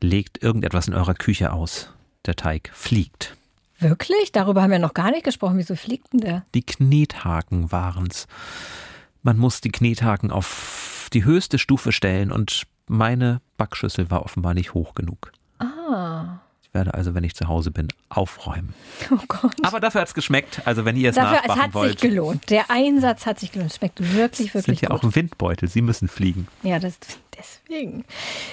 legt 0.00 0.42
irgendetwas 0.42 0.86
in 0.88 0.94
eurer 0.94 1.14
Küche 1.14 1.52
aus. 1.52 1.92
Der 2.26 2.36
Teig 2.36 2.70
fliegt. 2.72 3.36
Wirklich? 3.80 4.32
Darüber 4.32 4.62
haben 4.62 4.70
wir 4.70 4.78
noch 4.78 4.94
gar 4.94 5.10
nicht 5.10 5.24
gesprochen. 5.24 5.58
Wieso 5.58 5.74
fliegt 5.76 6.12
denn 6.12 6.20
der? 6.20 6.44
Die 6.54 6.62
Knethaken 6.62 7.70
waren's. 7.72 8.26
Man 9.22 9.38
muss 9.38 9.60
die 9.60 9.70
Knethaken 9.70 10.30
auf 10.30 11.08
die 11.12 11.24
höchste 11.24 11.58
Stufe 11.58 11.90
stellen 11.92 12.30
und 12.30 12.64
meine 12.86 13.40
Backschüssel 13.56 14.10
war 14.10 14.22
offenbar 14.24 14.54
nicht 14.54 14.74
hoch 14.74 14.94
genug. 14.94 15.32
Ah, 15.58 16.38
werde 16.78 16.94
also, 16.94 17.14
wenn 17.14 17.24
ich 17.24 17.34
zu 17.34 17.48
Hause 17.48 17.72
bin, 17.72 17.88
aufräumen. 18.08 18.72
oh 19.10 19.16
Gott. 19.26 19.54
Aber 19.62 19.80
dafür 19.80 20.00
hat's 20.00 20.14
geschmeckt. 20.14 20.62
Also 20.64 20.84
wenn 20.84 20.96
ihr 20.96 21.10
es 21.10 21.16
Dafür, 21.16 21.38
es 21.38 21.48
nachmachen 21.48 21.62
hat 21.62 21.74
wollt, 21.74 22.00
sich 22.00 22.10
gelohnt. 22.10 22.50
Der 22.50 22.70
Einsatz 22.70 23.26
hat 23.26 23.40
sich 23.40 23.50
gelohnt. 23.50 23.74
Schmeckt 23.74 24.00
wirklich, 24.14 24.52
sind 24.52 24.66
wirklich 24.66 24.82
ja 24.82 24.90
gut. 24.90 25.04
auch 25.04 25.14
Windbeutel. 25.14 25.68
Sie 25.68 25.82
müssen 25.82 26.06
fliegen. 26.06 26.46
Ja, 26.62 26.78
das, 26.78 26.98
deswegen. 27.36 28.04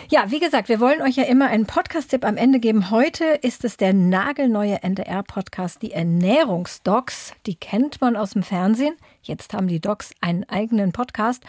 Ja, 0.10 0.32
wie 0.32 0.40
gesagt, 0.40 0.70
wir 0.70 0.80
wollen 0.80 1.04
euch 1.04 1.18
ja 1.18 1.26
immer 1.26 1.48
einen 1.48 1.68
Podcast-Tipp 1.68 2.26
am 2.26 2.36
Ende 2.36 2.60
geben. 2.60 2.90
Heute 2.90 3.26
ist 3.42 3.64
es 3.64 3.78
der 3.78 3.94
nagelneue 3.94 4.82
NDR-Podcast, 4.82 5.84
die 5.84 5.92
Ernährungsdocs. 5.92 7.34
Die 7.46 7.56
kennt 7.56 8.02
man 8.02 8.16
aus 8.16 8.32
dem 8.32 8.42
Fernsehen. 8.42 8.96
Jetzt 9.22 9.54
haben 9.54 9.68
die 9.68 9.80
Docs 9.80 10.14
einen 10.20 10.46
eigenen 10.46 10.92
Podcast. 10.94 11.44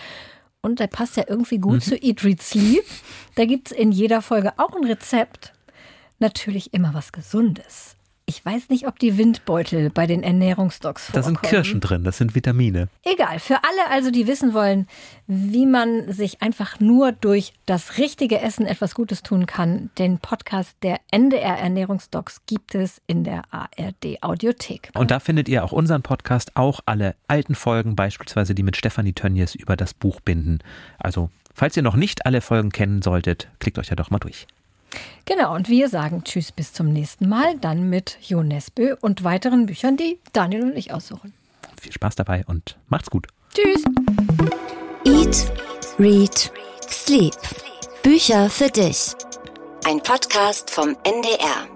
Und 0.60 0.78
der 0.80 0.88
passt 0.88 1.16
ja 1.16 1.24
irgendwie 1.26 1.58
gut 1.58 1.82
zu 1.82 1.96
Eat, 1.96 2.22
Read, 2.24 2.42
Sleep. 2.42 2.84
Da 3.36 3.46
gibt 3.46 3.70
es 3.70 3.76
in 3.76 3.92
jeder 3.92 4.20
Folge 4.20 4.52
auch 4.58 4.74
ein 4.74 4.84
Rezept. 4.84 5.52
Natürlich 6.18 6.72
immer 6.72 6.94
was 6.94 7.12
Gesundes. 7.12 7.96
Ich 8.28 8.44
weiß 8.44 8.70
nicht, 8.70 8.88
ob 8.88 8.98
die 8.98 9.18
Windbeutel 9.18 9.88
bei 9.88 10.08
den 10.08 10.24
Ernährungsdocs 10.24 11.12
Da 11.12 11.22
vorkommen. 11.22 11.36
sind 11.36 11.42
Kirschen 11.42 11.80
drin, 11.80 12.02
das 12.02 12.18
sind 12.18 12.34
Vitamine. 12.34 12.88
Egal, 13.04 13.38
für 13.38 13.62
alle 13.62 13.88
also, 13.88 14.10
die 14.10 14.26
wissen 14.26 14.52
wollen, 14.52 14.88
wie 15.28 15.64
man 15.64 16.10
sich 16.10 16.42
einfach 16.42 16.80
nur 16.80 17.12
durch 17.12 17.52
das 17.66 17.98
richtige 17.98 18.40
Essen 18.40 18.66
etwas 18.66 18.96
Gutes 18.96 19.22
tun 19.22 19.46
kann, 19.46 19.90
den 19.96 20.18
Podcast 20.18 20.76
der 20.82 20.98
NDR 21.12 21.56
Ernährungsdocs 21.58 22.40
gibt 22.46 22.74
es 22.74 23.00
in 23.06 23.22
der 23.22 23.42
ARD 23.52 24.20
Audiothek. 24.22 24.90
Und 24.94 25.12
da 25.12 25.20
findet 25.20 25.48
ihr 25.48 25.62
auch 25.62 25.70
unseren 25.70 26.02
Podcast, 26.02 26.56
auch 26.56 26.80
alle 26.84 27.14
alten 27.28 27.54
Folgen, 27.54 27.94
beispielsweise 27.94 28.56
die 28.56 28.64
mit 28.64 28.76
Stefanie 28.76 29.12
Tönnies 29.12 29.54
über 29.54 29.76
das 29.76 29.94
Buch 29.94 30.20
Binden. 30.20 30.58
Also, 30.98 31.30
falls 31.54 31.76
ihr 31.76 31.84
noch 31.84 31.94
nicht 31.94 32.26
alle 32.26 32.40
Folgen 32.40 32.70
kennen 32.70 33.02
solltet, 33.02 33.46
klickt 33.60 33.78
euch 33.78 33.86
da 33.86 33.94
doch 33.94 34.10
mal 34.10 34.18
durch. 34.18 34.48
Genau, 35.24 35.54
und 35.54 35.68
wir 35.68 35.88
sagen 35.88 36.22
Tschüss 36.24 36.52
bis 36.52 36.72
zum 36.72 36.92
nächsten 36.92 37.28
Mal, 37.28 37.58
dann 37.58 37.88
mit 37.88 38.18
Jo 38.22 38.42
Nesbø 38.42 38.96
und 39.00 39.24
weiteren 39.24 39.66
Büchern, 39.66 39.96
die 39.96 40.18
Daniel 40.32 40.62
und 40.64 40.76
ich 40.76 40.92
aussuchen. 40.92 41.34
Viel 41.80 41.92
Spaß 41.92 42.14
dabei 42.14 42.44
und 42.46 42.76
macht's 42.88 43.10
gut. 43.10 43.26
Tschüss! 43.54 43.82
Eat, 45.04 45.52
Read, 45.98 46.52
Sleep. 46.88 47.34
Bücher 48.02 48.48
für 48.50 48.68
dich. 48.68 49.14
Ein 49.84 50.00
Podcast 50.02 50.70
vom 50.70 50.96
NDR. 51.04 51.66